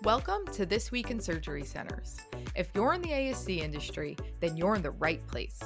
Welcome 0.00 0.46
to 0.52 0.66
This 0.66 0.90
Week 0.90 1.12
in 1.12 1.20
Surgery 1.20 1.62
Centers. 1.62 2.16
If 2.56 2.70
you're 2.74 2.94
in 2.94 3.02
the 3.02 3.10
ASC 3.10 3.58
industry, 3.58 4.16
then 4.40 4.56
you're 4.56 4.74
in 4.74 4.82
the 4.82 4.90
right 4.90 5.24
place. 5.28 5.60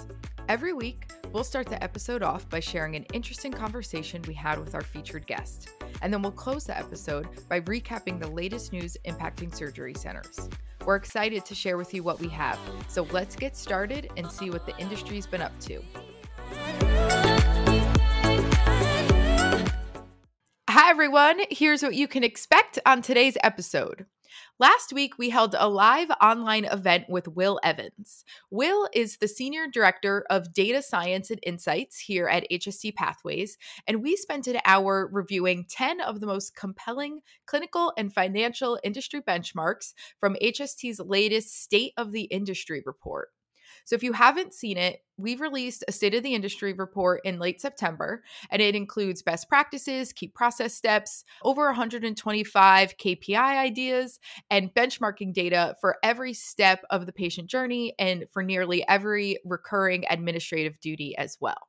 Every 0.50 0.74
week, 0.74 1.10
we'll 1.32 1.42
start 1.42 1.68
the 1.68 1.82
episode 1.82 2.22
off 2.22 2.46
by 2.50 2.60
sharing 2.60 2.96
an 2.96 3.06
interesting 3.14 3.50
conversation 3.50 4.20
we 4.28 4.34
had 4.34 4.58
with 4.58 4.74
our 4.74 4.82
featured 4.82 5.26
guest. 5.26 5.70
And 6.02 6.12
then 6.12 6.20
we'll 6.20 6.32
close 6.32 6.64
the 6.64 6.76
episode 6.76 7.28
by 7.48 7.62
recapping 7.62 8.20
the 8.20 8.28
latest 8.28 8.74
news 8.74 8.98
impacting 9.06 9.54
surgery 9.54 9.94
centers. 9.94 10.50
We're 10.84 10.96
excited 10.96 11.46
to 11.46 11.54
share 11.54 11.78
with 11.78 11.94
you 11.94 12.02
what 12.02 12.20
we 12.20 12.28
have, 12.28 12.58
so 12.88 13.06
let's 13.12 13.36
get 13.36 13.56
started 13.56 14.10
and 14.18 14.30
see 14.30 14.50
what 14.50 14.66
the 14.66 14.76
industry's 14.76 15.26
been 15.26 15.42
up 15.42 15.58
to. 15.60 15.82
Hi, 20.68 20.90
everyone. 20.90 21.40
Here's 21.50 21.82
what 21.82 21.94
you 21.94 22.06
can 22.06 22.22
expect 22.22 22.78
on 22.84 23.00
today's 23.00 23.38
episode. 23.42 24.04
Last 24.58 24.92
week, 24.92 25.18
we 25.18 25.30
held 25.30 25.54
a 25.58 25.68
live 25.68 26.10
online 26.22 26.64
event 26.64 27.04
with 27.08 27.28
Will 27.28 27.60
Evans. 27.62 28.24
Will 28.50 28.88
is 28.92 29.18
the 29.18 29.28
Senior 29.28 29.66
Director 29.66 30.24
of 30.30 30.54
Data 30.54 30.82
Science 30.82 31.30
and 31.30 31.40
Insights 31.42 31.98
here 31.98 32.26
at 32.26 32.50
HST 32.50 32.94
Pathways, 32.94 33.58
and 33.86 34.02
we 34.02 34.16
spent 34.16 34.46
an 34.46 34.60
hour 34.64 35.08
reviewing 35.12 35.66
10 35.68 36.00
of 36.00 36.20
the 36.20 36.26
most 36.26 36.56
compelling 36.56 37.20
clinical 37.46 37.92
and 37.98 38.12
financial 38.12 38.78
industry 38.82 39.20
benchmarks 39.20 39.92
from 40.18 40.36
HST's 40.42 41.00
latest 41.00 41.62
State 41.62 41.92
of 41.96 42.12
the 42.12 42.22
Industry 42.22 42.82
report. 42.86 43.28
So 43.86 43.96
if 43.96 44.02
you 44.02 44.12
haven't 44.12 44.52
seen 44.52 44.76
it, 44.76 45.00
we've 45.16 45.40
released 45.40 45.84
a 45.88 45.92
state 45.92 46.14
of 46.14 46.22
the 46.22 46.34
industry 46.34 46.74
report 46.74 47.22
in 47.24 47.38
late 47.38 47.60
September, 47.60 48.22
and 48.50 48.60
it 48.60 48.74
includes 48.74 49.22
best 49.22 49.48
practices, 49.48 50.12
key 50.12 50.28
process 50.28 50.74
steps, 50.74 51.24
over 51.42 51.64
125 51.66 52.98
KPI 52.98 53.56
ideas, 53.56 54.20
and 54.50 54.74
benchmarking 54.74 55.32
data 55.32 55.76
for 55.80 55.96
every 56.02 56.34
step 56.34 56.84
of 56.90 57.06
the 57.06 57.12
patient 57.12 57.48
journey 57.48 57.94
and 57.98 58.26
for 58.32 58.42
nearly 58.42 58.86
every 58.88 59.38
recurring 59.44 60.04
administrative 60.10 60.78
duty 60.80 61.16
as 61.16 61.38
well. 61.40 61.68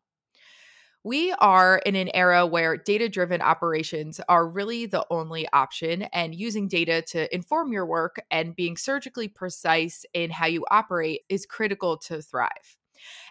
We 1.07 1.31
are 1.39 1.77
in 1.85 1.95
an 1.95 2.09
era 2.13 2.45
where 2.45 2.75
data 2.75 3.07
driven 3.07 3.41
operations 3.41 4.19
are 4.27 4.45
really 4.45 4.87
the 4.87 5.05
only 5.09 5.47
option, 5.53 6.01
and 6.01 6.35
using 6.35 6.67
data 6.67 7.01
to 7.03 7.33
inform 7.33 7.71
your 7.71 7.85
work 7.85 8.17
and 8.29 8.53
being 8.53 8.75
surgically 8.75 9.29
precise 9.29 10.05
in 10.13 10.31
how 10.31 10.47
you 10.47 10.65
operate 10.69 11.21
is 11.29 11.45
critical 11.45 11.95
to 11.99 12.21
thrive. 12.21 12.77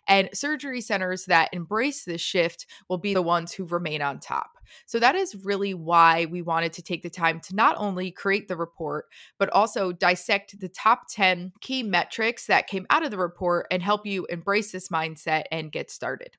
And 0.08 0.30
surgery 0.32 0.80
centers 0.80 1.26
that 1.26 1.50
embrace 1.52 2.04
this 2.04 2.22
shift 2.22 2.64
will 2.88 2.96
be 2.96 3.12
the 3.12 3.20
ones 3.20 3.52
who 3.52 3.66
remain 3.66 4.00
on 4.00 4.20
top. 4.20 4.52
So, 4.86 4.98
that 4.98 5.14
is 5.14 5.44
really 5.44 5.74
why 5.74 6.28
we 6.30 6.40
wanted 6.40 6.72
to 6.72 6.82
take 6.82 7.02
the 7.02 7.10
time 7.10 7.40
to 7.40 7.54
not 7.54 7.76
only 7.76 8.10
create 8.10 8.48
the 8.48 8.56
report, 8.56 9.04
but 9.38 9.50
also 9.50 9.92
dissect 9.92 10.58
the 10.58 10.70
top 10.70 11.08
10 11.10 11.52
key 11.60 11.82
metrics 11.82 12.46
that 12.46 12.68
came 12.68 12.86
out 12.88 13.04
of 13.04 13.10
the 13.10 13.18
report 13.18 13.66
and 13.70 13.82
help 13.82 14.06
you 14.06 14.24
embrace 14.30 14.72
this 14.72 14.88
mindset 14.88 15.42
and 15.52 15.70
get 15.70 15.90
started. 15.90 16.38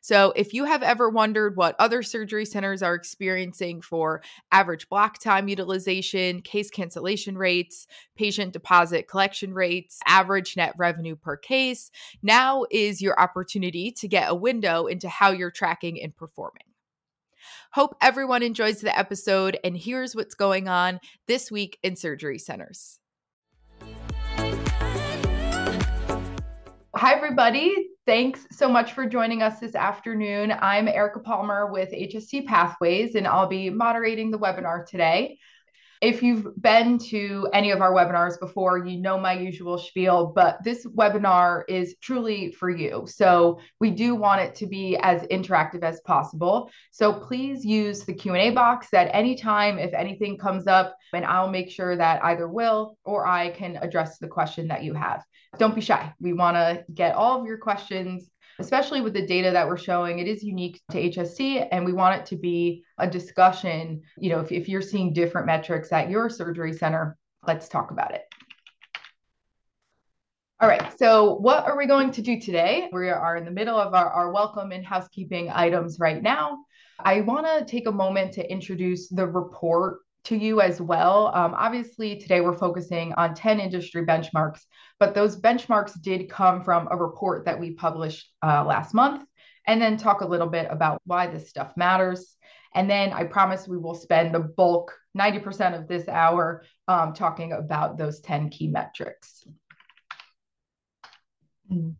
So, 0.00 0.32
if 0.36 0.52
you 0.52 0.64
have 0.64 0.82
ever 0.82 1.08
wondered 1.08 1.56
what 1.56 1.76
other 1.78 2.02
surgery 2.02 2.44
centers 2.44 2.82
are 2.82 2.94
experiencing 2.94 3.80
for 3.80 4.22
average 4.52 4.88
block 4.88 5.18
time 5.18 5.48
utilization, 5.48 6.42
case 6.42 6.70
cancellation 6.70 7.38
rates, 7.38 7.86
patient 8.16 8.52
deposit 8.52 9.08
collection 9.08 9.54
rates, 9.54 10.00
average 10.06 10.56
net 10.56 10.74
revenue 10.78 11.16
per 11.16 11.36
case, 11.36 11.90
now 12.22 12.64
is 12.70 13.02
your 13.02 13.18
opportunity 13.18 13.90
to 13.92 14.08
get 14.08 14.30
a 14.30 14.34
window 14.34 14.86
into 14.86 15.08
how 15.08 15.30
you're 15.30 15.50
tracking 15.50 16.00
and 16.02 16.16
performing. 16.16 16.64
Hope 17.72 17.96
everyone 18.00 18.42
enjoys 18.42 18.80
the 18.80 18.96
episode 18.96 19.58
and 19.64 19.76
here's 19.76 20.14
what's 20.14 20.34
going 20.34 20.68
on 20.68 21.00
this 21.26 21.50
week 21.50 21.78
in 21.82 21.96
surgery 21.96 22.38
centers. 22.38 23.00
Hi, 26.96 27.12
everybody. 27.12 27.88
Thanks 28.06 28.46
so 28.52 28.68
much 28.68 28.92
for 28.92 29.04
joining 29.04 29.42
us 29.42 29.58
this 29.58 29.74
afternoon. 29.74 30.54
I'm 30.60 30.86
Erica 30.86 31.18
Palmer 31.18 31.72
with 31.72 31.90
HST 31.90 32.46
Pathways, 32.46 33.16
and 33.16 33.26
I'll 33.26 33.48
be 33.48 33.68
moderating 33.68 34.30
the 34.30 34.38
webinar 34.38 34.86
today. 34.86 35.36
If 36.00 36.22
you've 36.22 36.60
been 36.60 36.98
to 37.10 37.48
any 37.52 37.70
of 37.70 37.80
our 37.80 37.92
webinars 37.92 38.38
before, 38.38 38.86
you 38.86 38.98
know 38.98 39.18
my 39.18 39.32
usual 39.32 39.78
spiel, 39.78 40.32
but 40.34 40.62
this 40.64 40.86
webinar 40.86 41.62
is 41.68 41.94
truly 42.02 42.52
for 42.52 42.68
you. 42.70 43.04
So 43.06 43.60
we 43.80 43.90
do 43.90 44.14
want 44.14 44.40
it 44.40 44.54
to 44.56 44.66
be 44.66 44.96
as 44.98 45.22
interactive 45.22 45.82
as 45.82 46.00
possible. 46.00 46.70
So 46.90 47.12
please 47.12 47.64
use 47.64 48.04
the 48.04 48.14
Q&A 48.14 48.50
box 48.50 48.92
at 48.92 49.14
any 49.14 49.34
time 49.34 49.78
if 49.78 49.94
anything 49.94 50.36
comes 50.36 50.66
up, 50.66 50.96
and 51.12 51.24
I'll 51.24 51.50
make 51.50 51.70
sure 51.70 51.96
that 51.96 52.24
either 52.24 52.48
Will 52.48 52.98
or 53.04 53.26
I 53.26 53.50
can 53.50 53.76
address 53.76 54.18
the 54.18 54.28
question 54.28 54.68
that 54.68 54.82
you 54.82 54.94
have. 54.94 55.24
Don't 55.58 55.74
be 55.74 55.80
shy. 55.80 56.12
We 56.20 56.32
want 56.32 56.56
to 56.56 56.84
get 56.92 57.14
all 57.14 57.40
of 57.40 57.46
your 57.46 57.58
questions 57.58 58.28
especially 58.58 59.00
with 59.00 59.12
the 59.12 59.26
data 59.26 59.50
that 59.50 59.66
we're 59.66 59.76
showing, 59.76 60.18
it 60.18 60.28
is 60.28 60.42
unique 60.42 60.80
to 60.90 61.10
HST 61.10 61.68
and 61.70 61.84
we 61.84 61.92
want 61.92 62.20
it 62.20 62.26
to 62.26 62.36
be 62.36 62.84
a 62.98 63.08
discussion. 63.08 64.02
You 64.18 64.30
know, 64.30 64.40
if, 64.40 64.52
if 64.52 64.68
you're 64.68 64.82
seeing 64.82 65.12
different 65.12 65.46
metrics 65.46 65.92
at 65.92 66.10
your 66.10 66.28
surgery 66.28 66.72
center, 66.72 67.16
let's 67.46 67.68
talk 67.68 67.90
about 67.90 68.14
it. 68.14 68.22
All 70.60 70.68
right, 70.68 70.96
so 70.98 71.34
what 71.34 71.64
are 71.64 71.76
we 71.76 71.86
going 71.86 72.12
to 72.12 72.22
do 72.22 72.40
today? 72.40 72.88
We 72.92 73.10
are 73.10 73.36
in 73.36 73.44
the 73.44 73.50
middle 73.50 73.76
of 73.78 73.92
our, 73.92 74.08
our 74.08 74.30
welcome 74.30 74.70
and 74.70 74.84
housekeeping 74.84 75.50
items 75.50 75.98
right 75.98 76.22
now. 76.22 76.58
I 76.98 77.22
want 77.22 77.46
to 77.46 77.64
take 77.64 77.88
a 77.88 77.92
moment 77.92 78.32
to 78.34 78.50
introduce 78.50 79.08
the 79.08 79.26
report 79.26 79.98
to 80.24 80.36
you 80.36 80.60
as 80.60 80.80
well. 80.80 81.30
Um, 81.34 81.54
obviously, 81.56 82.18
today 82.18 82.40
we're 82.40 82.56
focusing 82.56 83.12
on 83.14 83.34
10 83.34 83.60
industry 83.60 84.04
benchmarks, 84.04 84.60
but 84.98 85.14
those 85.14 85.40
benchmarks 85.40 86.00
did 86.00 86.30
come 86.30 86.62
from 86.62 86.88
a 86.90 86.96
report 86.96 87.44
that 87.44 87.60
we 87.60 87.72
published 87.72 88.30
uh, 88.42 88.64
last 88.64 88.94
month, 88.94 89.24
and 89.66 89.80
then 89.80 89.96
talk 89.96 90.22
a 90.22 90.26
little 90.26 90.46
bit 90.46 90.66
about 90.70 91.00
why 91.04 91.26
this 91.26 91.48
stuff 91.48 91.76
matters. 91.76 92.36
And 92.74 92.90
then 92.90 93.12
I 93.12 93.24
promise 93.24 93.68
we 93.68 93.78
will 93.78 93.94
spend 93.94 94.34
the 94.34 94.40
bulk, 94.40 94.98
90% 95.16 95.78
of 95.78 95.86
this 95.86 96.08
hour, 96.08 96.64
um, 96.88 97.12
talking 97.12 97.52
about 97.52 97.98
those 97.98 98.20
10 98.20 98.50
key 98.50 98.68
metrics. 98.68 99.46
Mm-hmm. 101.70 101.90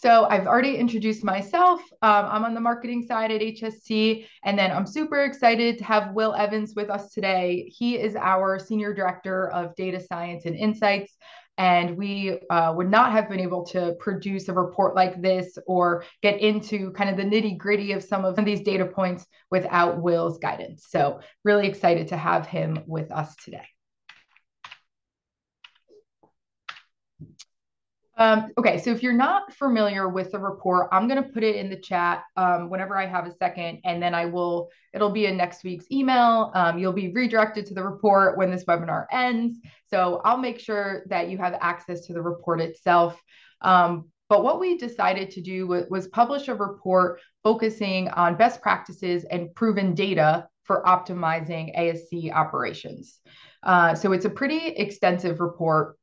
So 0.00 0.24
I've 0.24 0.46
already 0.46 0.76
introduced 0.76 1.22
myself. 1.22 1.82
Um, 2.00 2.24
I'm 2.24 2.44
on 2.46 2.54
the 2.54 2.60
marketing 2.60 3.04
side 3.06 3.30
at 3.30 3.42
HST, 3.42 4.24
and 4.44 4.58
then 4.58 4.70
I'm 4.70 4.86
super 4.86 5.24
excited 5.24 5.76
to 5.76 5.84
have 5.84 6.14
Will 6.14 6.34
Evans 6.34 6.72
with 6.74 6.88
us 6.88 7.12
today. 7.12 7.70
He 7.76 7.98
is 7.98 8.16
our 8.16 8.58
Senior 8.58 8.94
Director 8.94 9.50
of 9.50 9.74
Data 9.76 10.00
Science 10.00 10.46
and 10.46 10.56
Insights. 10.56 11.14
And 11.58 11.98
we 11.98 12.38
uh, 12.48 12.72
would 12.74 12.90
not 12.90 13.12
have 13.12 13.28
been 13.28 13.40
able 13.40 13.66
to 13.66 13.94
produce 14.00 14.48
a 14.48 14.54
report 14.54 14.96
like 14.96 15.20
this 15.20 15.58
or 15.66 16.04
get 16.22 16.40
into 16.40 16.92
kind 16.92 17.10
of 17.10 17.18
the 17.18 17.22
nitty 17.24 17.58
gritty 17.58 17.92
of 17.92 18.02
some 18.02 18.24
of 18.24 18.42
these 18.42 18.62
data 18.62 18.86
points 18.86 19.26
without 19.50 20.00
Will's 20.00 20.38
guidance. 20.38 20.86
So, 20.88 21.20
really 21.44 21.68
excited 21.68 22.08
to 22.08 22.16
have 22.16 22.46
him 22.46 22.84
with 22.86 23.12
us 23.12 23.36
today. 23.36 23.66
Um, 28.20 28.52
okay, 28.58 28.76
so 28.76 28.90
if 28.90 29.02
you're 29.02 29.14
not 29.14 29.50
familiar 29.54 30.06
with 30.06 30.30
the 30.30 30.38
report, 30.38 30.90
I'm 30.92 31.08
going 31.08 31.22
to 31.22 31.28
put 31.30 31.42
it 31.42 31.56
in 31.56 31.70
the 31.70 31.76
chat 31.76 32.22
um, 32.36 32.68
whenever 32.68 32.94
I 32.94 33.06
have 33.06 33.26
a 33.26 33.34
second, 33.34 33.80
and 33.84 34.00
then 34.00 34.14
I 34.14 34.26
will, 34.26 34.68
it'll 34.92 35.10
be 35.10 35.24
in 35.24 35.38
next 35.38 35.64
week's 35.64 35.86
email. 35.90 36.52
Um, 36.54 36.78
you'll 36.78 36.92
be 36.92 37.10
redirected 37.12 37.64
to 37.66 37.74
the 37.74 37.82
report 37.82 38.36
when 38.36 38.50
this 38.50 38.66
webinar 38.66 39.06
ends. 39.10 39.58
So 39.88 40.20
I'll 40.22 40.36
make 40.36 40.60
sure 40.60 41.04
that 41.08 41.30
you 41.30 41.38
have 41.38 41.56
access 41.62 42.06
to 42.08 42.12
the 42.12 42.20
report 42.20 42.60
itself. 42.60 43.18
Um, 43.62 44.10
but 44.28 44.44
what 44.44 44.60
we 44.60 44.76
decided 44.76 45.30
to 45.30 45.40
do 45.40 45.66
was, 45.66 45.86
was 45.88 46.06
publish 46.08 46.48
a 46.48 46.54
report 46.54 47.20
focusing 47.42 48.08
on 48.10 48.36
best 48.36 48.60
practices 48.60 49.24
and 49.24 49.54
proven 49.54 49.94
data 49.94 50.46
for 50.64 50.84
optimizing 50.84 51.74
ASC 51.74 52.30
operations. 52.34 53.18
Uh, 53.62 53.94
so 53.94 54.12
it's 54.12 54.26
a 54.26 54.30
pretty 54.30 54.68
extensive 54.68 55.40
report 55.40 55.96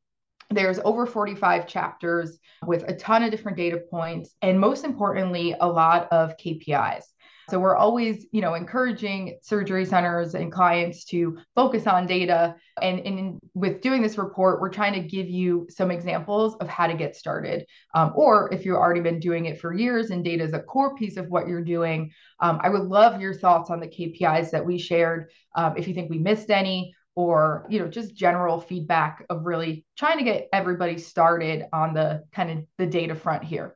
there's 0.49 0.79
over 0.79 1.05
45 1.05 1.67
chapters 1.67 2.39
with 2.65 2.83
a 2.88 2.95
ton 2.95 3.23
of 3.23 3.31
different 3.31 3.57
data 3.57 3.81
points, 3.89 4.35
and 4.41 4.59
most 4.59 4.85
importantly, 4.85 5.55
a 5.59 5.67
lot 5.67 6.07
of 6.11 6.38
KPIs. 6.38 7.03
So 7.49 7.59
we're 7.59 7.77
always, 7.77 8.25
you 8.33 8.41
know, 8.41 8.55
encouraging 8.55 9.39
surgery 9.41 9.85
centers 9.85 10.35
and 10.35 10.51
clients 10.51 11.05
to 11.05 11.38
focus 11.55 11.88
on 11.88 12.05
data. 12.05 12.55
And, 12.81 12.99
and 12.99 13.39
with 13.53 13.79
doing 13.79 14.01
this 14.01 14.17
report, 14.17 14.59
we're 14.59 14.69
trying 14.69 14.94
to 14.94 15.07
give 15.07 15.29
you 15.29 15.65
some 15.69 15.89
examples 15.89 16.55
of 16.55 16.67
how 16.67 16.88
to 16.88 16.93
get 16.93 17.15
started. 17.15 17.65
Um, 17.95 18.11
or 18.15 18.53
if 18.53 18.65
you've 18.65 18.75
already 18.75 19.00
been 19.00 19.21
doing 19.21 19.45
it 19.45 19.61
for 19.61 19.73
years 19.73 20.09
and 20.09 20.25
data 20.25 20.43
is 20.43 20.51
a 20.51 20.59
core 20.59 20.95
piece 20.97 21.15
of 21.15 21.29
what 21.29 21.47
you're 21.47 21.63
doing, 21.63 22.11
um, 22.41 22.59
I 22.61 22.69
would 22.69 22.83
love 22.83 23.21
your 23.21 23.33
thoughts 23.33 23.69
on 23.69 23.79
the 23.79 23.88
KPIs 23.88 24.51
that 24.51 24.65
we 24.65 24.77
shared. 24.77 25.29
Um, 25.55 25.75
if 25.77 25.88
you 25.88 25.93
think 25.93 26.09
we 26.09 26.19
missed 26.19 26.50
any, 26.50 26.93
or 27.17 27.65
you 27.67 27.79
know 27.79 27.87
just 27.87 28.15
general 28.15 28.61
feedback 28.61 29.25
of 29.29 29.45
really 29.45 29.83
trying 29.97 30.19
to 30.19 30.23
get 30.23 30.47
everybody 30.53 30.97
started 30.97 31.65
on 31.73 31.93
the 31.93 32.23
kind 32.31 32.51
of 32.51 32.63
the 32.77 32.85
data 32.85 33.15
front 33.15 33.43
here 33.43 33.75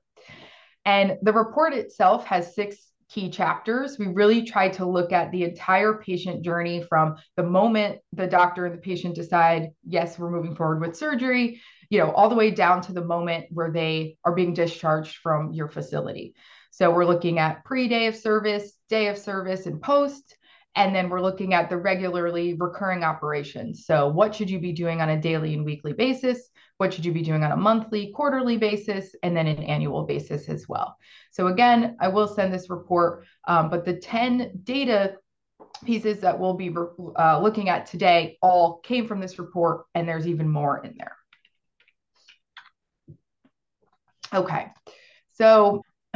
and 0.86 1.18
the 1.24 1.34
report 1.34 1.74
itself 1.74 2.26
has 2.26 2.56
six 2.56 2.92
key 3.10 3.30
chapters. 3.30 4.00
We 4.00 4.08
really 4.08 4.44
tried 4.44 4.74
to 4.74 4.86
look 4.86 5.12
at 5.12 5.32
the 5.32 5.44
entire 5.44 5.96
patient 5.96 6.44
journey 6.44 6.82
from 6.88 7.18
the 7.36 7.44
moment 7.44 8.00
the 8.14 8.28
doctor 8.28 8.66
and 8.66 8.74
the 8.74 8.82
patient 8.82 9.16
decide, 9.16 9.72
yes, 9.86 10.18
we're 10.18 10.32
moving 10.32 10.56
forward 10.56 10.80
with 10.80 10.96
surgery, 10.96 11.62
you 11.90 12.00
know, 12.00 12.12
all 12.12 12.30
the 12.30 12.36
way 12.36 12.52
down 12.52 12.82
to 12.84 12.94
the 12.94 13.04
moment 13.04 13.48
where 13.50 13.70
they 13.70 14.18
are 14.24 14.34
being 14.34 14.54
discharged 14.54 15.18
from 15.18 15.52
your 15.52 15.68
facility. 15.68 16.36
So 16.72 16.90
we're 16.90 17.06
looking 17.06 17.38
at 17.38 17.66
pre 17.66 17.90
day 17.90 18.08
of 18.08 18.16
service, 18.16 18.72
day 18.88 19.08
of 19.08 19.18
service, 19.18 19.66
and 19.66 19.82
post. 19.82 20.38
And 20.76 20.96
then 20.96 21.10
we're 21.10 21.22
looking 21.22 21.54
at 21.54 21.70
the 21.70 21.78
regularly 21.78 22.54
recurring 22.54 23.04
operations. 23.04 23.86
So, 23.86 24.08
what 24.08 24.34
should 24.34 24.50
you 24.50 24.60
be 24.60 24.72
doing 24.72 25.02
on 25.02 25.10
a 25.10 25.20
daily 25.20 25.54
and 25.54 25.66
weekly 25.66 25.94
basis? 25.94 26.50
What 26.78 26.94
should 26.94 27.06
you 27.06 27.12
be 27.12 27.22
doing 27.22 27.44
on 27.44 27.52
a 27.52 27.58
monthly, 27.58 28.12
quarterly 28.16 28.58
basis, 28.58 29.14
and 29.22 29.36
then 29.36 29.48
an 29.48 29.64
annual 29.64 30.04
basis 30.04 30.48
as 30.48 30.68
well? 30.70 30.96
So, 31.32 31.48
again, 31.48 31.98
I 32.00 32.08
will 32.08 32.28
send 32.28 32.54
this 32.54 32.70
report, 32.70 33.26
um, 33.48 33.70
but 33.70 33.84
the 33.84 33.98
10 33.98 34.62
data 34.64 35.18
pieces 35.84 36.22
that 36.22 36.40
we'll 36.40 36.54
be 36.54 36.74
uh, 37.20 37.40
looking 37.42 37.70
at 37.70 37.86
today 37.86 38.38
all 38.42 38.80
came 38.80 39.08
from 39.08 39.20
this 39.20 39.40
report, 39.40 39.86
and 39.94 40.08
there's 40.08 40.28
even 40.28 40.50
more 40.50 40.84
in 40.86 40.96
there. 40.98 41.18
Okay, 44.34 44.68
so 45.34 45.82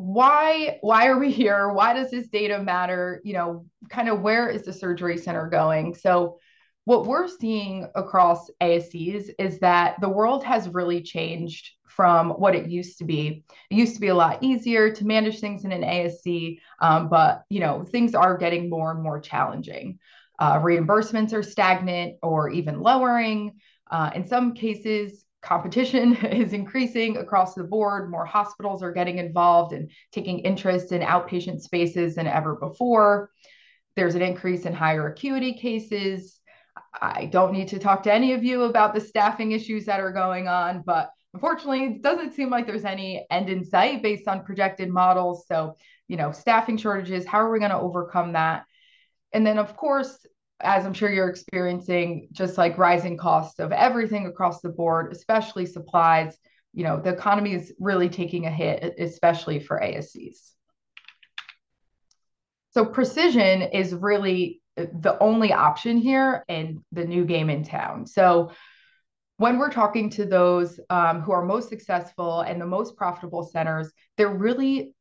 why 0.00 0.78
why 0.80 1.08
are 1.08 1.18
we 1.18 1.30
here? 1.30 1.68
Why 1.68 1.92
does 1.92 2.10
this 2.10 2.26
data 2.28 2.62
matter? 2.62 3.20
You 3.22 3.34
know, 3.34 3.66
kind 3.90 4.08
of 4.08 4.22
where 4.22 4.48
is 4.48 4.62
the 4.62 4.72
surgery 4.72 5.18
center 5.18 5.46
going? 5.46 5.94
So 5.94 6.38
what 6.86 7.06
we're 7.06 7.28
seeing 7.28 7.86
across 7.94 8.50
ASCs 8.62 9.28
is 9.38 9.58
that 9.58 10.00
the 10.00 10.08
world 10.08 10.42
has 10.42 10.70
really 10.70 11.02
changed 11.02 11.72
from 11.84 12.30
what 12.30 12.54
it 12.54 12.70
used 12.70 12.96
to 12.98 13.04
be. 13.04 13.44
It 13.68 13.74
used 13.74 13.94
to 13.94 14.00
be 14.00 14.08
a 14.08 14.14
lot 14.14 14.42
easier 14.42 14.90
to 14.90 15.04
manage 15.06 15.38
things 15.38 15.66
in 15.66 15.72
an 15.72 15.82
ASC, 15.82 16.60
um, 16.80 17.10
but 17.10 17.42
you 17.50 17.60
know 17.60 17.84
things 17.84 18.14
are 18.14 18.38
getting 18.38 18.70
more 18.70 18.92
and 18.92 19.02
more 19.02 19.20
challenging. 19.20 19.98
Uh, 20.38 20.60
reimbursements 20.60 21.34
are 21.34 21.42
stagnant 21.42 22.16
or 22.22 22.48
even 22.48 22.80
lowering. 22.80 23.60
Uh, 23.90 24.12
in 24.14 24.26
some 24.26 24.54
cases, 24.54 25.26
competition 25.42 26.16
is 26.26 26.52
increasing 26.52 27.16
across 27.16 27.54
the 27.54 27.64
board. 27.64 28.10
More 28.10 28.26
hospitals 28.26 28.82
are 28.82 28.92
getting 28.92 29.18
involved 29.18 29.72
and 29.72 29.90
taking 30.12 30.40
interest 30.40 30.92
in 30.92 31.02
outpatient 31.02 31.60
spaces 31.60 32.14
than 32.14 32.26
ever 32.26 32.56
before. 32.56 33.30
There's 33.96 34.14
an 34.14 34.22
increase 34.22 34.66
in 34.66 34.72
higher 34.72 35.08
acuity 35.08 35.54
cases. 35.54 36.40
I 37.00 37.26
don't 37.26 37.52
need 37.52 37.68
to 37.68 37.78
talk 37.78 38.02
to 38.04 38.12
any 38.12 38.32
of 38.32 38.44
you 38.44 38.62
about 38.62 38.94
the 38.94 39.00
staffing 39.00 39.52
issues 39.52 39.86
that 39.86 40.00
are 40.00 40.12
going 40.12 40.48
on, 40.48 40.82
but 40.84 41.10
unfortunately, 41.34 41.84
it 41.84 42.02
doesn't 42.02 42.32
seem 42.32 42.50
like 42.50 42.66
there's 42.66 42.84
any 42.84 43.26
end 43.30 43.48
in 43.48 43.64
sight 43.64 44.02
based 44.02 44.28
on 44.28 44.44
projected 44.44 44.88
models. 44.88 45.46
So, 45.46 45.76
you 46.08 46.16
know, 46.16 46.32
staffing 46.32 46.76
shortages, 46.76 47.26
how 47.26 47.38
are 47.38 47.50
we 47.50 47.58
going 47.58 47.70
to 47.70 47.78
overcome 47.78 48.32
that? 48.32 48.64
And 49.32 49.46
then, 49.46 49.58
of 49.58 49.76
course, 49.76 50.26
as 50.62 50.84
I'm 50.84 50.94
sure 50.94 51.10
you're 51.10 51.28
experiencing, 51.28 52.28
just 52.32 52.58
like 52.58 52.78
rising 52.78 53.16
costs 53.16 53.58
of 53.58 53.72
everything 53.72 54.26
across 54.26 54.60
the 54.60 54.68
board, 54.68 55.12
especially 55.12 55.66
supplies. 55.66 56.36
You 56.72 56.84
know, 56.84 57.00
the 57.00 57.10
economy 57.10 57.54
is 57.54 57.72
really 57.78 58.08
taking 58.08 58.46
a 58.46 58.50
hit, 58.50 58.94
especially 58.98 59.58
for 59.60 59.80
ASCs. 59.80 60.52
So, 62.72 62.84
precision 62.84 63.62
is 63.62 63.92
really 63.94 64.60
the 64.76 65.16
only 65.20 65.52
option 65.52 65.98
here 65.98 66.44
and 66.48 66.78
the 66.92 67.04
new 67.04 67.24
game 67.24 67.50
in 67.50 67.64
town. 67.64 68.06
So, 68.06 68.52
when 69.38 69.58
we're 69.58 69.72
talking 69.72 70.10
to 70.10 70.26
those 70.26 70.78
um, 70.90 71.22
who 71.22 71.32
are 71.32 71.42
most 71.42 71.70
successful 71.70 72.42
and 72.42 72.60
the 72.60 72.66
most 72.66 72.94
profitable 72.96 73.42
centers, 73.42 73.90
they're 74.16 74.28
really 74.28 74.94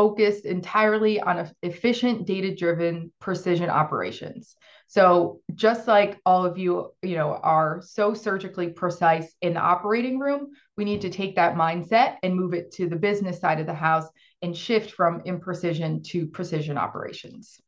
focused 0.00 0.46
entirely 0.46 1.20
on 1.20 1.50
efficient 1.62 2.26
data 2.26 2.54
driven 2.54 3.12
precision 3.20 3.68
operations. 3.68 4.56
So 4.86 5.42
just 5.54 5.86
like 5.86 6.18
all 6.24 6.46
of 6.46 6.56
you 6.56 6.92
you 7.02 7.16
know 7.16 7.34
are 7.34 7.82
so 7.84 8.14
surgically 8.14 8.70
precise 8.70 9.36
in 9.42 9.52
the 9.52 9.60
operating 9.60 10.18
room 10.18 10.52
we 10.78 10.86
need 10.86 11.02
to 11.02 11.10
take 11.10 11.36
that 11.36 11.54
mindset 11.54 12.16
and 12.22 12.34
move 12.34 12.54
it 12.54 12.72
to 12.76 12.88
the 12.88 12.96
business 12.96 13.40
side 13.40 13.60
of 13.60 13.66
the 13.66 13.74
house 13.74 14.08
and 14.40 14.56
shift 14.56 14.92
from 14.92 15.20
imprecision 15.24 16.02
to 16.04 16.26
precision 16.26 16.78
operations 16.78 17.60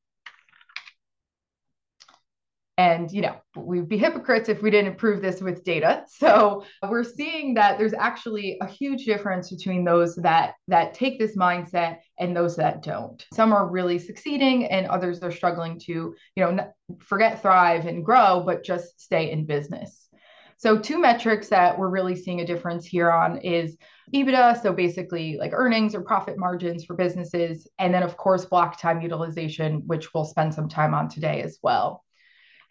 and, 2.79 3.13
you 3.13 3.21
know, 3.21 3.37
we'd 3.55 3.89
be 3.89 3.99
hypocrites 3.99 4.49
if 4.49 4.63
we 4.63 4.71
didn't 4.71 4.97
prove 4.97 5.21
this 5.21 5.43
with 5.43 5.63
data. 5.63 6.05
So 6.09 6.65
we're 6.89 7.05
seeing 7.05 7.55
that 7.55 7.77
there's 7.79 7.93
actually 7.93 8.57
a 8.63 8.67
huge 8.67 9.05
difference 9.05 9.51
between 9.51 9.85
those 9.85 10.17
that 10.17 10.55
that 10.69 10.95
take 10.95 11.19
this 11.19 11.37
mindset 11.37 11.99
and 12.19 12.35
those 12.35 12.57
that 12.57 12.83
don't. 12.83 13.25
Some 13.35 13.53
are 13.53 13.69
really 13.69 13.99
succeeding 13.99 14.67
and 14.67 14.87
others 14.87 15.21
are 15.23 15.31
struggling 15.31 15.79
to, 15.81 15.93
you 15.93 16.15
know, 16.37 16.73
forget 16.99 17.43
thrive 17.43 17.87
and 17.87 18.05
grow, 18.05 18.43
but 18.45 18.65
just 18.65 19.01
stay 19.01 19.31
in 19.31 19.45
business. 19.45 20.09
So 20.57 20.79
two 20.79 20.99
metrics 20.99 21.49
that 21.49 21.77
we're 21.77 21.89
really 21.89 22.15
seeing 22.15 22.41
a 22.41 22.47
difference 22.47 22.87
here 22.87 23.11
on 23.11 23.39
is 23.39 23.77
EBITDA, 24.15 24.63
so 24.63 24.73
basically 24.73 25.37
like 25.37 25.53
earnings 25.53 25.95
or 25.95 26.03
profit 26.03 26.39
margins 26.39 26.85
for 26.85 26.95
businesses, 26.95 27.69
and 27.79 27.93
then 27.93 28.05
of 28.05 28.17
course 28.17 28.45
block 28.45 28.81
time 28.81 29.03
utilization, 29.03 29.83
which 29.87 30.15
we'll 30.15 30.25
spend 30.25 30.55
some 30.55 30.69
time 30.69 30.95
on 30.95 31.09
today 31.09 31.43
as 31.43 31.59
well. 31.63 32.05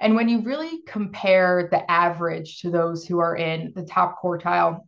And 0.01 0.15
when 0.15 0.27
you 0.27 0.41
really 0.41 0.81
compare 0.87 1.69
the 1.69 1.89
average 1.89 2.61
to 2.61 2.71
those 2.71 3.05
who 3.05 3.19
are 3.19 3.35
in 3.35 3.71
the 3.75 3.83
top 3.83 4.19
quartile 4.21 4.79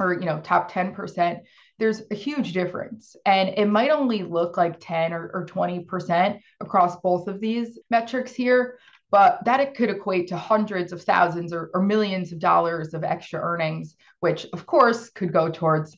or, 0.00 0.14
you 0.14 0.26
know, 0.26 0.40
top 0.40 0.70
10%, 0.70 1.38
there's 1.78 2.02
a 2.10 2.14
huge 2.16 2.52
difference. 2.52 3.14
And 3.24 3.50
it 3.50 3.66
might 3.66 3.90
only 3.90 4.24
look 4.24 4.56
like 4.56 4.80
10 4.80 5.12
or, 5.12 5.30
or 5.32 5.46
20% 5.46 6.40
across 6.60 7.00
both 7.00 7.28
of 7.28 7.40
these 7.40 7.78
metrics 7.88 8.32
here, 8.32 8.80
but 9.12 9.44
that 9.44 9.60
it 9.60 9.76
could 9.76 9.90
equate 9.90 10.28
to 10.28 10.36
hundreds 10.36 10.92
of 10.92 11.02
thousands 11.02 11.52
or, 11.52 11.70
or 11.72 11.80
millions 11.80 12.32
of 12.32 12.40
dollars 12.40 12.94
of 12.94 13.04
extra 13.04 13.40
earnings, 13.40 13.94
which 14.18 14.44
of 14.52 14.66
course 14.66 15.08
could 15.10 15.32
go 15.32 15.48
towards 15.48 15.96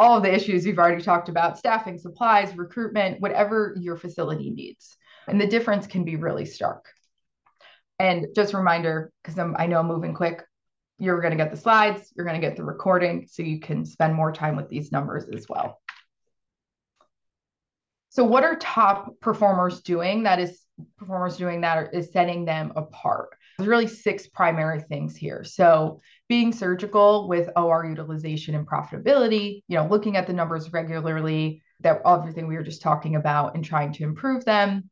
all 0.00 0.16
of 0.16 0.24
the 0.24 0.34
issues 0.34 0.66
we've 0.66 0.80
already 0.80 1.00
talked 1.02 1.28
about 1.28 1.58
staffing, 1.58 1.96
supplies, 1.96 2.56
recruitment, 2.56 3.20
whatever 3.20 3.76
your 3.78 3.96
facility 3.96 4.50
needs. 4.50 4.96
And 5.28 5.40
the 5.40 5.46
difference 5.46 5.86
can 5.86 6.04
be 6.04 6.16
really 6.16 6.44
stark. 6.44 6.86
And 7.98 8.26
just 8.34 8.52
a 8.52 8.56
reminder, 8.56 9.12
because 9.22 9.38
I 9.38 9.66
know 9.66 9.78
I'm 9.78 9.86
moving 9.86 10.14
quick, 10.14 10.42
you're 10.98 11.20
going 11.20 11.30
to 11.30 11.36
get 11.36 11.50
the 11.50 11.56
slides, 11.56 12.12
you're 12.16 12.26
going 12.26 12.40
to 12.40 12.46
get 12.46 12.56
the 12.56 12.64
recording, 12.64 13.26
so 13.30 13.42
you 13.42 13.60
can 13.60 13.84
spend 13.84 14.14
more 14.14 14.32
time 14.32 14.56
with 14.56 14.68
these 14.68 14.92
numbers 14.92 15.28
as 15.28 15.46
well. 15.48 15.80
So, 18.10 18.24
what 18.24 18.44
are 18.44 18.56
top 18.56 19.18
performers 19.20 19.82
doing? 19.82 20.22
That 20.22 20.38
is, 20.38 20.60
performers 20.96 21.36
doing 21.36 21.62
that 21.62 21.92
is 21.94 22.12
setting 22.12 22.44
them 22.44 22.72
apart. 22.76 23.30
There's 23.58 23.68
really 23.68 23.88
six 23.88 24.28
primary 24.28 24.80
things 24.82 25.16
here. 25.16 25.42
So, 25.42 26.00
being 26.28 26.52
surgical 26.52 27.28
with 27.28 27.50
OR 27.56 27.86
utilization 27.86 28.54
and 28.54 28.66
profitability, 28.66 29.62
you 29.66 29.76
know, 29.76 29.86
looking 29.86 30.16
at 30.16 30.26
the 30.26 30.32
numbers 30.32 30.72
regularly, 30.72 31.62
that 31.80 32.02
everything 32.06 32.46
we 32.46 32.56
were 32.56 32.62
just 32.62 32.82
talking 32.82 33.16
about, 33.16 33.56
and 33.56 33.64
trying 33.64 33.92
to 33.94 34.04
improve 34.04 34.44
them 34.44 34.90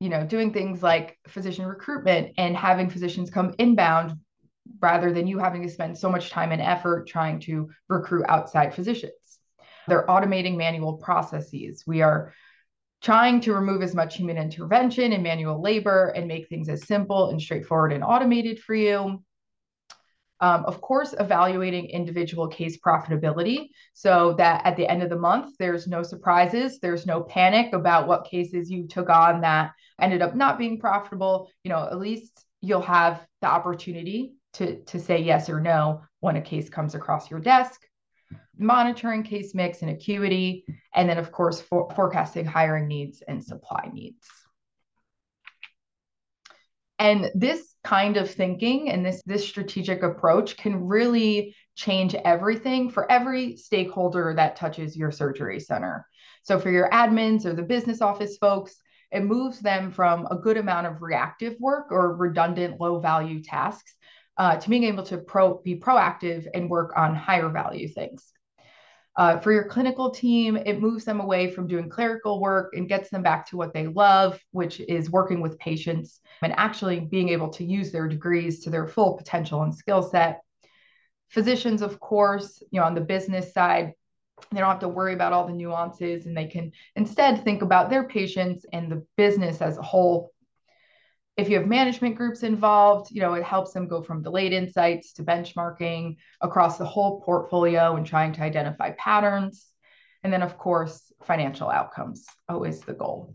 you 0.00 0.08
know, 0.08 0.26
doing 0.26 0.52
things 0.52 0.82
like 0.82 1.18
physician 1.28 1.66
recruitment 1.66 2.32
and 2.38 2.56
having 2.56 2.90
physicians 2.90 3.30
come 3.30 3.54
inbound 3.58 4.18
rather 4.80 5.12
than 5.12 5.26
you 5.26 5.38
having 5.38 5.62
to 5.62 5.68
spend 5.68 5.96
so 5.96 6.10
much 6.10 6.30
time 6.30 6.52
and 6.52 6.62
effort 6.62 7.06
trying 7.06 7.38
to 7.40 7.68
recruit 7.88 8.24
outside 8.28 8.74
physicians. 8.74 9.12
They're 9.86 10.06
automating 10.06 10.56
manual 10.56 10.94
processes. 10.94 11.84
We 11.86 12.00
are 12.00 12.32
trying 13.02 13.40
to 13.42 13.54
remove 13.54 13.82
as 13.82 13.94
much 13.94 14.16
human 14.16 14.38
intervention 14.38 15.12
and 15.12 15.22
manual 15.22 15.60
labor 15.60 16.08
and 16.16 16.28
make 16.28 16.48
things 16.48 16.68
as 16.68 16.86
simple 16.86 17.30
and 17.30 17.40
straightforward 17.40 17.92
and 17.92 18.04
automated 18.04 18.60
for 18.60 18.74
you. 18.74 19.22
Um, 20.42 20.64
of 20.64 20.80
course, 20.80 21.14
evaluating 21.18 21.90
individual 21.90 22.48
case 22.48 22.78
profitability 22.78 23.68
so 23.92 24.32
that 24.38 24.64
at 24.64 24.76
the 24.76 24.88
end 24.88 25.02
of 25.02 25.10
the 25.10 25.18
month, 25.18 25.54
there's 25.58 25.86
no 25.86 26.02
surprises, 26.02 26.78
there's 26.80 27.06
no 27.06 27.20
panic 27.22 27.74
about 27.74 28.08
what 28.08 28.24
cases 28.24 28.70
you 28.70 28.88
took 28.88 29.10
on 29.10 29.42
that 29.42 29.72
ended 30.00 30.22
up 30.22 30.34
not 30.34 30.58
being 30.58 30.80
profitable. 30.80 31.50
You 31.62 31.70
know, 31.70 31.86
at 31.90 31.98
least 31.98 32.44
you'll 32.62 32.80
have 32.80 33.26
the 33.42 33.48
opportunity 33.48 34.32
to, 34.54 34.82
to 34.84 34.98
say 34.98 35.20
yes 35.20 35.48
or 35.48 35.60
no 35.60 36.02
when 36.20 36.36
a 36.36 36.42
case 36.42 36.68
comes 36.68 36.94
across 36.94 37.30
your 37.30 37.40
desk. 37.40 37.80
Monitoring 38.56 39.22
case 39.22 39.54
mix 39.54 39.82
and 39.82 39.90
acuity, 39.90 40.64
and 40.94 41.08
then, 41.08 41.18
of 41.18 41.32
course, 41.32 41.60
for, 41.60 41.90
forecasting 41.96 42.44
hiring 42.44 42.88
needs 42.88 43.22
and 43.26 43.42
supply 43.42 43.88
needs. 43.92 44.26
And 47.00 47.30
this 47.34 47.74
kind 47.82 48.18
of 48.18 48.30
thinking 48.30 48.90
and 48.90 49.04
this 49.04 49.22
this 49.24 49.48
strategic 49.48 50.02
approach 50.02 50.58
can 50.58 50.86
really 50.86 51.56
change 51.74 52.14
everything 52.14 52.90
for 52.90 53.10
every 53.10 53.56
stakeholder 53.56 54.34
that 54.36 54.56
touches 54.56 54.96
your 54.96 55.10
surgery 55.10 55.58
center. 55.60 56.06
So 56.42 56.60
for 56.60 56.70
your 56.70 56.90
admins 56.90 57.46
or 57.46 57.54
the 57.54 57.62
business 57.62 58.02
office 58.02 58.36
folks, 58.36 58.76
it 59.10 59.24
moves 59.24 59.60
them 59.60 59.90
from 59.90 60.28
a 60.30 60.36
good 60.36 60.58
amount 60.58 60.88
of 60.88 61.00
reactive 61.00 61.56
work 61.58 61.86
or 61.90 62.14
redundant 62.14 62.78
low 62.78 63.00
value 63.00 63.42
tasks 63.42 63.94
uh, 64.36 64.56
to 64.56 64.68
being 64.68 64.84
able 64.84 65.04
to 65.04 65.18
pro- 65.18 65.58
be 65.62 65.80
proactive 65.80 66.46
and 66.52 66.68
work 66.68 66.92
on 66.96 67.14
higher 67.14 67.48
value 67.48 67.88
things. 67.88 68.30
Uh, 69.20 69.38
for 69.38 69.52
your 69.52 69.64
clinical 69.64 70.10
team, 70.10 70.56
it 70.56 70.80
moves 70.80 71.04
them 71.04 71.20
away 71.20 71.50
from 71.50 71.66
doing 71.66 71.90
clerical 71.90 72.40
work 72.40 72.72
and 72.74 72.88
gets 72.88 73.10
them 73.10 73.22
back 73.22 73.46
to 73.46 73.54
what 73.54 73.74
they 73.74 73.86
love, 73.86 74.42
which 74.52 74.80
is 74.80 75.10
working 75.10 75.42
with 75.42 75.58
patients 75.58 76.20
and 76.40 76.54
actually 76.56 77.00
being 77.00 77.28
able 77.28 77.50
to 77.50 77.62
use 77.62 77.92
their 77.92 78.08
degrees 78.08 78.60
to 78.60 78.70
their 78.70 78.88
full 78.88 79.18
potential 79.18 79.60
and 79.60 79.74
skill 79.74 80.02
set. 80.02 80.40
Physicians, 81.28 81.82
of 81.82 82.00
course, 82.00 82.62
you 82.70 82.80
know, 82.80 82.86
on 82.86 82.94
the 82.94 83.02
business 83.02 83.52
side, 83.52 83.92
they 84.52 84.58
don't 84.58 84.70
have 84.70 84.78
to 84.78 84.88
worry 84.88 85.12
about 85.12 85.34
all 85.34 85.46
the 85.46 85.52
nuances 85.52 86.24
and 86.24 86.34
they 86.34 86.46
can 86.46 86.72
instead 86.96 87.44
think 87.44 87.60
about 87.60 87.90
their 87.90 88.08
patients 88.08 88.64
and 88.72 88.90
the 88.90 89.04
business 89.18 89.60
as 89.60 89.76
a 89.76 89.82
whole 89.82 90.30
if 91.36 91.48
you 91.48 91.58
have 91.58 91.66
management 91.66 92.16
groups 92.16 92.42
involved, 92.42 93.10
you 93.10 93.20
know, 93.20 93.34
it 93.34 93.44
helps 93.44 93.72
them 93.72 93.88
go 93.88 94.02
from 94.02 94.22
delayed 94.22 94.52
insights 94.52 95.12
to 95.14 95.22
benchmarking 95.22 96.16
across 96.40 96.76
the 96.76 96.84
whole 96.84 97.20
portfolio 97.22 97.96
and 97.96 98.06
trying 98.06 98.32
to 98.32 98.42
identify 98.42 98.90
patterns. 98.92 99.66
And 100.22 100.32
then, 100.32 100.42
of 100.42 100.58
course, 100.58 101.12
financial 101.22 101.70
outcomes, 101.70 102.26
always 102.48 102.80
the 102.80 102.92
goal. 102.92 103.34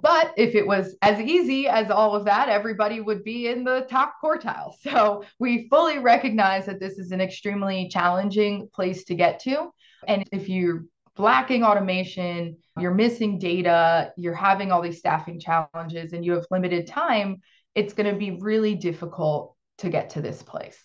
But 0.00 0.34
if 0.36 0.54
it 0.54 0.66
was 0.66 0.96
as 1.02 1.18
easy 1.20 1.66
as 1.66 1.90
all 1.90 2.14
of 2.14 2.26
that, 2.26 2.48
everybody 2.48 3.00
would 3.00 3.24
be 3.24 3.48
in 3.48 3.64
the 3.64 3.86
top 3.88 4.14
quartile. 4.22 4.74
So 4.82 5.24
we 5.38 5.68
fully 5.70 5.98
recognize 5.98 6.66
that 6.66 6.80
this 6.80 6.98
is 6.98 7.10
an 7.10 7.20
extremely 7.20 7.88
challenging 7.88 8.68
place 8.74 9.04
to 9.04 9.14
get 9.14 9.40
to. 9.40 9.70
And 10.06 10.24
if 10.30 10.48
you're 10.48 10.84
lacking 11.18 11.62
automation, 11.62 12.56
you're 12.78 12.94
missing 12.94 13.38
data, 13.38 14.12
you're 14.16 14.34
having 14.34 14.72
all 14.72 14.82
these 14.82 14.98
staffing 14.98 15.38
challenges, 15.38 16.12
and 16.12 16.24
you 16.24 16.32
have 16.32 16.46
limited 16.50 16.86
time, 16.86 17.40
it's 17.74 17.92
going 17.92 18.12
to 18.12 18.18
be 18.18 18.32
really 18.32 18.74
difficult 18.74 19.56
to 19.78 19.88
get 19.88 20.10
to 20.10 20.22
this 20.22 20.42
place. 20.42 20.78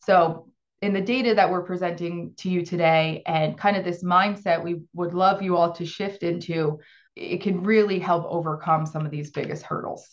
So, 0.00 0.48
in 0.82 0.92
the 0.92 1.00
data 1.00 1.34
that 1.34 1.50
we're 1.50 1.64
presenting 1.64 2.34
to 2.38 2.50
you 2.50 2.64
today, 2.64 3.22
and 3.24 3.56
kind 3.56 3.76
of 3.76 3.84
this 3.84 4.04
mindset 4.04 4.62
we 4.62 4.82
would 4.92 5.14
love 5.14 5.40
you 5.40 5.56
all 5.56 5.72
to 5.72 5.86
shift 5.86 6.22
into, 6.22 6.80
it 7.14 7.40
can 7.42 7.62
really 7.62 7.98
help 7.98 8.26
overcome 8.28 8.84
some 8.84 9.06
of 9.06 9.10
these 9.10 9.30
biggest 9.30 9.62
hurdles. 9.62 10.06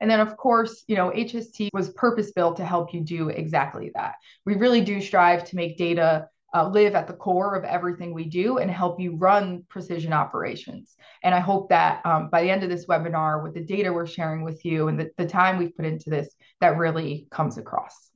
And 0.00 0.10
then, 0.10 0.20
of 0.20 0.36
course, 0.36 0.84
you 0.88 0.96
know, 0.96 1.10
HST 1.10 1.70
was 1.72 1.90
purpose 1.90 2.32
built 2.32 2.56
to 2.56 2.64
help 2.64 2.92
you 2.94 3.00
do 3.00 3.28
exactly 3.28 3.90
that. 3.94 4.14
We 4.44 4.54
really 4.54 4.80
do 4.80 5.00
strive 5.00 5.44
to 5.44 5.56
make 5.56 5.76
data 5.76 6.28
uh, 6.56 6.66
live 6.66 6.94
at 6.94 7.06
the 7.06 7.12
core 7.12 7.54
of 7.54 7.64
everything 7.64 8.14
we 8.14 8.24
do 8.24 8.56
and 8.56 8.70
help 8.70 8.98
you 8.98 9.14
run 9.16 9.62
precision 9.68 10.14
operations. 10.14 10.96
And 11.22 11.34
I 11.34 11.40
hope 11.40 11.68
that 11.68 12.04
um, 12.06 12.30
by 12.30 12.42
the 12.42 12.50
end 12.50 12.62
of 12.62 12.70
this 12.70 12.86
webinar, 12.86 13.42
with 13.42 13.52
the 13.52 13.60
data 13.60 13.92
we're 13.92 14.06
sharing 14.06 14.42
with 14.42 14.64
you 14.64 14.88
and 14.88 14.98
the, 14.98 15.10
the 15.18 15.26
time 15.26 15.58
we've 15.58 15.76
put 15.76 15.84
into 15.84 16.08
this, 16.08 16.34
that 16.62 16.78
really 16.78 17.26
comes 17.30 17.58
across. 17.58 18.10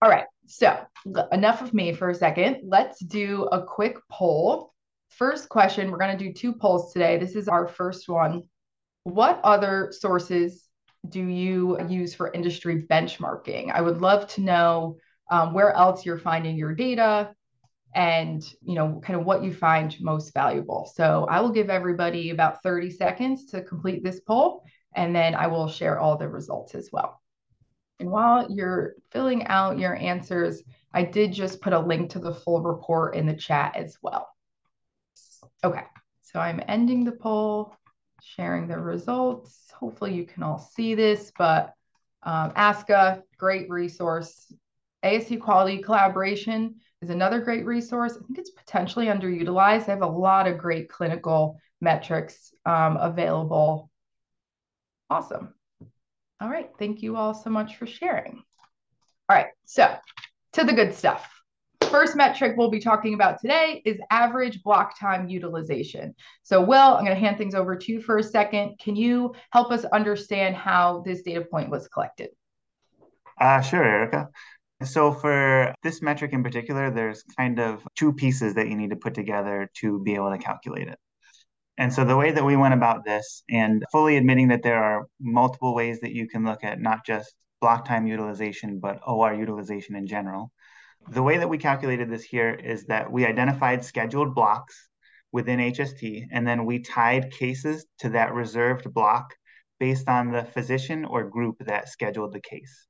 All 0.00 0.08
right, 0.08 0.24
so 0.46 0.78
enough 1.30 1.60
of 1.60 1.74
me 1.74 1.92
for 1.92 2.08
a 2.08 2.14
second. 2.14 2.60
Let's 2.64 3.00
do 3.00 3.44
a 3.52 3.62
quick 3.62 3.98
poll. 4.10 4.72
First 5.10 5.50
question, 5.50 5.90
we're 5.90 5.98
going 5.98 6.16
to 6.16 6.24
do 6.24 6.32
two 6.32 6.54
polls 6.54 6.92
today. 6.94 7.18
This 7.18 7.36
is 7.36 7.48
our 7.48 7.66
first 7.66 8.08
one. 8.08 8.44
What 9.02 9.40
other 9.44 9.92
sources 9.92 10.64
do 11.06 11.20
you 11.20 11.78
use 11.86 12.14
for 12.14 12.32
industry 12.32 12.84
benchmarking? 12.84 13.72
I 13.72 13.82
would 13.82 14.00
love 14.00 14.26
to 14.28 14.40
know 14.40 14.96
um, 15.30 15.52
where 15.52 15.72
else 15.72 16.04
you're 16.04 16.18
finding 16.18 16.56
your 16.56 16.74
data 16.74 17.34
and 17.94 18.42
you 18.60 18.74
know 18.74 19.00
kind 19.02 19.18
of 19.18 19.24
what 19.24 19.42
you 19.42 19.52
find 19.52 19.96
most 20.00 20.34
valuable. 20.34 20.90
So 20.94 21.26
i 21.30 21.40
will 21.40 21.50
give 21.50 21.70
everybody 21.70 22.30
about 22.30 22.62
30 22.62 22.90
seconds 22.90 23.46
to 23.46 23.62
complete 23.62 24.04
this 24.04 24.20
poll 24.20 24.62
and 24.94 25.14
then 25.14 25.34
i 25.34 25.46
will 25.46 25.68
share 25.68 25.98
all 25.98 26.16
the 26.16 26.28
results 26.28 26.74
as 26.74 26.90
well. 26.92 27.20
And 28.00 28.10
while 28.10 28.50
you're 28.50 28.94
filling 29.10 29.46
out 29.46 29.78
your 29.78 29.96
answers 29.96 30.62
i 30.92 31.02
did 31.02 31.32
just 31.32 31.60
put 31.60 31.72
a 31.72 31.78
link 31.78 32.10
to 32.10 32.18
the 32.18 32.34
full 32.34 32.62
report 32.62 33.14
in 33.14 33.26
the 33.26 33.34
chat 33.34 33.74
as 33.74 33.96
well. 34.02 34.28
Okay 35.64 35.84
so 36.22 36.38
i'm 36.40 36.62
ending 36.68 37.04
the 37.04 37.12
poll 37.12 37.74
sharing 38.20 38.66
the 38.66 38.78
results. 38.78 39.70
Hopefully 39.72 40.12
you 40.12 40.26
can 40.26 40.42
all 40.42 40.58
see 40.58 40.94
this 40.94 41.32
but 41.38 41.72
um, 42.22 42.50
ASCA, 42.50 43.22
great 43.38 43.70
resource. 43.70 44.52
ASC 45.04 45.40
Quality 45.40 45.78
Collaboration 45.78 46.76
is 47.02 47.10
another 47.10 47.40
great 47.40 47.64
resource. 47.64 48.12
I 48.12 48.26
think 48.26 48.38
it's 48.38 48.50
potentially 48.50 49.06
underutilized. 49.06 49.86
They 49.86 49.92
have 49.92 50.02
a 50.02 50.06
lot 50.06 50.48
of 50.48 50.58
great 50.58 50.88
clinical 50.88 51.58
metrics 51.80 52.52
um, 52.66 52.96
available. 52.96 53.90
Awesome. 55.10 55.54
All 56.40 56.48
right. 56.48 56.70
Thank 56.78 57.02
you 57.02 57.16
all 57.16 57.34
so 57.34 57.50
much 57.50 57.76
for 57.76 57.86
sharing. 57.86 58.42
All 59.28 59.36
right. 59.36 59.48
So, 59.64 59.94
to 60.54 60.64
the 60.64 60.72
good 60.72 60.94
stuff. 60.94 61.32
First 61.90 62.16
metric 62.16 62.54
we'll 62.56 62.70
be 62.70 62.80
talking 62.80 63.14
about 63.14 63.40
today 63.40 63.80
is 63.84 63.98
average 64.10 64.62
block 64.62 64.98
time 64.98 65.28
utilization. 65.28 66.14
So, 66.42 66.60
Will, 66.60 66.76
I'm 66.76 67.04
going 67.04 67.16
to 67.16 67.20
hand 67.20 67.38
things 67.38 67.54
over 67.54 67.76
to 67.76 67.92
you 67.92 68.00
for 68.00 68.18
a 68.18 68.22
second. 68.22 68.78
Can 68.78 68.96
you 68.96 69.34
help 69.50 69.70
us 69.70 69.84
understand 69.84 70.56
how 70.56 71.02
this 71.06 71.22
data 71.22 71.42
point 71.42 71.70
was 71.70 71.88
collected? 71.88 72.30
Uh, 73.40 73.60
sure, 73.60 73.84
Erica. 73.84 74.28
So 74.84 75.12
for 75.12 75.74
this 75.82 76.00
metric 76.02 76.32
in 76.32 76.44
particular, 76.44 76.90
there's 76.90 77.24
kind 77.36 77.58
of 77.58 77.82
two 77.96 78.12
pieces 78.12 78.54
that 78.54 78.68
you 78.68 78.76
need 78.76 78.90
to 78.90 78.96
put 78.96 79.14
together 79.14 79.68
to 79.78 79.98
be 80.00 80.14
able 80.14 80.30
to 80.30 80.38
calculate 80.38 80.86
it. 80.86 80.98
And 81.78 81.92
so 81.92 82.04
the 82.04 82.16
way 82.16 82.30
that 82.32 82.44
we 82.44 82.56
went 82.56 82.74
about 82.74 83.04
this, 83.04 83.42
and 83.48 83.84
fully 83.92 84.16
admitting 84.16 84.48
that 84.48 84.62
there 84.62 84.82
are 84.82 85.06
multiple 85.20 85.74
ways 85.74 86.00
that 86.00 86.12
you 86.12 86.28
can 86.28 86.44
look 86.44 86.64
at 86.64 86.80
not 86.80 87.04
just 87.06 87.34
block 87.60 87.86
time 87.86 88.06
utilization, 88.06 88.78
but 88.78 89.00
OR 89.06 89.34
utilization 89.34 89.96
in 89.96 90.06
general. 90.06 90.52
The 91.08 91.22
way 91.22 91.38
that 91.38 91.48
we 91.48 91.58
calculated 91.58 92.10
this 92.10 92.24
here 92.24 92.52
is 92.52 92.86
that 92.86 93.10
we 93.10 93.26
identified 93.26 93.84
scheduled 93.84 94.34
blocks 94.34 94.88
within 95.32 95.60
HST, 95.60 96.26
and 96.32 96.46
then 96.46 96.66
we 96.66 96.80
tied 96.80 97.32
cases 97.32 97.86
to 97.98 98.10
that 98.10 98.34
reserved 98.34 98.92
block 98.92 99.34
based 99.78 100.08
on 100.08 100.32
the 100.32 100.44
physician 100.44 101.04
or 101.04 101.24
group 101.24 101.56
that 101.60 101.88
scheduled 101.88 102.32
the 102.32 102.40
case. 102.40 102.87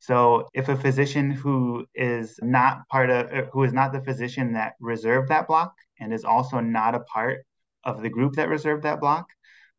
So 0.00 0.48
if 0.54 0.70
a 0.70 0.76
physician 0.76 1.30
who 1.30 1.86
is 1.94 2.38
not 2.42 2.88
part 2.88 3.10
of, 3.10 3.32
uh, 3.32 3.50
who 3.52 3.64
is 3.64 3.74
not 3.74 3.92
the 3.92 4.00
physician 4.00 4.54
that 4.54 4.72
reserved 4.80 5.28
that 5.28 5.46
block 5.46 5.74
and 6.00 6.12
is 6.12 6.24
also 6.24 6.58
not 6.58 6.94
a 6.94 7.00
part 7.00 7.44
of 7.84 8.00
the 8.00 8.08
group 8.08 8.34
that 8.34 8.48
reserved 8.48 8.82
that 8.84 8.98
block, 8.98 9.26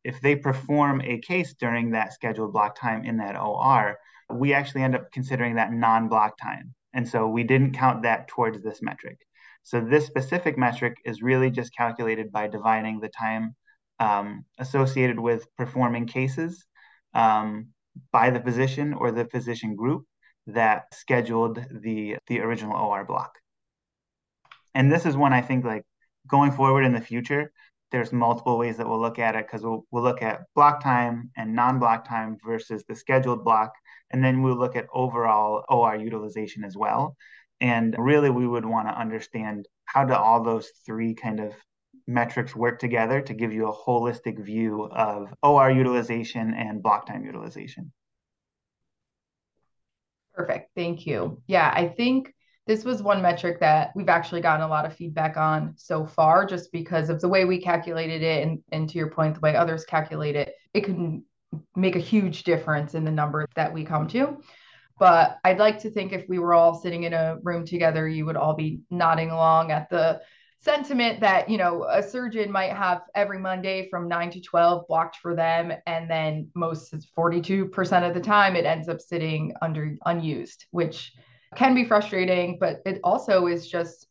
if 0.04 0.22
they 0.22 0.36
perform 0.36 1.02
a 1.02 1.18
case 1.20 1.56
during 1.56 1.92
that 1.92 2.14
scheduled 2.14 2.54
block 2.54 2.80
time 2.80 3.04
in 3.04 3.18
that 3.18 3.36
OR, 3.36 3.98
we 4.32 4.54
actually 4.54 4.84
end 4.84 4.96
up 4.96 5.12
considering 5.12 5.56
that 5.56 5.74
non-block 5.74 6.38
time. 6.38 6.76
And 6.94 7.08
so 7.08 7.28
we 7.28 7.44
didn't 7.44 7.74
count 7.74 8.04
that 8.04 8.28
towards 8.28 8.62
this 8.62 8.82
metric. 8.82 9.18
So 9.64 9.82
this 9.82 10.06
specific 10.06 10.56
metric 10.56 10.98
is 11.04 11.24
really 11.24 11.50
just 11.50 11.76
calculated 11.76 12.32
by 12.32 12.48
dividing 12.48 13.00
the 13.00 13.10
time 13.10 13.56
um, 14.00 14.46
associated 14.60 15.20
with 15.20 15.48
performing 15.58 16.06
cases 16.06 16.64
um, 17.16 17.70
by 18.12 18.30
the 18.30 18.40
physician 18.40 18.94
or 18.94 19.12
the 19.12 19.26
physician 19.26 19.76
group 19.76 20.06
that 20.48 20.94
scheduled 20.94 21.64
the 21.72 22.18
the 22.28 22.40
original 22.40 22.76
OR 22.76 23.06
block. 23.06 23.38
And 24.74 24.92
this 24.92 25.06
is 25.06 25.18
one 25.18 25.34
I 25.34 25.42
think 25.42 25.66
like 25.66 25.84
going 26.28 26.52
forward 26.52 26.84
in 26.84 26.94
the 26.94 27.02
future, 27.02 27.52
there's 27.92 28.14
multiple 28.14 28.58
ways 28.58 28.78
that 28.78 28.88
we'll 28.88 29.02
look 29.02 29.20
at 29.20 29.36
it 29.36 29.46
because 29.46 29.64
we'll, 29.64 29.86
we'll 29.92 30.04
look 30.04 30.22
at 30.22 30.46
block 30.56 30.82
time 30.82 31.30
and 31.36 31.54
non-block 31.56 32.08
time 32.08 32.38
versus 32.44 32.84
the 32.88 32.96
scheduled 32.96 33.44
block. 33.44 33.74
And 34.12 34.24
then 34.24 34.42
we'll 34.42 34.58
look 34.58 34.76
at 34.76 34.88
overall 34.94 35.64
OR 35.70 35.96
utilization 35.96 36.64
as 36.64 36.78
well. 36.78 37.16
And 37.60 37.96
really 37.98 38.30
we 38.30 38.48
would 38.48 38.66
want 38.66 38.88
to 38.88 38.98
understand 38.98 39.68
how 39.86 40.06
do 40.06 40.14
all 40.14 40.44
those 40.44 40.70
three 40.86 41.14
kind 41.14 41.40
of 41.40 41.54
metrics 42.08 42.56
work 42.56 42.80
together 42.80 43.22
to 43.22 43.34
give 43.34 43.54
you 43.54 43.68
a 43.68 43.76
holistic 43.76 44.44
view 44.44 44.90
of 44.92 45.34
OR 45.44 45.70
utilization 45.70 46.54
and 46.54 46.82
block 46.82 47.06
time 47.06 47.26
utilization. 47.26 47.92
Perfect. 50.42 50.72
Thank 50.76 51.06
you. 51.06 51.42
Yeah, 51.46 51.72
I 51.76 51.88
think 51.88 52.34
this 52.66 52.84
was 52.84 53.04
one 53.04 53.22
metric 53.22 53.60
that 53.60 53.92
we've 53.96 54.10
actually 54.10 54.42
gotten 54.42 54.66
a 54.66 54.68
lot 54.68 54.86
of 54.86 54.96
feedback 54.96 55.38
on 55.38 55.74
so 55.78 56.06
far, 56.06 56.46
just 56.46 56.72
because 56.72 57.10
of 57.10 57.22
the 57.22 57.28
way 57.28 57.46
we 57.46 57.62
calculated 57.62 58.24
it. 58.24 58.48
And, 58.48 58.60
and 58.72 58.90
to 58.90 58.98
your 58.98 59.12
point, 59.12 59.36
the 59.36 59.40
way 59.42 59.56
others 59.56 59.86
calculate 59.86 60.36
it, 60.36 60.54
it 60.74 60.84
can 60.84 61.24
make 61.76 61.96
a 61.96 62.00
huge 62.00 62.44
difference 62.44 62.96
in 62.96 63.04
the 63.04 63.12
number 63.12 63.46
that 63.56 63.72
we 63.72 63.84
come 63.84 64.08
to. 64.08 64.38
But 64.98 65.38
I'd 65.44 65.60
like 65.60 65.80
to 65.82 65.92
think 65.92 66.12
if 66.12 66.28
we 66.28 66.40
were 66.40 66.56
all 66.56 66.74
sitting 66.74 67.04
in 67.04 67.14
a 67.14 67.38
room 67.44 67.66
together, 67.66 68.08
you 68.08 68.26
would 68.26 68.38
all 68.38 68.56
be 68.56 68.82
nodding 68.90 69.30
along 69.30 69.72
at 69.72 69.90
the 69.92 70.22
sentiment 70.64 71.20
that 71.20 71.50
you 71.50 71.58
know 71.58 71.86
a 71.90 72.04
surgeon 72.04 72.52
might 72.52 72.72
have 72.72 73.02
every 73.16 73.40
monday 73.40 73.90
from 73.90 74.08
9 74.08 74.30
to 74.32 74.42
12 74.42 74.88
blocked 74.88 75.16
for 75.18 75.36
them 75.36 75.74
and 75.88 76.10
then 76.10 76.48
most 76.54 76.94
42% 77.18 78.08
of 78.08 78.14
the 78.14 78.22
time 78.22 78.56
it 78.56 78.66
ends 78.66 78.88
up 78.88 79.02
sitting 79.02 79.54
under 79.62 79.96
unused 80.06 80.66
which 80.72 81.14
can 81.56 81.74
be 81.74 81.84
frustrating 81.84 82.58
but 82.60 82.82
it 82.86 83.00
also 83.04 83.48
is 83.48 83.68
just 83.68 84.08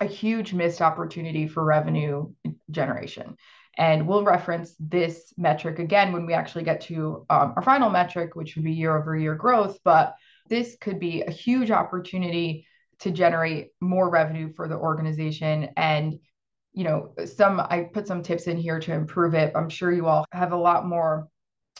a 0.00 0.06
huge 0.06 0.52
missed 0.52 0.80
opportunity 0.80 1.46
for 1.46 1.62
revenue 1.62 2.32
generation. 2.70 3.36
And 3.76 4.06
we'll 4.06 4.24
reference 4.24 4.74
this 4.80 5.32
metric 5.36 5.78
again 5.78 6.12
when 6.12 6.26
we 6.26 6.32
actually 6.32 6.64
get 6.64 6.80
to 6.82 7.24
um, 7.30 7.54
our 7.56 7.62
final 7.62 7.90
metric 7.90 8.34
which 8.34 8.56
would 8.56 8.64
be 8.64 8.72
year 8.72 8.96
over 8.96 9.16
year 9.16 9.34
growth 9.34 9.78
but 9.84 10.16
this 10.48 10.76
could 10.80 10.98
be 10.98 11.22
a 11.22 11.30
huge 11.30 11.70
opportunity 11.70 12.66
to 13.00 13.10
generate 13.10 13.68
more 13.80 14.10
revenue 14.10 14.52
for 14.52 14.68
the 14.68 14.76
organization. 14.76 15.70
And 15.76 16.18
you 16.72 16.84
know 16.84 17.12
some 17.24 17.58
i 17.58 17.88
put 17.92 18.06
some 18.06 18.22
tips 18.22 18.46
in 18.46 18.56
here 18.56 18.78
to 18.80 18.92
improve 18.92 19.34
it. 19.34 19.52
I'm 19.56 19.68
sure 19.68 19.92
you 19.92 20.06
all 20.06 20.24
have 20.32 20.52
a 20.52 20.56
lot 20.56 20.86
more 20.86 21.28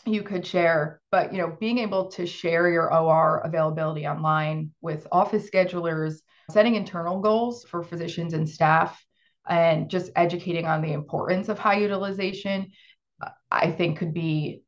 you 0.07 0.23
could 0.23 0.47
share 0.47 1.01
but 1.11 1.33
you 1.33 1.39
know 1.39 1.57
being 1.61 1.79
able 1.79 2.11
to 2.11 2.27
share 2.27 2.71
your 2.71 2.93
or 2.93 3.39
availability 3.45 4.07
online 4.07 4.71
with 4.81 5.07
office 5.13 5.49
schedulers 5.49 6.21
setting 6.51 6.75
internal 6.75 7.21
goals 7.21 7.65
for 7.65 7.83
physicians 7.83 8.33
and 8.33 8.49
staff 8.49 9.05
and 9.49 9.91
just 9.91 10.11
educating 10.17 10.67
on 10.67 10.81
the 10.81 10.93
importance 10.93 11.49
of 11.49 11.59
high 11.59 11.77
utilization 11.77 12.71
i 13.51 13.71
think 13.71 13.99
could 13.99 14.15
be 14.15 14.63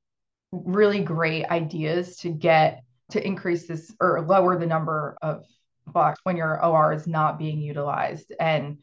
really 0.52 1.00
great 1.00 1.47
ideas 1.47 2.16
to 2.16 2.28
get 2.28 2.82
to 3.11 3.26
increase 3.26 3.66
this 3.66 3.94
or 4.00 4.21
lower 4.21 4.59
the 4.59 4.66
number 4.66 5.16
of 5.23 5.44
blocks 5.87 6.21
when 6.25 6.37
your 6.37 6.65
or 6.65 6.93
is 6.93 7.07
not 7.07 7.39
being 7.39 7.61
utilized 7.61 8.33
and 8.39 8.79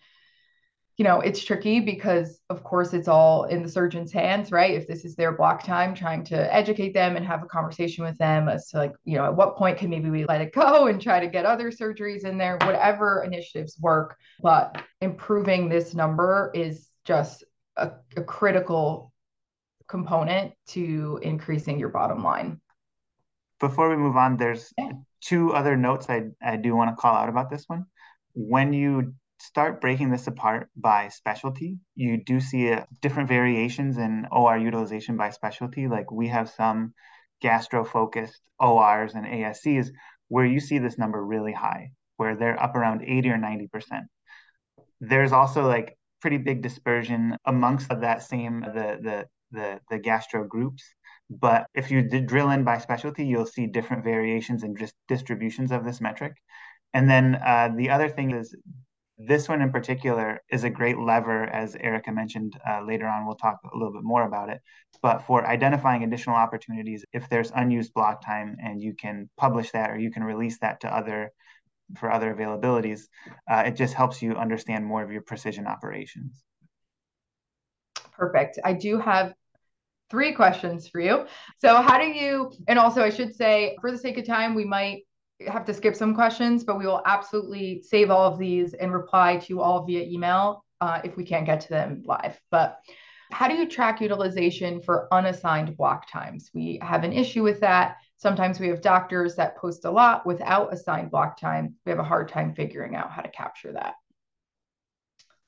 you 1.00 1.06
know, 1.06 1.22
it's 1.22 1.42
tricky 1.42 1.80
because, 1.80 2.42
of 2.50 2.62
course, 2.62 2.94
it's 2.94 3.08
all 3.08 3.46
in 3.46 3.64
the 3.64 3.70
surgeon's 3.70 4.12
hands, 4.12 4.52
right? 4.52 4.74
If 4.74 4.86
this 4.86 5.06
is 5.06 5.16
their 5.16 5.32
block 5.32 5.64
time, 5.64 5.96
trying 5.96 6.26
to 6.26 6.54
educate 6.54 6.94
them 6.94 7.16
and 7.16 7.26
have 7.26 7.42
a 7.42 7.46
conversation 7.46 8.04
with 8.04 8.18
them 8.18 8.50
as 8.50 8.68
to, 8.72 8.80
like, 8.80 8.94
you 9.06 9.18
know, 9.18 9.24
at 9.24 9.34
what 9.34 9.56
point 9.56 9.78
can 9.78 9.90
maybe 9.90 10.10
we 10.10 10.26
let 10.26 10.42
it 10.42 10.52
go 10.54 10.88
and 10.88 11.02
try 11.02 11.22
to 11.22 11.28
get 11.30 11.46
other 11.46 11.72
surgeries 11.72 12.26
in 12.26 12.38
there, 12.38 12.58
whatever 12.64 13.24
initiatives 13.24 13.78
work. 13.80 14.18
But 14.44 14.84
improving 15.00 15.70
this 15.70 15.94
number 15.96 16.52
is 16.54 16.90
just 17.06 17.46
a, 17.78 17.92
a 18.18 18.24
critical 18.24 19.14
component 19.88 20.52
to 20.68 21.22
increasing 21.22 21.80
your 21.80 21.90
bottom 21.90 22.26
line. 22.26 22.60
Before 23.62 23.90
we 23.90 23.96
move 23.96 24.18
on, 24.18 24.36
there's 24.36 24.74
yeah. 24.78 24.92
Two 25.22 25.54
other 25.54 25.76
notes 25.76 26.08
I, 26.10 26.30
I 26.42 26.58
do 26.58 26.76
want 26.76 26.92
to 26.92 27.02
call 27.02 27.16
out 27.16 27.30
about 27.30 27.50
this 27.50 27.66
one. 27.68 27.86
When 28.34 28.74
you 28.74 29.14
start 29.40 29.82
breaking 29.82 30.12
this 30.12 30.28
apart 30.28 30.70
by 30.76 31.10
specialty, 31.10 31.78
you 31.96 32.22
do 32.24 32.40
see 32.40 32.68
a, 32.68 32.88
different 33.02 33.30
variations 33.30 33.98
in 33.98 34.28
OR 34.32 34.58
utilization 34.58 35.18
by 35.18 35.30
specialty. 35.30 35.88
Like 35.88 36.12
we 36.12 36.28
have 36.28 36.50
some 36.50 36.94
gastro 37.42 37.86
focused 37.86 38.42
ORs 38.60 39.14
and 39.14 39.26
ASCs 39.26 39.90
where 40.28 40.46
you 40.46 40.60
see 40.60 40.78
this 40.78 40.98
number 40.98 41.24
really 41.24 41.54
high, 41.54 41.92
where 42.18 42.36
they're 42.36 42.62
up 42.62 42.76
around 42.76 43.04
80 43.04 43.30
or 43.30 43.38
90%. 43.38 43.70
There's 45.02 45.32
also 45.32 45.66
like 45.66 45.98
pretty 46.22 46.38
big 46.38 46.62
dispersion 46.62 47.38
amongst 47.46 47.90
that 47.90 48.22
same 48.22 48.62
the 48.62 48.98
the 49.02 49.26
the, 49.52 49.80
the 49.90 49.98
gastro 49.98 50.44
groups. 50.44 50.84
But 51.30 51.68
if 51.76 51.92
you 51.92 52.02
drill 52.02 52.50
in 52.52 52.64
by 52.64 52.80
specialty, 52.80 53.26
you'll 53.26 53.46
see 53.46 53.68
different 53.68 54.04
variations 54.04 54.64
and 54.64 54.78
just 54.78 54.96
distributions 55.08 55.72
of 55.72 55.86
this 55.86 56.02
metric. 56.02 56.34
And 56.94 57.10
then 57.10 57.36
uh, 57.36 57.70
the 57.76 57.92
other 57.92 58.10
thing 58.10 58.32
is 58.32 58.56
this 59.20 59.50
one 59.50 59.62
in 59.62 59.72
particular 59.72 60.42
is 60.50 60.64
a 60.64 60.70
great 60.70 60.98
lever, 60.98 61.44
as 61.44 61.76
Erica 61.76 62.12
mentioned 62.12 62.54
uh, 62.68 62.82
later 62.82 63.06
on. 63.06 63.26
We'll 63.26 63.36
talk 63.36 63.60
a 63.64 63.78
little 63.78 63.94
bit 63.94 64.04
more 64.04 64.24
about 64.24 64.50
it. 64.50 64.62
But 65.02 65.20
for 65.28 65.46
identifying 65.46 66.04
additional 66.04 66.38
opportunities, 66.38 67.06
if 67.14 67.30
there's 67.30 67.52
unused 67.52 67.94
block 67.94 68.26
time 68.26 68.56
and 68.64 68.82
you 68.82 68.96
can 68.96 69.30
publish 69.38 69.72
that 69.72 69.92
or 69.92 70.00
you 70.00 70.10
can 70.10 70.24
release 70.24 70.58
that 70.60 70.80
to 70.82 70.96
other 70.96 71.32
for 71.98 72.12
other 72.12 72.34
availabilities, 72.34 73.02
uh, 73.50 73.64
it 73.66 73.76
just 73.76 73.94
helps 73.94 74.22
you 74.22 74.36
understand 74.36 74.86
more 74.86 75.04
of 75.04 75.12
your 75.12 75.24
precision 75.24 75.68
operations. 75.68 76.44
Perfect. 78.14 78.60
I 78.64 78.74
do 78.74 79.00
have 79.00 79.34
three 80.10 80.34
questions 80.34 80.88
for 80.88 81.00
you. 81.00 81.26
So, 81.60 81.82
how 81.82 81.98
do 81.98 82.08
you, 82.08 82.52
and 82.68 82.80
also 82.80 83.02
I 83.02 83.10
should 83.10 83.36
say, 83.36 83.78
for 83.82 83.92
the 83.92 83.98
sake 83.98 84.18
of 84.18 84.26
time, 84.26 84.56
we 84.56 84.66
might 84.66 85.04
have 85.48 85.66
to 85.66 85.74
skip 85.74 85.96
some 85.96 86.14
questions, 86.14 86.64
but 86.64 86.78
we 86.78 86.86
will 86.86 87.02
absolutely 87.06 87.82
save 87.82 88.12
all 88.12 88.32
of 88.32 88.38
these 88.38 88.74
and 88.74 88.92
reply 88.92 89.38
to 89.38 89.46
you 89.50 89.62
all 89.62 89.86
via 89.86 90.04
email 90.04 90.66
uh, 90.82 91.02
if 91.04 91.16
we 91.16 91.24
can't 91.24 91.46
get 91.46 91.62
to 91.62 91.70
them 91.70 92.04
live. 92.06 92.40
But 92.52 92.80
how 93.32 93.48
do 93.48 93.56
you 93.56 93.68
track 93.68 94.02
utilization 94.02 94.82
for 94.82 95.08
unassigned 95.14 95.78
block 95.78 96.10
times? 96.12 96.50
We 96.54 96.80
have 96.82 97.04
an 97.04 97.14
issue 97.14 97.44
with 97.44 97.60
that. 97.62 97.98
Sometimes 98.18 98.60
we 98.60 98.68
have 98.68 98.82
doctors 98.82 99.36
that 99.36 99.56
post 99.56 99.86
a 99.86 99.92
lot 99.92 100.26
without 100.26 100.74
assigned 100.74 101.12
block 101.12 101.40
time. 101.40 101.76
We 101.86 101.92
have 101.92 102.00
a 102.00 102.04
hard 102.04 102.30
time 102.30 102.54
figuring 102.54 102.96
out 102.96 103.12
how 103.12 103.22
to 103.22 103.30
capture 103.30 103.72
that. 103.74 103.94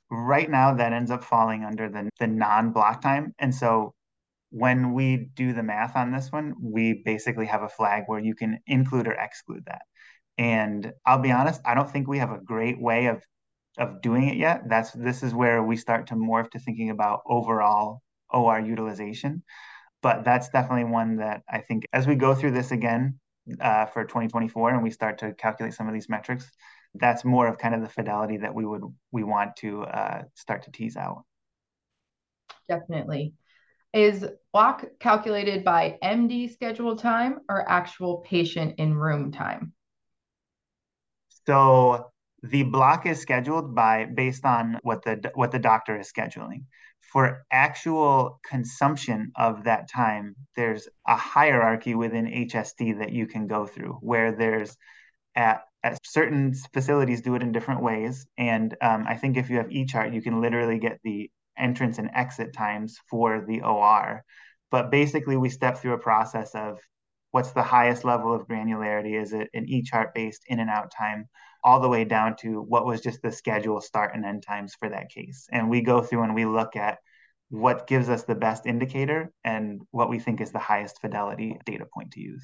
Right 0.09 0.49
now, 0.49 0.73
that 0.75 0.93
ends 0.93 1.09
up 1.09 1.23
falling 1.23 1.63
under 1.63 1.89
the, 1.89 2.09
the 2.19 2.27
non 2.27 2.71
block 2.71 3.01
time. 3.01 3.33
And 3.39 3.53
so 3.53 3.93
when 4.51 4.93
we 4.93 5.29
do 5.33 5.53
the 5.53 5.63
math 5.63 5.95
on 5.95 6.11
this 6.11 6.31
one, 6.31 6.53
we 6.61 7.01
basically 7.05 7.47
have 7.47 7.63
a 7.63 7.69
flag 7.69 8.03
where 8.07 8.19
you 8.19 8.35
can 8.35 8.59
include 8.67 9.07
or 9.07 9.13
exclude 9.13 9.63
that. 9.65 9.81
And 10.37 10.93
I'll 11.05 11.19
be 11.19 11.31
honest, 11.31 11.61
I 11.65 11.73
don't 11.73 11.89
think 11.89 12.07
we 12.07 12.19
have 12.19 12.31
a 12.31 12.39
great 12.39 12.79
way 12.79 13.07
of 13.07 13.23
of 13.77 14.01
doing 14.01 14.27
it 14.27 14.35
yet. 14.35 14.63
That's 14.67 14.91
this 14.91 15.23
is 15.23 15.33
where 15.33 15.63
we 15.63 15.77
start 15.77 16.07
to 16.07 16.15
morph 16.15 16.51
to 16.51 16.59
thinking 16.59 16.89
about 16.89 17.21
overall 17.25 18.01
OR 18.29 18.59
utilization. 18.59 19.43
But 20.01 20.25
that's 20.25 20.49
definitely 20.49 20.91
one 20.91 21.17
that 21.17 21.43
I 21.49 21.59
think 21.59 21.85
as 21.93 22.05
we 22.05 22.15
go 22.15 22.35
through 22.35 22.51
this 22.51 22.71
again 22.71 23.19
uh, 23.59 23.85
for 23.85 24.03
2024 24.03 24.71
and 24.71 24.83
we 24.83 24.91
start 24.91 25.19
to 25.19 25.33
calculate 25.33 25.73
some 25.73 25.87
of 25.87 25.93
these 25.93 26.09
metrics, 26.09 26.49
that's 26.95 27.23
more 27.23 27.47
of 27.47 27.57
kind 27.57 27.73
of 27.73 27.81
the 27.81 27.89
fidelity 27.89 28.37
that 28.37 28.53
we 28.53 28.65
would 28.65 28.83
we 29.11 29.23
want 29.23 29.55
to 29.57 29.83
uh, 29.83 30.23
start 30.35 30.63
to 30.63 30.71
tease 30.71 30.97
out. 30.97 31.23
Definitely. 32.67 33.33
Is 33.93 34.25
block 34.53 34.85
calculated 34.99 35.65
by 35.65 35.97
MD 36.01 36.51
schedule 36.51 36.95
time 36.95 37.39
or 37.49 37.69
actual 37.69 38.19
patient 38.19 38.75
in 38.77 38.95
room 38.95 39.31
time? 39.31 39.73
So 41.45 42.11
the 42.43 42.63
block 42.63 43.05
is 43.05 43.19
scheduled 43.19 43.75
by 43.75 44.05
based 44.05 44.45
on 44.45 44.79
what 44.83 45.03
the 45.03 45.31
what 45.35 45.51
the 45.51 45.59
doctor 45.59 45.99
is 45.99 46.11
scheduling. 46.11 46.65
For 47.01 47.43
actual 47.51 48.39
consumption 48.49 49.33
of 49.35 49.65
that 49.65 49.89
time, 49.89 50.35
there's 50.55 50.87
a 51.05 51.15
hierarchy 51.17 51.93
within 51.93 52.25
HST 52.25 52.99
that 52.99 53.11
you 53.11 53.27
can 53.27 53.47
go 53.47 53.65
through 53.65 53.97
where 54.01 54.31
there's 54.31 54.77
at, 55.35 55.63
at 55.83 55.97
certain 56.05 56.53
facilities 56.73 57.21
do 57.21 57.35
it 57.35 57.41
in 57.41 57.51
different 57.51 57.83
ways. 57.83 58.25
And 58.37 58.75
um, 58.81 59.05
I 59.07 59.15
think 59.15 59.35
if 59.35 59.49
you 59.49 59.57
have 59.57 59.67
eChart, 59.67 60.13
you 60.13 60.21
can 60.21 60.41
literally 60.41 60.79
get 60.79 60.99
the 61.03 61.29
entrance 61.57 61.97
and 61.97 62.09
exit 62.13 62.53
times 62.53 62.97
for 63.09 63.43
the 63.45 63.61
OR. 63.61 64.23
But 64.69 64.91
basically, 64.91 65.37
we 65.37 65.49
step 65.49 65.77
through 65.77 65.93
a 65.93 65.99
process 65.99 66.55
of 66.55 66.79
what's 67.31 67.51
the 67.51 67.63
highest 67.63 68.03
level 68.05 68.33
of 68.33 68.47
granularity? 68.47 69.21
Is 69.21 69.33
it 69.33 69.49
an 69.53 69.67
E 69.67 69.81
chart 69.81 70.13
based 70.13 70.43
in 70.47 70.59
and 70.59 70.69
out 70.69 70.91
time, 70.91 71.27
all 71.63 71.79
the 71.79 71.89
way 71.89 72.05
down 72.05 72.35
to 72.37 72.61
what 72.61 72.85
was 72.85 73.01
just 73.01 73.21
the 73.21 73.31
schedule 73.31 73.81
start 73.81 74.15
and 74.15 74.25
end 74.25 74.43
times 74.43 74.75
for 74.79 74.89
that 74.89 75.09
case? 75.09 75.47
And 75.51 75.69
we 75.69 75.81
go 75.81 76.01
through 76.01 76.23
and 76.23 76.35
we 76.35 76.45
look 76.45 76.75
at 76.75 76.99
what 77.49 77.87
gives 77.87 78.07
us 78.07 78.23
the 78.23 78.35
best 78.35 78.65
indicator 78.65 79.31
and 79.43 79.81
what 79.91 80.09
we 80.09 80.19
think 80.19 80.39
is 80.39 80.51
the 80.51 80.59
highest 80.59 81.01
fidelity 81.01 81.59
data 81.65 81.85
point 81.93 82.11
to 82.11 82.21
use. 82.21 82.43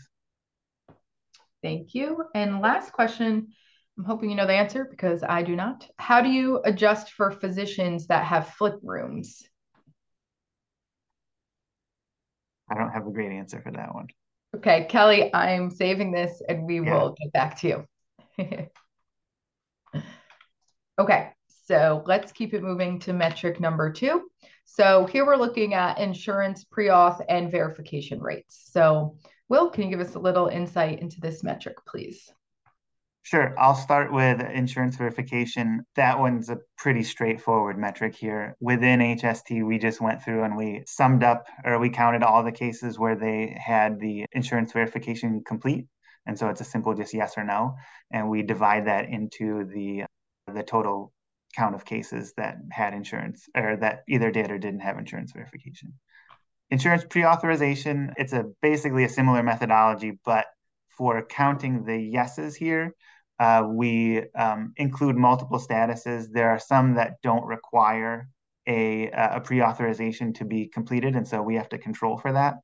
Thank 1.64 1.96
you. 1.96 2.26
And 2.36 2.62
last 2.62 2.92
question 2.92 3.54
I'm 3.98 4.04
hoping 4.04 4.30
you 4.30 4.36
know 4.36 4.46
the 4.46 4.54
answer 4.54 4.86
because 4.86 5.24
I 5.24 5.42
do 5.42 5.56
not. 5.56 5.90
How 5.98 6.22
do 6.22 6.30
you 6.30 6.62
adjust 6.64 7.14
for 7.14 7.32
physicians 7.32 8.08
that 8.08 8.26
have 8.26 8.50
flip 8.50 8.80
rooms? 8.84 9.44
I 12.70 12.76
don't 12.76 12.92
have 12.92 13.08
a 13.08 13.12
great 13.12 13.32
answer 13.32 13.60
for 13.62 13.72
that 13.72 13.96
one. 13.96 14.08
Okay, 14.56 14.86
Kelly, 14.90 15.34
I'm 15.34 15.72
saving 15.72 16.12
this 16.12 16.42
and 16.48 16.64
we 16.66 16.80
yeah. 16.80 16.94
will 16.94 17.16
get 17.20 17.34
back 17.34 17.60
to 17.62 17.88
you. 18.38 18.68
okay, 21.00 21.32
so 21.66 22.04
let's 22.06 22.32
keep 22.32 22.54
it 22.54 22.62
moving 22.62 23.00
to 23.00 23.14
metric 23.14 23.60
number 23.60 23.92
two. 23.92 24.30
So 24.66 25.06
here 25.06 25.26
we're 25.26 25.38
looking 25.38 25.74
at 25.74 25.98
insurance 25.98 26.66
pre-auth 26.66 27.24
and 27.30 27.50
verification 27.50 28.20
rates. 28.20 28.70
So 28.72 29.18
Will, 29.50 29.70
can 29.70 29.84
you 29.84 29.90
give 29.90 30.06
us 30.06 30.16
a 30.16 30.20
little 30.20 30.48
insight 30.48 31.00
into 31.00 31.22
this 31.22 31.42
metric, 31.42 31.78
please? 31.88 32.30
Sure. 33.28 33.54
I'll 33.60 33.76
start 33.76 34.14
with 34.14 34.40
insurance 34.40 34.96
verification. 34.96 35.84
That 35.98 36.18
one's 36.18 36.50
a 36.50 36.60
pretty 36.78 37.04
straightforward 37.04 37.78
metric 37.78 38.16
here. 38.16 38.56
Within 38.62 39.02
HST, 39.02 39.68
we 39.68 39.80
just 39.80 40.00
went 40.00 40.24
through 40.24 40.44
and 40.44 40.56
we 40.56 40.86
summed 40.88 41.26
up 41.26 41.46
or 41.66 41.78
we 41.78 41.90
counted 41.90 42.24
all 42.24 42.42
the 42.42 42.54
cases 42.54 42.98
where 42.98 43.18
they 43.18 43.54
had 43.62 44.00
the 44.00 44.26
insurance 44.32 44.72
verification 44.72 45.44
complete. 45.46 45.88
And 46.26 46.40
so 46.40 46.48
it's 46.48 46.62
a 46.62 46.64
simple 46.64 46.94
just 46.94 47.14
yes 47.14 47.38
or 47.38 47.44
no. 47.44 47.76
And 48.12 48.30
we 48.30 48.44
divide 48.44 48.88
that 48.88 49.10
into 49.10 49.66
the 49.66 50.06
the 50.56 50.64
total 50.64 51.12
count 51.54 51.76
of 51.76 51.84
cases 51.84 52.32
that 52.38 52.56
had 52.72 52.94
insurance 52.94 53.50
or 53.58 53.76
that 53.76 54.04
either 54.08 54.32
did 54.32 54.52
or 54.52 54.58
didn't 54.58 54.80
have 54.80 54.98
insurance 54.98 55.34
verification. 55.34 55.92
Insurance 56.70 57.04
pre-authorization, 57.04 58.14
it's 58.16 58.32
a 58.32 58.46
basically 58.62 59.04
a 59.04 59.10
similar 59.10 59.44
methodology, 59.44 60.18
but 60.24 60.46
for 60.98 61.24
counting 61.26 61.84
the 61.84 61.98
yeses 61.98 62.56
here, 62.56 62.94
uh, 63.40 63.64
we 63.68 64.24
um, 64.34 64.74
include 64.78 65.16
multiple 65.16 65.60
statuses. 65.60 66.28
There 66.32 66.50
are 66.50 66.60
some 66.60 66.96
that 66.96 67.22
don't 67.22 67.46
require 67.46 68.30
a, 68.68 69.10
a 69.12 69.42
pre-authorization 69.42 70.34
to 70.34 70.46
be 70.46 70.68
completed, 70.68 71.16
and 71.16 71.28
so 71.28 71.42
we 71.42 71.56
have 71.56 71.70
to 71.70 71.78
control 71.78 72.18
for 72.18 72.34
that. 72.34 72.56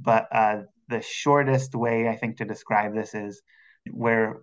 But 0.00 0.26
uh, 0.32 0.62
the 0.88 1.02
shortest 1.02 1.74
way 1.74 2.08
I 2.08 2.16
think 2.16 2.38
to 2.38 2.44
describe 2.44 2.94
this 2.94 3.14
is 3.14 3.42
where 3.90 4.42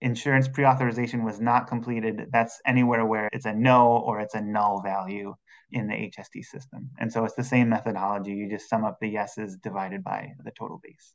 insurance 0.00 0.48
pre-authorization 0.48 1.24
was 1.24 1.40
not 1.40 1.66
completed, 1.66 2.26
that's 2.30 2.60
anywhere 2.66 3.06
where 3.06 3.28
it's 3.32 3.46
a 3.46 3.52
no 3.52 3.96
or 3.96 4.20
it's 4.20 4.34
a 4.34 4.40
null 4.40 4.82
value 4.82 5.34
in 5.72 5.88
the 5.88 5.94
HST 5.94 6.44
system. 6.44 6.90
And 6.98 7.12
so 7.12 7.24
it's 7.24 7.34
the 7.34 7.42
same 7.42 7.68
methodology. 7.68 8.32
You 8.32 8.48
just 8.48 8.68
sum 8.68 8.84
up 8.84 8.98
the 9.00 9.08
yeses 9.08 9.56
divided 9.56 10.04
by 10.04 10.34
the 10.44 10.52
total 10.52 10.80
base. 10.82 11.14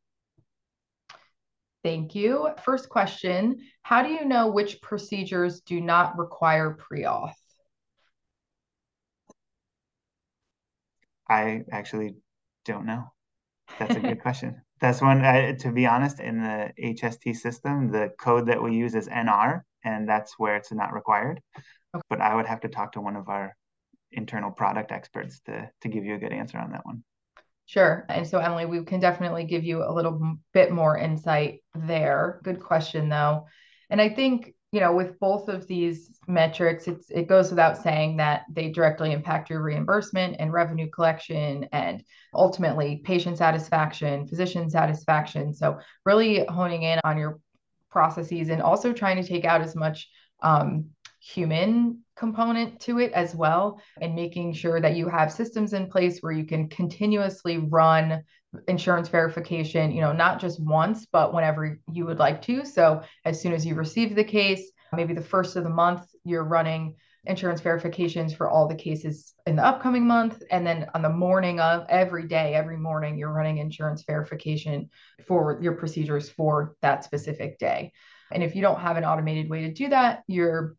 Thank 1.84 2.14
you. 2.14 2.50
First 2.64 2.90
question 2.90 3.60
How 3.82 4.04
do 4.04 4.10
you 4.10 4.26
know 4.26 4.50
which 4.50 4.82
procedures 4.82 5.62
do 5.62 5.80
not 5.80 6.18
require 6.18 6.72
pre 6.72 7.04
auth? 7.04 7.34
I 11.30 11.62
actually 11.72 12.16
don't 12.66 12.86
know. 12.86 13.06
That's 13.78 13.96
a 13.96 14.00
good 14.00 14.22
question. 14.22 14.62
That's 14.82 15.02
one, 15.02 15.24
uh, 15.24 15.56
to 15.60 15.72
be 15.72 15.86
honest, 15.86 16.20
in 16.22 16.42
the 16.42 16.72
HST 16.82 17.36
system, 17.36 17.92
the 17.92 18.12
code 18.18 18.48
that 18.48 18.64
we 18.64 18.74
use 18.76 18.96
is 18.96 19.10
NR, 19.10 19.62
and 19.84 20.08
that's 20.08 20.40
where 20.40 20.56
it's 20.56 20.72
not 20.72 20.94
required. 20.94 21.42
Okay. 21.94 22.02
But 22.10 22.22
I 22.22 22.34
would 22.34 22.46
have 22.46 22.62
to 22.62 22.70
talk 22.70 22.94
to 22.94 23.02
one 23.02 23.18
of 23.18 23.28
our 23.28 23.58
internal 24.14 24.52
product 24.52 24.94
experts 24.94 25.42
to, 25.48 25.70
to 25.82 25.90
give 25.90 26.06
you 26.06 26.16
a 26.16 26.18
good 26.18 26.32
answer 26.32 26.58
on 26.58 26.72
that 26.72 26.86
one. 26.86 27.04
Sure. 27.70 28.04
And 28.10 28.28
so, 28.28 28.40
Emily, 28.40 28.66
we 28.66 28.84
can 28.84 29.00
definitely 29.00 29.44
give 29.44 29.64
you 29.64 29.84
a 29.84 29.94
little 29.94 30.40
bit 30.56 30.72
more 30.72 30.98
insight 30.98 31.60
there. 31.76 32.42
Good 32.44 32.60
question, 32.60 33.10
though. 33.10 33.46
And 33.92 34.02
I 34.02 34.10
think, 34.10 34.56
you 34.72 34.80
know, 34.80 34.96
with 34.96 35.20
both 35.20 35.50
of 35.50 35.68
these 35.68 36.18
metrics, 36.28 36.88
it's 36.88 37.12
it 37.12 37.28
goes 37.28 37.52
without 37.52 37.78
saying 37.78 38.18
that 38.18 38.46
they 38.52 38.72
directly 38.72 39.12
impact 39.12 39.52
your 39.52 39.62
reimbursement 39.62 40.38
and 40.40 40.52
revenue 40.52 40.90
collection 40.90 41.68
and 41.72 42.04
ultimately 42.34 43.04
patient 43.06 43.38
satisfaction, 43.38 44.26
physician 44.26 44.68
satisfaction. 44.68 45.54
So 45.54 45.78
really 46.08 46.44
honing 46.48 46.82
in 46.82 47.00
on 47.04 47.20
your 47.20 47.40
processes 47.92 48.50
and 48.50 48.64
also 48.64 48.94
trying 48.94 49.22
to 49.22 49.28
take 49.28 49.46
out 49.46 49.62
as 49.62 49.76
much 49.76 50.10
um, 50.42 50.86
human 51.22 52.00
component 52.20 52.82
to 52.82 53.00
it 53.00 53.14
as 53.14 53.34
well 53.34 53.82
and 54.02 54.14
making 54.14 54.52
sure 54.52 54.82
that 54.82 54.98
you 54.98 55.08
have 55.08 55.32
systems 55.32 55.72
in 55.72 55.90
place 55.90 56.20
where 56.20 56.34
you 56.34 56.44
can 56.44 56.68
continuously 56.68 57.58
run 57.58 58.22
insurance 58.68 59.08
verification 59.08 59.92
you 59.92 60.02
know 60.02 60.12
not 60.12 60.42
just 60.42 60.60
once 60.60 61.06
but 61.06 61.34
whenever 61.34 61.80
you 61.92 62.06
would 62.06 62.20
like 62.20 62.42
to. 62.42 62.66
So 62.66 63.02
as 63.24 63.42
soon 63.42 63.54
as 63.54 63.66
you 63.66 63.74
receive 63.74 64.16
the 64.16 64.24
case 64.24 64.72
maybe 64.92 65.14
the 65.14 65.22
first 65.22 65.56
of 65.56 65.64
the 65.64 65.70
month 65.70 66.08
you're 66.26 66.44
running 66.44 66.96
insurance 67.26 67.62
verifications 67.62 68.34
for 68.34 68.50
all 68.50 68.68
the 68.68 68.76
cases 68.76 69.34
in 69.46 69.56
the 69.56 69.66
upcoming 69.66 70.08
month. 70.08 70.42
And 70.52 70.66
then 70.66 70.88
on 70.94 71.02
the 71.02 71.10
morning 71.10 71.60
of 71.60 71.86
every 71.88 72.28
day 72.28 72.54
every 72.54 72.78
morning 72.78 73.18
you're 73.18 73.32
running 73.32 73.60
insurance 73.60 74.04
verification 74.06 74.90
for 75.26 75.60
your 75.62 75.74
procedures 75.74 76.30
for 76.30 76.76
that 76.82 77.06
specific 77.06 77.60
day. 77.60 77.94
And 78.32 78.44
if 78.44 78.56
you 78.56 78.62
don't 78.62 78.82
have 78.82 78.98
an 78.98 79.06
automated 79.06 79.50
way 79.50 79.62
to 79.62 79.72
do 79.72 79.88
that 79.90 80.24
you're 80.28 80.76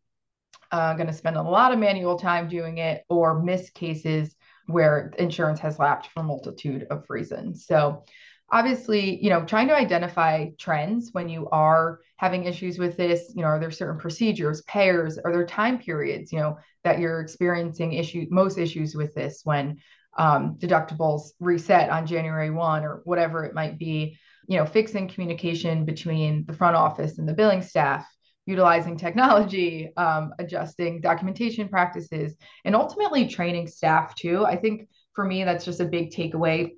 uh, 0.71 0.93
going 0.93 1.07
to 1.07 1.13
spend 1.13 1.35
a 1.35 1.41
lot 1.41 1.71
of 1.71 1.79
manual 1.79 2.17
time 2.17 2.47
doing 2.47 2.77
it 2.77 3.03
or 3.09 3.41
miss 3.41 3.69
cases 3.71 4.35
where 4.67 5.13
insurance 5.17 5.59
has 5.59 5.79
lapsed 5.79 6.11
for 6.11 6.23
multitude 6.23 6.87
of 6.89 7.05
reasons. 7.09 7.65
So 7.65 8.03
obviously, 8.51 9.21
you 9.23 9.29
know, 9.29 9.43
trying 9.45 9.67
to 9.67 9.75
identify 9.75 10.49
trends 10.57 11.09
when 11.13 11.29
you 11.29 11.47
are 11.51 11.99
having 12.17 12.45
issues 12.45 12.77
with 12.77 12.97
this, 12.97 13.31
you 13.35 13.41
know, 13.41 13.47
are 13.47 13.59
there 13.59 13.71
certain 13.71 13.99
procedures, 13.99 14.61
payers, 14.63 15.17
are 15.17 15.31
there 15.31 15.45
time 15.45 15.79
periods, 15.79 16.31
you 16.31 16.39
know, 16.39 16.57
that 16.83 16.99
you're 16.99 17.21
experiencing 17.21 17.93
issue 17.93 18.27
most 18.29 18.57
issues 18.57 18.95
with 18.95 19.13
this 19.15 19.41
when 19.43 19.79
um, 20.17 20.55
deductibles 20.59 21.29
reset 21.39 21.89
on 21.89 22.05
January 22.05 22.49
1 22.49 22.83
or 22.83 23.01
whatever 23.05 23.45
it 23.45 23.53
might 23.53 23.79
be, 23.79 24.17
you 24.47 24.57
know, 24.57 24.65
fixing 24.65 25.07
communication 25.07 25.85
between 25.85 26.45
the 26.45 26.53
front 26.53 26.75
office 26.75 27.17
and 27.17 27.27
the 27.27 27.33
billing 27.33 27.61
staff 27.61 28.05
utilizing 28.45 28.97
technology, 28.97 29.91
um, 29.97 30.33
adjusting 30.39 31.01
documentation 31.01 31.69
practices, 31.69 32.35
and 32.65 32.75
ultimately 32.75 33.27
training 33.27 33.67
staff 33.67 34.15
too. 34.15 34.45
I 34.45 34.55
think 34.55 34.87
for 35.13 35.25
me, 35.25 35.43
that's 35.43 35.65
just 35.65 35.79
a 35.79 35.85
big 35.85 36.11
takeaway 36.11 36.71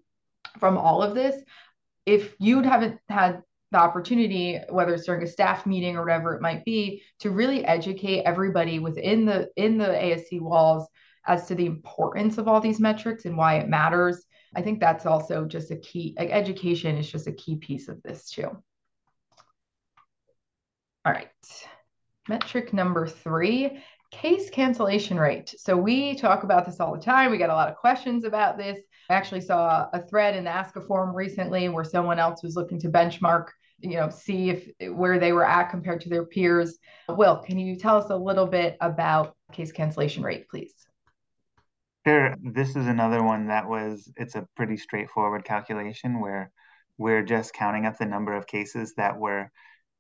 from 0.60 0.78
all 0.78 1.02
of 1.02 1.16
this. 1.16 1.42
If 2.06 2.36
you 2.40 2.62
haven't 2.62 3.00
had 3.08 3.42
the 3.72 3.80
opportunity, 3.80 4.60
whether 4.70 4.94
it's 4.94 5.06
during 5.06 5.24
a 5.24 5.28
staff 5.28 5.66
meeting 5.66 5.96
or 5.96 6.04
whatever 6.04 6.36
it 6.36 6.42
might 6.42 6.64
be, 6.66 7.04
to 7.20 7.32
really 7.32 7.66
educate 7.66 8.24
everybody 8.24 8.80
within 8.80 9.26
the 9.26 9.50
in 9.56 9.78
the 9.78 9.86
ASC 9.86 10.40
walls 10.42 10.88
as 11.26 11.48
to 11.48 11.56
the 11.56 11.66
importance 11.66 12.38
of 12.38 12.48
all 12.48 12.60
these 12.60 12.80
metrics 12.80 13.26
and 13.26 13.38
why 13.38 13.56
it 13.56 13.70
matters. 13.70 14.26
I 14.56 14.62
think 14.62 14.80
that's 14.80 15.06
also 15.06 15.46
just 15.46 15.72
a 15.72 15.78
key. 15.78 16.16
Like 16.18 16.30
education 16.30 16.98
is 16.98 17.12
just 17.12 17.28
a 17.28 17.32
key 17.32 17.56
piece 17.56 17.88
of 17.88 18.02
this 18.04 18.30
too. 18.30 18.52
All 21.06 21.12
right. 21.12 21.28
Metric 22.30 22.72
number 22.72 23.06
three, 23.06 23.84
case 24.12 24.50
cancellation 24.50 25.18
rate. 25.20 25.54
So 25.58 25.76
we 25.76 26.16
talk 26.16 26.44
about 26.44 26.66
this 26.66 26.80
all 26.80 26.96
the 26.96 27.02
time. 27.02 27.30
We 27.30 27.38
got 27.38 27.50
a 27.50 27.56
lot 27.56 27.70
of 27.70 27.76
questions 27.76 28.24
about 28.24 28.58
this. 28.58 28.80
I 29.10 29.16
actually 29.16 29.42
saw 29.42 29.90
a 29.92 30.00
thread 30.00 30.36
in 30.36 30.46
the 30.46 30.50
ASCA 30.50 30.88
Forum 30.88 31.14
recently 31.14 31.68
where 31.68 31.84
someone 31.84 32.20
else 32.20 32.42
was 32.42 32.56
looking 32.56 32.80
to 32.80 32.90
benchmark, 32.90 33.48
you 33.80 33.98
know, 33.98 34.10
see 34.10 34.50
if 34.50 34.94
where 34.96 35.20
they 35.20 35.34
were 35.34 35.46
at 35.46 35.70
compared 35.72 36.00
to 36.02 36.10
their 36.10 36.26
peers. 36.26 36.78
Will, 37.10 37.36
can 37.38 37.60
you 37.60 37.76
tell 37.76 37.98
us 37.98 38.10
a 38.10 38.16
little 38.16 38.48
bit 38.48 38.78
about 38.80 39.36
case 39.52 39.74
cancellation 39.74 40.24
rate, 40.24 40.48
please? 40.48 40.74
Sure. 42.08 42.36
This 42.42 42.78
is 42.78 42.88
another 42.88 43.22
one 43.22 43.48
that 43.48 43.68
was, 43.68 44.10
it's 44.16 44.36
a 44.36 44.48
pretty 44.56 44.78
straightforward 44.78 45.44
calculation 45.44 46.22
where 46.22 46.52
we're 46.98 47.24
just 47.24 47.54
counting 47.54 47.86
up 47.86 47.98
the 47.98 48.06
number 48.06 48.34
of 48.34 48.48
cases 48.48 48.94
that 48.96 49.18
were 49.18 49.52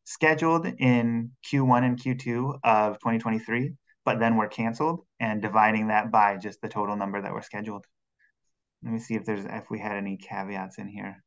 scheduled 0.06 0.66
in 0.66 1.32
Q1 1.46 1.84
and 1.84 2.00
Q2 2.00 2.60
of 2.64 2.96
2023, 3.00 3.74
but 4.06 4.20
then 4.20 4.36
were 4.36 4.48
canceled 4.48 5.06
and 5.20 5.42
dividing 5.42 5.88
that 5.88 6.12
by 6.12 6.38
just 6.38 6.62
the 6.62 6.70
total 6.70 6.96
number 6.96 7.22
that 7.22 7.34
were 7.34 7.42
scheduled. 7.42 7.86
Let 8.84 8.94
me 8.94 9.00
see 9.00 9.16
if 9.16 9.26
there's 9.26 9.46
if 9.46 9.70
we 9.70 9.80
had 9.80 9.94
any 9.94 10.18
caveats 10.18 10.78
in 10.78 10.88
here. 10.88 11.24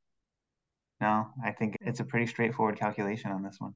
No, 1.01 1.29
I 1.45 1.53
think 1.53 1.77
it's 1.81 2.01
a 2.01 2.05
pretty 2.05 2.27
straightforward 2.27 2.79
calculation 2.79 3.31
on 3.31 3.43
this 3.43 3.57
one. 3.59 3.75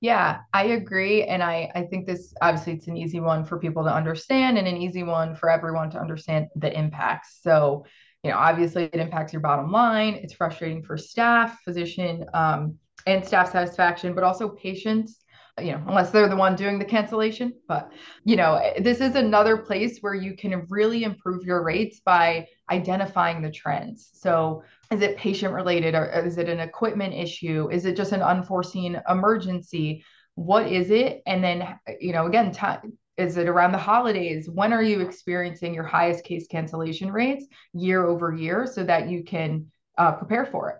Yeah, 0.00 0.40
I 0.52 0.64
agree. 0.64 1.24
And 1.24 1.42
I, 1.42 1.70
I 1.74 1.82
think 1.84 2.06
this 2.06 2.34
obviously 2.42 2.74
it's 2.74 2.88
an 2.88 2.96
easy 2.96 3.20
one 3.20 3.44
for 3.44 3.58
people 3.58 3.84
to 3.84 3.94
understand 3.94 4.58
and 4.58 4.68
an 4.68 4.76
easy 4.76 5.02
one 5.02 5.34
for 5.34 5.48
everyone 5.48 5.90
to 5.90 5.98
understand 5.98 6.48
the 6.56 6.76
impacts. 6.76 7.38
So, 7.40 7.86
you 8.22 8.30
know, 8.30 8.36
obviously 8.36 8.84
it 8.84 8.96
impacts 8.96 9.32
your 9.32 9.40
bottom 9.40 9.70
line. 9.70 10.14
It's 10.14 10.34
frustrating 10.34 10.82
for 10.82 10.98
staff, 10.98 11.58
physician, 11.64 12.26
um, 12.34 12.78
and 13.06 13.24
staff 13.24 13.52
satisfaction, 13.52 14.14
but 14.14 14.24
also 14.24 14.48
patients 14.48 15.24
you 15.60 15.72
know, 15.72 15.82
unless 15.86 16.10
they're 16.10 16.28
the 16.28 16.36
one 16.36 16.56
doing 16.56 16.78
the 16.78 16.84
cancellation. 16.84 17.54
But, 17.68 17.92
you 18.24 18.36
know, 18.36 18.60
this 18.80 19.00
is 19.00 19.14
another 19.14 19.56
place 19.56 19.98
where 20.00 20.14
you 20.14 20.34
can 20.36 20.66
really 20.68 21.04
improve 21.04 21.44
your 21.44 21.62
rates 21.62 22.00
by 22.04 22.48
identifying 22.70 23.40
the 23.40 23.50
trends. 23.50 24.10
So, 24.14 24.64
is 24.90 25.00
it 25.00 25.16
patient 25.16 25.54
related 25.54 25.94
or 25.94 26.06
is 26.06 26.38
it 26.38 26.48
an 26.48 26.60
equipment 26.60 27.14
issue? 27.14 27.68
Is 27.70 27.84
it 27.86 27.96
just 27.96 28.12
an 28.12 28.22
unforeseen 28.22 29.00
emergency? 29.08 30.04
What 30.34 30.66
is 30.66 30.90
it? 30.90 31.22
And 31.26 31.42
then, 31.42 31.78
you 32.00 32.12
know, 32.12 32.26
again, 32.26 32.52
t- 32.52 32.90
is 33.16 33.36
it 33.36 33.48
around 33.48 33.72
the 33.72 33.78
holidays? 33.78 34.50
When 34.50 34.72
are 34.72 34.82
you 34.82 35.00
experiencing 35.00 35.72
your 35.72 35.84
highest 35.84 36.24
case 36.24 36.48
cancellation 36.48 37.12
rates 37.12 37.46
year 37.72 38.04
over 38.04 38.34
year 38.34 38.66
so 38.66 38.82
that 38.84 39.08
you 39.08 39.22
can 39.22 39.70
uh, 39.96 40.12
prepare 40.12 40.46
for 40.46 40.70
it? 40.70 40.76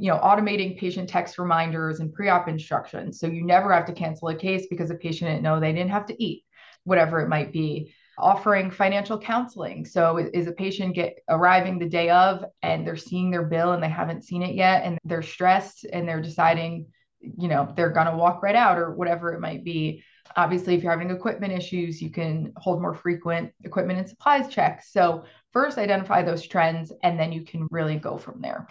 You 0.00 0.10
know, 0.10 0.18
automating 0.18 0.78
patient 0.78 1.08
text 1.08 1.38
reminders 1.38 2.00
and 2.00 2.12
pre-op 2.12 2.48
instructions. 2.48 3.20
So 3.20 3.26
you 3.26 3.44
never 3.44 3.70
have 3.70 3.84
to 3.84 3.92
cancel 3.92 4.28
a 4.28 4.34
case 4.34 4.66
because 4.70 4.90
a 4.90 4.94
patient 4.94 5.30
didn't 5.30 5.42
know 5.42 5.60
they 5.60 5.74
didn't 5.74 5.90
have 5.90 6.06
to 6.06 6.22
eat, 6.22 6.44
whatever 6.84 7.20
it 7.20 7.28
might 7.28 7.52
be. 7.52 7.92
Offering 8.16 8.70
financial 8.70 9.18
counseling. 9.18 9.84
So 9.84 10.16
is 10.16 10.46
a 10.46 10.52
patient 10.52 10.94
get 10.94 11.18
arriving 11.28 11.78
the 11.78 11.88
day 11.88 12.08
of 12.08 12.44
and 12.62 12.86
they're 12.86 12.96
seeing 12.96 13.30
their 13.30 13.44
bill 13.44 13.72
and 13.72 13.82
they 13.82 13.90
haven't 13.90 14.24
seen 14.24 14.42
it 14.42 14.54
yet 14.54 14.84
and 14.84 14.98
they're 15.04 15.22
stressed 15.22 15.84
and 15.84 16.08
they're 16.08 16.22
deciding, 16.22 16.86
you 17.20 17.48
know, 17.48 17.70
they're 17.76 17.90
gonna 17.90 18.16
walk 18.16 18.42
right 18.42 18.56
out 18.56 18.78
or 18.78 18.94
whatever 18.94 19.34
it 19.34 19.40
might 19.40 19.64
be. 19.64 20.02
Obviously, 20.34 20.74
if 20.74 20.82
you're 20.82 20.92
having 20.92 21.10
equipment 21.10 21.52
issues, 21.52 22.00
you 22.00 22.10
can 22.10 22.52
hold 22.56 22.80
more 22.80 22.94
frequent 22.94 23.52
equipment 23.64 23.98
and 23.98 24.08
supplies 24.08 24.48
checks. 24.48 24.92
So 24.92 25.24
first 25.52 25.76
identify 25.76 26.22
those 26.22 26.46
trends 26.46 26.90
and 27.02 27.18
then 27.18 27.32
you 27.32 27.42
can 27.44 27.68
really 27.70 27.96
go 27.96 28.16
from 28.16 28.40
there. 28.40 28.66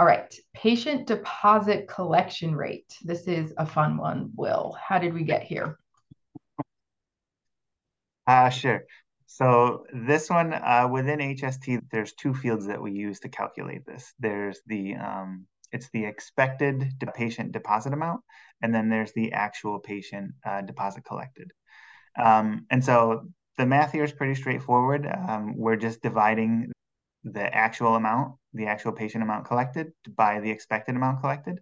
All 0.00 0.06
right, 0.06 0.34
patient 0.54 1.06
deposit 1.06 1.86
collection 1.86 2.56
rate. 2.56 2.96
This 3.04 3.28
is 3.28 3.52
a 3.58 3.66
fun 3.66 3.98
one, 3.98 4.30
Will. 4.34 4.74
How 4.82 4.98
did 4.98 5.12
we 5.12 5.24
get 5.24 5.42
here? 5.42 5.78
Uh, 8.26 8.48
sure. 8.48 8.84
So 9.26 9.84
this 9.92 10.30
one 10.30 10.54
uh, 10.54 10.88
within 10.90 11.18
HST, 11.18 11.82
there's 11.92 12.14
two 12.14 12.32
fields 12.32 12.66
that 12.68 12.80
we 12.80 12.92
use 12.92 13.20
to 13.20 13.28
calculate 13.28 13.84
this. 13.84 14.14
There's 14.18 14.62
the 14.66 14.94
um, 14.94 15.44
it's 15.70 15.90
the 15.90 16.06
expected 16.06 16.94
patient 17.14 17.52
deposit 17.52 17.92
amount, 17.92 18.22
and 18.62 18.74
then 18.74 18.88
there's 18.88 19.12
the 19.12 19.34
actual 19.34 19.80
patient 19.80 20.32
uh, 20.46 20.62
deposit 20.62 21.04
collected. 21.04 21.52
Um, 22.18 22.64
and 22.70 22.82
so 22.82 23.28
the 23.58 23.66
math 23.66 23.92
here 23.92 24.04
is 24.04 24.12
pretty 24.12 24.34
straightforward. 24.34 25.06
Um, 25.06 25.58
we're 25.58 25.76
just 25.76 26.00
dividing 26.00 26.72
the 27.22 27.54
actual 27.54 27.96
amount, 27.96 28.36
the 28.54 28.66
actual 28.66 28.92
patient 28.92 29.22
amount 29.22 29.46
collected 29.46 29.92
by 30.16 30.40
the 30.40 30.50
expected 30.50 30.96
amount 30.96 31.20
collected, 31.20 31.60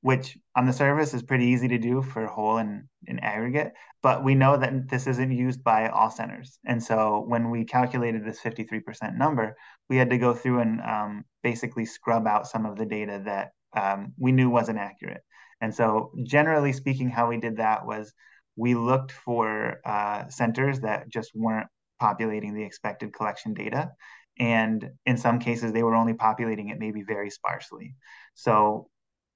which 0.00 0.36
on 0.54 0.66
the 0.66 0.72
surface 0.72 1.14
is 1.14 1.22
pretty 1.22 1.46
easy 1.46 1.68
to 1.68 1.78
do 1.78 2.02
for 2.02 2.26
whole 2.26 2.58
and 2.58 2.84
in 3.06 3.18
aggregate. 3.20 3.72
But 4.02 4.24
we 4.24 4.34
know 4.34 4.56
that 4.56 4.88
this 4.88 5.06
isn't 5.06 5.32
used 5.32 5.62
by 5.64 5.88
all 5.88 6.10
centers. 6.10 6.58
And 6.64 6.82
so 6.82 7.24
when 7.26 7.50
we 7.50 7.64
calculated 7.64 8.24
this 8.24 8.40
53% 8.40 9.16
number, 9.16 9.56
we 9.88 9.96
had 9.96 10.10
to 10.10 10.18
go 10.18 10.34
through 10.34 10.60
and 10.60 10.80
um, 10.80 11.24
basically 11.42 11.86
scrub 11.86 12.26
out 12.26 12.46
some 12.46 12.66
of 12.66 12.76
the 12.76 12.86
data 12.86 13.22
that 13.24 13.50
um, 13.76 14.12
we 14.18 14.32
knew 14.32 14.50
wasn't 14.50 14.78
accurate. 14.78 15.22
And 15.60 15.74
so, 15.74 16.12
generally 16.22 16.72
speaking, 16.72 17.08
how 17.08 17.28
we 17.28 17.38
did 17.38 17.56
that 17.56 17.86
was 17.86 18.12
we 18.56 18.74
looked 18.74 19.12
for 19.12 19.80
uh, 19.84 20.28
centers 20.28 20.80
that 20.80 21.08
just 21.08 21.30
weren't 21.34 21.68
populating 22.00 22.54
the 22.54 22.64
expected 22.64 23.12
collection 23.12 23.54
data. 23.54 23.92
And 24.38 24.90
in 25.06 25.16
some 25.16 25.38
cases, 25.38 25.72
they 25.72 25.82
were 25.82 25.94
only 25.94 26.14
populating 26.14 26.68
it 26.68 26.78
maybe 26.78 27.02
very 27.02 27.30
sparsely. 27.30 27.94
So 28.34 28.88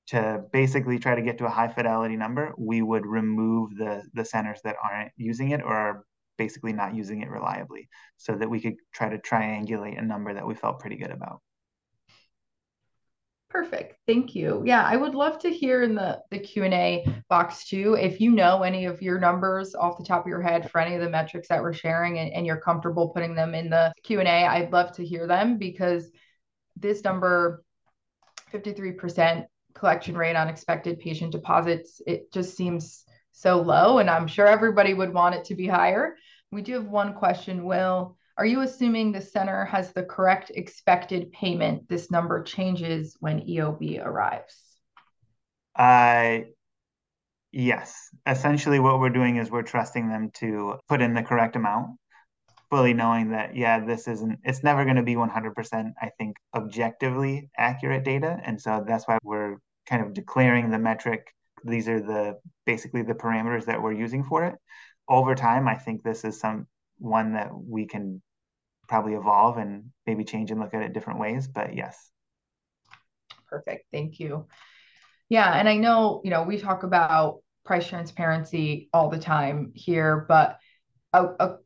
to 0.09 0.43
basically 0.53 0.99
try 0.99 1.15
to 1.15 1.23
get 1.23 1.39
to 1.39 1.47
a 1.47 1.51
high 1.51 1.69
fidelity 1.69 2.17
number, 2.17 2.53
we 2.59 2.83
would 2.83 3.07
remove 3.07 3.77
the, 3.77 4.03
the 4.13 4.25
centers 4.25 4.61
that 4.65 4.77
aren't 4.83 5.13
using 5.17 5.51
it 5.51 5.63
or 5.63 5.75
are 5.75 6.05
basically 6.37 6.73
not 6.73 6.95
using 6.95 7.23
it 7.23 7.31
reliably 7.31 7.89
so 8.17 8.35
that 8.35 8.49
we 8.49 8.61
could 8.61 8.75
try 8.93 9.09
to 9.09 9.19
triangulate 9.19 9.99
a 9.99 10.03
number 10.03 10.35
that 10.35 10.47
we 10.47 10.55
felt 10.55 10.81
pretty 10.81 10.97
good 10.97 11.11
about. 11.11 11.41
Perfect. 13.51 13.97
Thank 14.07 14.37
you. 14.37 14.63
Yeah, 14.65 14.85
I 14.85 14.97
would 14.97 15.17
love 15.17 15.41
to 15.41 15.51
hear 15.51 15.83
in 15.83 15.97
the 15.97 16.21
the 16.31 16.39
Q&A 16.39 17.05
box 17.29 17.69
too 17.69 17.95
if 18.01 18.21
you 18.21 18.31
know 18.31 18.63
any 18.63 18.85
of 18.85 19.03
your 19.03 19.19
numbers 19.19 19.75
off 19.75 19.99
the 19.99 20.05
top 20.05 20.25
of 20.25 20.29
your 20.29 20.41
head 20.41 20.71
for 20.71 20.81
any 20.81 20.95
of 20.95 21.03
the 21.03 21.11
metrics 21.11 21.49
that 21.49 21.61
we're 21.61 21.73
sharing 21.73 22.21
and, 22.21 22.33
and 22.33 22.47
you're 22.47 22.61
comfortable 22.61 23.09
putting 23.09 23.35
them 23.35 23.57
in 23.57 23.69
the 23.69 23.93
Q&A, 24.05 24.25
I'd 24.25 24.73
love 24.73 24.93
to 24.93 25.05
hear 25.05 25.27
them 25.27 25.59
because 25.59 26.13
this 26.77 27.03
number 27.03 27.65
53% 28.53 29.47
collection 29.75 30.17
rate 30.17 30.37
on 30.37 30.49
expected 30.49 31.01
patient 31.01 31.33
deposits, 31.33 32.01
it 32.07 32.33
just 32.33 32.57
seems 32.57 33.05
so 33.33 33.61
low 33.61 33.99
and 33.99 34.09
I'm 34.09 34.29
sure 34.29 34.47
everybody 34.47 34.95
would 34.95 35.13
want 35.13 35.35
it 35.35 35.45
to 35.47 35.57
be 35.57 35.67
higher. 35.67 36.15
We 36.53 36.63
do 36.63 36.75
have 36.75 36.87
one 36.87 37.15
question, 37.15 37.65
Will. 37.65 38.17
Are 38.40 38.46
you 38.46 38.62
assuming 38.62 39.12
the 39.12 39.20
center 39.20 39.66
has 39.66 39.92
the 39.92 40.03
correct 40.03 40.50
expected 40.55 41.31
payment? 41.31 41.87
This 41.90 42.11
number 42.11 42.42
changes 42.42 43.14
when 43.20 43.42
EOB 43.42 44.03
arrives. 44.03 44.55
Uh, 45.76 46.38
yes. 47.53 48.09
Essentially, 48.26 48.81
what 48.81 48.98
we're 48.98 49.11
doing 49.11 49.37
is 49.37 49.50
we're 49.50 49.61
trusting 49.61 50.09
them 50.09 50.31
to 50.37 50.79
put 50.88 51.03
in 51.03 51.12
the 51.12 51.22
correct 51.22 51.55
amount, 51.55 51.98
fully 52.70 52.94
knowing 52.94 53.33
that, 53.33 53.57
yeah, 53.57 53.85
this 53.85 54.09
isn't, 54.09 54.38
it's 54.42 54.62
never 54.62 54.85
going 54.85 54.96
to 54.96 55.03
be 55.03 55.16
100%, 55.16 55.92
I 56.00 56.09
think, 56.16 56.38
objectively 56.55 57.50
accurate 57.59 58.05
data. 58.05 58.40
And 58.42 58.59
so 58.59 58.83
that's 58.88 59.07
why 59.07 59.18
we're 59.22 59.57
kind 59.85 60.03
of 60.03 60.14
declaring 60.14 60.70
the 60.70 60.79
metric. 60.79 61.31
These 61.62 61.90
are 61.90 62.00
the 62.00 62.38
basically 62.64 63.03
the 63.03 63.12
parameters 63.12 63.66
that 63.66 63.83
we're 63.83 63.92
using 63.92 64.24
for 64.24 64.46
it. 64.46 64.55
Over 65.07 65.35
time, 65.35 65.68
I 65.68 65.74
think 65.74 66.03
this 66.03 66.24
is 66.24 66.40
some 66.40 66.68
one 66.96 67.35
that 67.35 67.50
we 67.53 67.85
can 67.85 68.22
probably 68.90 69.14
evolve 69.14 69.57
and 69.57 69.85
maybe 70.05 70.24
change 70.24 70.50
and 70.50 70.61
look 70.61 70.74
at 70.74 70.83
it 70.83 70.92
different 70.92 71.20
ways. 71.20 71.46
But 71.46 71.76
yes. 71.76 72.11
Perfect. 73.48 73.87
Thank 73.92 74.18
you. 74.18 74.48
Yeah. 75.29 75.48
And 75.48 75.68
I 75.68 75.76
know, 75.76 76.20
you 76.24 76.31
know, 76.31 76.42
we 76.42 76.59
talk 76.59 76.83
about 76.83 77.38
price 77.64 77.87
transparency 77.87 78.88
all 78.92 79.09
the 79.09 79.18
time 79.18 79.70
here, 79.76 80.26
but 80.29 80.59
a, 81.12 81.24
a 81.38 81.57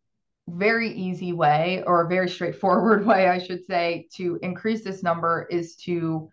very 0.46 0.92
easy 0.92 1.32
way 1.32 1.82
or 1.86 2.02
a 2.02 2.08
very 2.08 2.28
straightforward 2.28 3.06
way, 3.10 3.26
I 3.26 3.38
should 3.38 3.64
say, 3.64 4.06
to 4.16 4.38
increase 4.42 4.84
this 4.84 5.02
number 5.02 5.48
is 5.50 5.76
to 5.86 6.28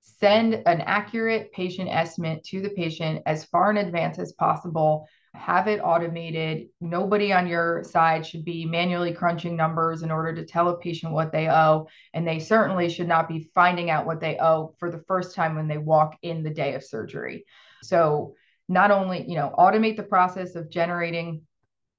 send 0.00 0.54
an 0.66 0.82
accurate 0.82 1.52
patient 1.52 1.88
estimate 1.88 2.44
to 2.44 2.60
the 2.60 2.68
patient 2.68 3.22
as 3.24 3.46
far 3.46 3.70
in 3.70 3.78
advance 3.78 4.18
as 4.18 4.32
possible 4.32 5.08
have 5.34 5.66
it 5.66 5.80
automated. 5.80 6.68
Nobody 6.80 7.32
on 7.32 7.46
your 7.46 7.82
side 7.84 8.24
should 8.24 8.44
be 8.44 8.64
manually 8.64 9.12
crunching 9.12 9.56
numbers 9.56 10.02
in 10.02 10.10
order 10.10 10.32
to 10.34 10.46
tell 10.46 10.68
a 10.68 10.78
patient 10.78 11.12
what 11.12 11.32
they 11.32 11.48
owe. 11.48 11.88
And 12.12 12.26
they 12.26 12.38
certainly 12.38 12.88
should 12.88 13.08
not 13.08 13.28
be 13.28 13.50
finding 13.54 13.90
out 13.90 14.06
what 14.06 14.20
they 14.20 14.38
owe 14.38 14.74
for 14.78 14.90
the 14.90 15.02
first 15.08 15.34
time 15.34 15.56
when 15.56 15.68
they 15.68 15.78
walk 15.78 16.16
in 16.22 16.42
the 16.42 16.50
day 16.50 16.74
of 16.74 16.84
surgery. 16.84 17.44
So, 17.82 18.34
not 18.68 18.90
only, 18.90 19.28
you 19.28 19.34
know, 19.34 19.54
automate 19.58 19.96
the 19.96 20.04
process 20.04 20.54
of 20.54 20.70
generating 20.70 21.42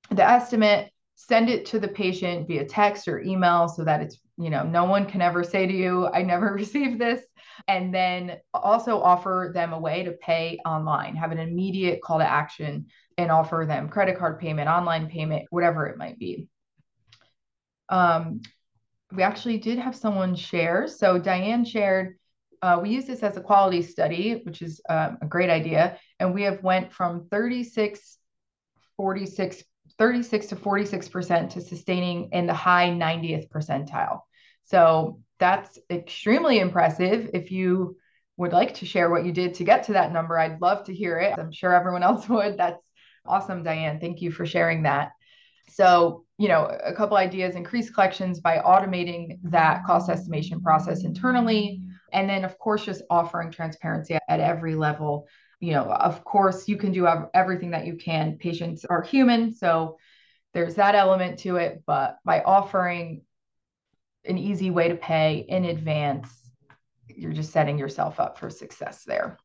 the 0.10 0.28
estimate, 0.28 0.92
send 1.16 1.50
it 1.50 1.66
to 1.68 1.80
the 1.80 1.88
patient 1.88 2.48
via 2.48 2.66
text 2.66 3.08
or 3.08 3.22
email 3.22 3.68
so 3.68 3.84
that 3.84 4.02
it's, 4.02 4.20
you 4.38 4.50
know, 4.50 4.64
no 4.64 4.86
one 4.86 5.06
can 5.06 5.22
ever 5.22 5.44
say 5.44 5.68
to 5.68 5.74
you, 5.74 6.08
I 6.08 6.24
never 6.24 6.54
received 6.54 7.00
this. 7.00 7.22
And 7.68 7.94
then 7.94 8.38
also 8.54 9.00
offer 9.00 9.52
them 9.54 9.74
a 9.74 9.80
way 9.80 10.04
to 10.04 10.12
pay 10.12 10.60
online, 10.66 11.16
have 11.16 11.32
an 11.32 11.40
immediate 11.40 12.02
call 12.02 12.20
to 12.20 12.30
action 12.30 12.88
and 13.18 13.32
offer 13.32 13.66
them 13.68 13.90
credit 13.90 14.18
card 14.18 14.40
payment, 14.40 14.70
online 14.70 15.08
payment, 15.08 15.46
whatever 15.50 15.88
it 15.88 15.98
might 15.98 16.20
be. 16.20 16.48
Um, 17.90 18.42
we 19.12 19.24
actually 19.24 19.58
did 19.58 19.80
have 19.80 19.96
someone 19.96 20.36
share. 20.36 20.88
So 20.88 21.18
Diane 21.18 21.64
shared, 21.64 22.18
uh, 22.62 22.80
we 22.82 22.90
use 22.90 23.06
this 23.06 23.24
as 23.24 23.38
a 23.38 23.42
quality 23.42 23.82
study, 23.82 24.42
which 24.44 24.62
is 24.62 24.82
um, 24.90 25.18
a 25.22 25.28
great 25.28 25.50
idea. 25.50 25.98
And 26.20 26.34
we 26.34 26.44
have 26.44 26.64
went 26.64 26.92
from 26.92 27.28
36, 27.30 28.18
46, 28.98 29.64
36 29.98 30.48
to 30.48 30.56
46% 30.56 31.50
to 31.52 31.62
sustaining 31.62 32.30
in 32.32 32.48
the 32.48 32.54
high 32.54 32.90
90th 32.90 33.50
percentile. 33.50 34.22
So 34.66 35.22
that's 35.40 35.78
extremely 35.90 36.60
impressive. 36.60 37.30
If 37.34 37.52
you 37.52 37.98
would 38.38 38.52
like 38.52 38.76
to 38.76 38.86
share 38.86 39.10
what 39.10 39.26
you 39.26 39.32
did 39.32 39.54
to 39.56 39.64
get 39.64 39.84
to 39.84 39.94
that 39.94 40.12
number, 40.12 40.38
I'd 40.38 40.62
love 40.62 40.86
to 40.86 40.94
hear 40.94 41.20
it. 41.20 41.38
I'm 41.38 41.52
sure 41.52 41.74
everyone 41.74 42.04
else 42.04 42.28
would. 42.30 42.58
That's 42.58 42.82
Awesome, 43.28 43.64
Diane. 43.64 44.00
Thank 44.00 44.22
you 44.22 44.32
for 44.32 44.46
sharing 44.46 44.84
that. 44.84 45.12
So, 45.70 46.26
you 46.38 46.48
know, 46.48 46.66
a 46.84 46.94
couple 46.94 47.18
ideas 47.18 47.56
increase 47.56 47.90
collections 47.90 48.40
by 48.40 48.60
automating 48.60 49.40
that 49.44 49.84
cost 49.86 50.10
estimation 50.10 50.62
process 50.62 51.04
internally. 51.04 51.82
And 52.14 52.30
then, 52.30 52.46
of 52.46 52.58
course, 52.60 52.86
just 52.86 53.02
offering 53.10 53.52
transparency 53.52 54.18
at 54.28 54.40
every 54.40 54.76
level. 54.76 55.28
You 55.60 55.74
know, 55.74 55.86
of 55.86 56.24
course, 56.24 56.68
you 56.68 56.78
can 56.78 56.92
do 56.92 57.08
everything 57.34 57.72
that 57.72 57.86
you 57.86 57.96
can. 57.96 58.38
Patients 58.38 58.86
are 58.86 59.02
human. 59.02 59.54
So 59.54 59.98
there's 60.54 60.76
that 60.76 60.96
element 60.96 61.40
to 61.40 61.58
it. 61.58 61.84
But 61.86 62.18
by 62.24 62.42
offering 62.42 63.24
an 64.24 64.38
easy 64.38 64.70
way 64.70 64.90
to 64.90 64.96
pay 64.96 65.46
in 65.48 65.66
advance, 65.66 66.30
you're 67.08 67.34
just 67.34 67.52
setting 67.52 67.78
yourself 67.78 68.20
up 68.20 68.38
for 68.38 68.50
success 68.50 69.04
there. 69.06 69.38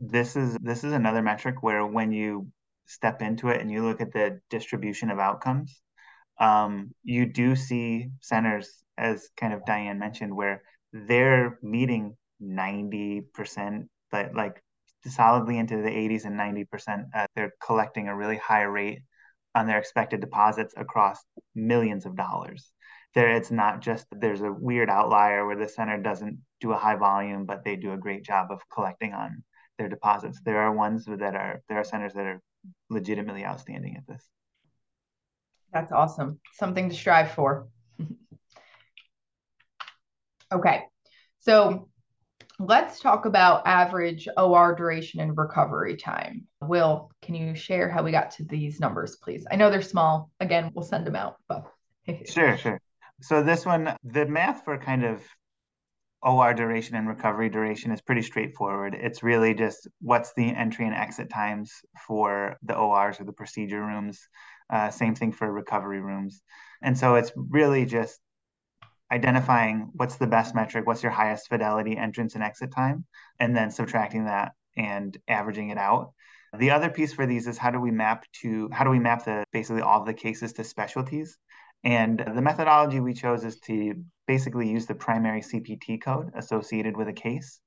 This 0.00 0.36
is 0.36 0.56
this 0.60 0.84
is 0.84 0.92
another 0.92 1.22
metric 1.22 1.62
where 1.62 1.84
when 1.84 2.12
you 2.12 2.48
step 2.88 3.22
into 3.22 3.48
it 3.48 3.60
and 3.60 3.70
you 3.70 3.84
look 3.84 4.00
at 4.00 4.12
the 4.12 4.40
distribution 4.50 5.10
of 5.10 5.18
outcomes, 5.18 5.80
um, 6.40 6.90
you 7.04 7.26
do 7.26 7.54
see 7.54 8.10
centers, 8.20 8.82
as 8.96 9.28
kind 9.36 9.52
of 9.52 9.64
Diane 9.64 9.98
mentioned, 9.98 10.34
where 10.34 10.62
they're 10.92 11.58
meeting 11.62 12.16
90%, 12.42 13.88
but 14.10 14.34
like 14.34 14.62
solidly 15.06 15.58
into 15.58 15.76
the 15.76 15.90
80s 15.90 16.24
and 16.24 16.38
90%. 16.38 17.04
Uh, 17.14 17.26
they're 17.34 17.52
collecting 17.64 18.08
a 18.08 18.16
really 18.16 18.36
high 18.36 18.62
rate 18.62 19.00
on 19.54 19.66
their 19.66 19.78
expected 19.78 20.20
deposits 20.20 20.74
across 20.76 21.18
millions 21.54 22.06
of 22.06 22.16
dollars. 22.16 22.70
There, 23.14 23.34
it's 23.34 23.50
not 23.50 23.80
just 23.80 24.08
that 24.10 24.20
there's 24.20 24.42
a 24.42 24.52
weird 24.52 24.90
outlier 24.90 25.46
where 25.46 25.56
the 25.56 25.68
center 25.68 26.00
doesn't 26.00 26.38
do 26.60 26.72
a 26.72 26.76
high 26.76 26.96
volume, 26.96 27.46
but 27.46 27.64
they 27.64 27.76
do 27.76 27.92
a 27.92 27.96
great 27.96 28.24
job 28.24 28.48
of 28.50 28.60
collecting 28.72 29.12
on 29.12 29.42
their 29.78 29.88
deposits. 29.88 30.40
There 30.44 30.60
are 30.60 30.72
ones 30.72 31.04
that 31.06 31.34
are 31.34 31.62
there 31.68 31.78
are 31.78 31.84
centers 31.84 32.14
that 32.14 32.26
are 32.26 32.40
legitimately 32.90 33.44
outstanding 33.44 33.96
at 33.96 34.06
this. 34.06 34.24
That's 35.72 35.92
awesome. 35.92 36.40
Something 36.54 36.88
to 36.88 36.94
strive 36.94 37.32
for. 37.32 37.68
okay. 40.52 40.84
So 41.40 41.88
let's 42.58 43.00
talk 43.00 43.26
about 43.26 43.66
average 43.66 44.28
OR 44.36 44.74
duration 44.74 45.20
and 45.20 45.36
recovery 45.36 45.96
time. 45.96 46.46
Will, 46.62 47.10
can 47.22 47.34
you 47.34 47.54
share 47.54 47.88
how 47.88 48.02
we 48.02 48.10
got 48.10 48.32
to 48.32 48.44
these 48.44 48.80
numbers, 48.80 49.16
please? 49.16 49.46
I 49.50 49.56
know 49.56 49.70
they're 49.70 49.82
small. 49.82 50.30
Again, 50.40 50.70
we'll 50.74 50.84
send 50.84 51.06
them 51.06 51.16
out, 51.16 51.36
but 51.48 51.64
sure, 52.26 52.56
sure. 52.56 52.80
So 53.20 53.42
this 53.42 53.66
one, 53.66 53.94
the 54.04 54.26
math 54.26 54.64
for 54.64 54.78
kind 54.78 55.04
of 55.04 55.22
OR 56.22 56.52
duration 56.52 56.96
and 56.96 57.06
recovery 57.08 57.48
duration 57.48 57.92
is 57.92 58.00
pretty 58.00 58.22
straightforward. 58.22 58.96
It's 58.98 59.22
really 59.22 59.54
just 59.54 59.86
what's 60.00 60.32
the 60.34 60.54
entry 60.54 60.84
and 60.84 60.94
exit 60.94 61.30
times 61.30 61.72
for 62.06 62.56
the 62.62 62.76
ORs 62.76 63.20
or 63.20 63.24
the 63.24 63.32
procedure 63.32 63.80
rooms. 63.84 64.20
Uh, 64.70 64.90
same 64.90 65.14
thing 65.14 65.32
for 65.32 65.50
recovery 65.50 66.00
rooms. 66.00 66.42
And 66.82 66.98
so 66.98 67.14
it's 67.14 67.32
really 67.36 67.86
just 67.86 68.20
identifying 69.10 69.90
what's 69.94 70.16
the 70.16 70.26
best 70.26 70.54
metric, 70.54 70.86
what's 70.86 71.02
your 71.02 71.12
highest 71.12 71.48
fidelity 71.48 71.96
entrance 71.96 72.34
and 72.34 72.44
exit 72.44 72.72
time, 72.72 73.04
and 73.38 73.56
then 73.56 73.70
subtracting 73.70 74.26
that 74.26 74.52
and 74.76 75.16
averaging 75.28 75.70
it 75.70 75.78
out. 75.78 76.12
The 76.56 76.70
other 76.70 76.88
piece 76.90 77.12
for 77.12 77.26
these 77.26 77.46
is 77.46 77.58
how 77.58 77.70
do 77.70 77.80
we 77.80 77.90
map 77.90 78.24
to 78.40 78.70
how 78.72 78.84
do 78.84 78.90
we 78.90 78.98
map 78.98 79.24
the 79.24 79.44
basically 79.52 79.82
all 79.82 80.04
the 80.04 80.14
cases 80.14 80.54
to 80.54 80.64
specialties? 80.64 81.36
And 81.84 82.18
the 82.18 82.42
methodology 82.42 83.00
we 83.00 83.14
chose 83.14 83.44
is 83.44 83.60
to 83.60 83.94
basically 84.26 84.68
use 84.68 84.86
the 84.86 84.94
primary 84.94 85.40
CPT 85.40 86.02
code 86.02 86.30
associated 86.34 86.96
with 86.96 87.08
a 87.08 87.12
case 87.12 87.60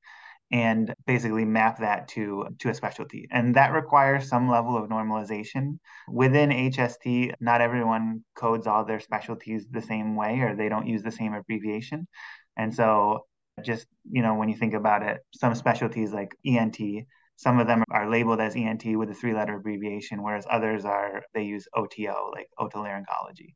and 0.52 0.94
basically 1.08 1.46
map 1.46 1.80
that 1.80 2.10
to, 2.10 2.46
to 2.60 2.70
a 2.70 2.74
specialty. 2.74 3.28
And 3.32 3.56
that 3.56 3.72
requires 3.72 4.28
some 4.28 4.50
level 4.50 4.76
of 4.76 4.90
normalization. 4.90 5.80
Within 6.10 6.50
HST, 6.50 7.34
not 7.40 7.62
everyone 7.62 8.24
codes 8.36 8.68
all 8.68 8.84
their 8.84 9.00
specialties 9.00 9.66
the 9.72 9.82
same 9.82 10.16
way 10.16 10.40
or 10.42 10.56
they 10.56 10.68
don't 10.68 10.88
use 10.88 11.04
the 11.04 11.12
same 11.12 11.34
abbreviation. 11.34 12.06
And 12.58 12.76
so 12.76 13.26
just, 13.64 13.88
you 14.10 14.22
know, 14.22 14.36
when 14.36 14.50
you 14.50 14.56
think 14.58 14.74
about 14.74 15.04
it, 15.04 15.22
some 15.34 15.56
specialties 15.56 16.12
like 16.12 16.36
ENT, 16.46 16.78
some 17.38 17.60
of 17.60 17.68
them 17.68 17.84
are 17.90 18.10
labeled 18.10 18.42
as 18.42 18.56
ENT 18.56 18.84
with 18.98 19.10
a 19.10 19.14
three 19.14 19.34
letter 19.34 19.56
abbreviation, 19.56 20.22
whereas 20.22 20.46
others 20.50 20.84
are, 20.84 21.24
they 21.34 21.44
use 21.44 21.66
OTO, 21.76 22.32
like 22.36 22.50
otolaryngology. 22.60 23.56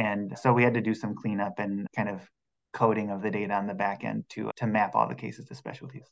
And 0.00 0.32
so 0.38 0.54
we 0.54 0.62
had 0.62 0.72
to 0.74 0.80
do 0.80 0.94
some 0.94 1.14
cleanup 1.14 1.58
and 1.58 1.86
kind 1.94 2.08
of 2.08 2.26
coding 2.72 3.10
of 3.10 3.20
the 3.20 3.30
data 3.30 3.52
on 3.52 3.66
the 3.66 3.74
back 3.74 4.02
end 4.02 4.24
to, 4.30 4.50
to 4.56 4.66
map 4.66 4.94
all 4.94 5.06
the 5.06 5.14
cases 5.14 5.44
to 5.46 5.54
specialties. 5.54 6.06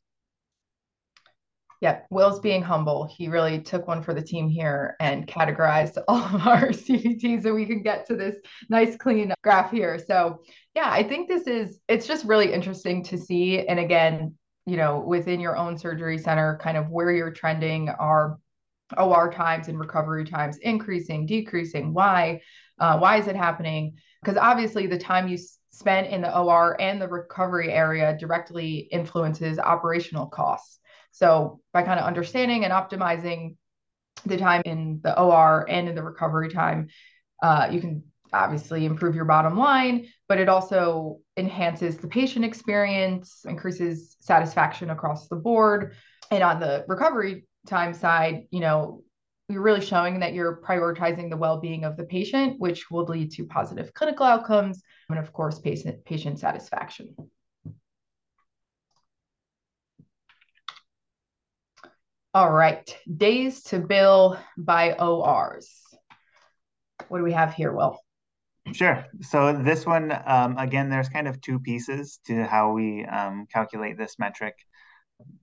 Yeah, 1.80 2.00
Will's 2.10 2.40
being 2.40 2.60
humble. 2.60 3.06
He 3.06 3.28
really 3.28 3.62
took 3.62 3.88
one 3.88 4.02
for 4.02 4.12
the 4.12 4.20
team 4.20 4.46
here 4.46 4.94
and 5.00 5.26
categorized 5.26 5.96
all 6.08 6.18
of 6.18 6.46
our 6.46 6.68
CPTs 6.68 7.44
so 7.44 7.54
we 7.54 7.64
can 7.64 7.82
get 7.82 8.06
to 8.08 8.16
this 8.16 8.36
nice 8.68 8.94
clean 8.96 9.32
graph 9.42 9.70
here. 9.70 9.98
So, 10.06 10.42
yeah, 10.74 10.90
I 10.90 11.02
think 11.02 11.26
this 11.26 11.46
is 11.46 11.80
it's 11.88 12.06
just 12.06 12.26
really 12.26 12.52
interesting 12.52 13.02
to 13.04 13.16
see 13.16 13.66
and 13.66 13.78
again, 13.78 14.34
you 14.66 14.76
know, 14.76 14.98
within 14.98 15.40
your 15.40 15.56
own 15.56 15.78
surgery 15.78 16.18
center 16.18 16.58
kind 16.60 16.76
of 16.76 16.90
where 16.90 17.10
you're 17.10 17.32
trending 17.32 17.88
are 17.88 18.38
OR 18.98 19.32
times 19.32 19.68
and 19.68 19.78
recovery 19.78 20.26
times 20.26 20.58
increasing, 20.58 21.24
decreasing, 21.24 21.94
why 21.94 22.42
uh, 22.80 22.98
why 22.98 23.18
is 23.18 23.26
it 23.26 23.36
happening? 23.36 23.94
Because 24.22 24.36
obviously 24.36 24.86
the 24.86 24.98
time 24.98 25.28
you 25.28 25.38
spent 25.70 26.08
in 26.08 26.22
the 26.22 26.36
OR 26.36 26.80
and 26.80 27.00
the 27.00 27.08
recovery 27.08 27.72
area 27.72 28.16
directly 28.18 28.88
influences 28.90 29.58
operational 29.58 30.26
costs. 30.26 30.80
So 31.12 31.60
by 31.72 31.82
kind 31.82 32.00
of 32.00 32.06
understanding 32.06 32.64
and 32.64 32.72
optimizing 32.72 33.56
the 34.26 34.36
time 34.36 34.62
in 34.64 35.00
the 35.02 35.18
OR 35.18 35.66
and 35.68 35.88
in 35.88 35.94
the 35.94 36.02
recovery 36.02 36.50
time, 36.50 36.88
uh, 37.42 37.68
you 37.70 37.80
can 37.80 38.02
obviously 38.32 38.84
improve 38.84 39.14
your 39.14 39.24
bottom 39.24 39.56
line, 39.56 40.06
but 40.28 40.38
it 40.38 40.48
also 40.48 41.18
enhances 41.36 41.96
the 41.96 42.08
patient 42.08 42.44
experience, 42.44 43.44
increases 43.48 44.16
satisfaction 44.20 44.90
across 44.90 45.28
the 45.28 45.36
board. 45.36 45.94
And 46.30 46.42
on 46.42 46.60
the 46.60 46.84
recovery 46.88 47.46
time 47.66 47.94
side, 47.94 48.44
you 48.50 48.60
know, 48.60 49.02
you're 49.48 49.62
really 49.62 49.84
showing 49.84 50.20
that 50.20 50.34
you're 50.34 50.60
prioritizing 50.60 51.30
the 51.30 51.36
well-being 51.36 51.84
of 51.84 51.96
the 51.96 52.04
patient, 52.04 52.60
which 52.60 52.90
will 52.90 53.04
lead 53.04 53.32
to 53.32 53.46
positive 53.46 53.94
clinical 53.94 54.26
outcomes 54.26 54.82
and 55.08 55.18
of 55.18 55.32
course 55.32 55.58
patient 55.58 56.04
patient 56.04 56.38
satisfaction. 56.38 57.14
All 62.34 62.52
right, 62.52 62.94
days 63.16 63.62
to 63.64 63.78
bill 63.78 64.38
by 64.58 64.92
ORs. 64.92 65.70
What 67.08 67.18
do 67.18 67.24
we 67.24 67.32
have 67.32 67.54
here, 67.54 67.72
Will? 67.72 67.98
Sure. 68.72 69.06
So 69.22 69.54
this 69.54 69.86
one, 69.86 70.12
um, 70.26 70.58
again, 70.58 70.90
there's 70.90 71.08
kind 71.08 71.26
of 71.26 71.40
two 71.40 71.58
pieces 71.58 72.20
to 72.26 72.44
how 72.44 72.72
we 72.72 73.04
um, 73.06 73.46
calculate 73.50 73.96
this 73.96 74.18
metric. 74.18 74.54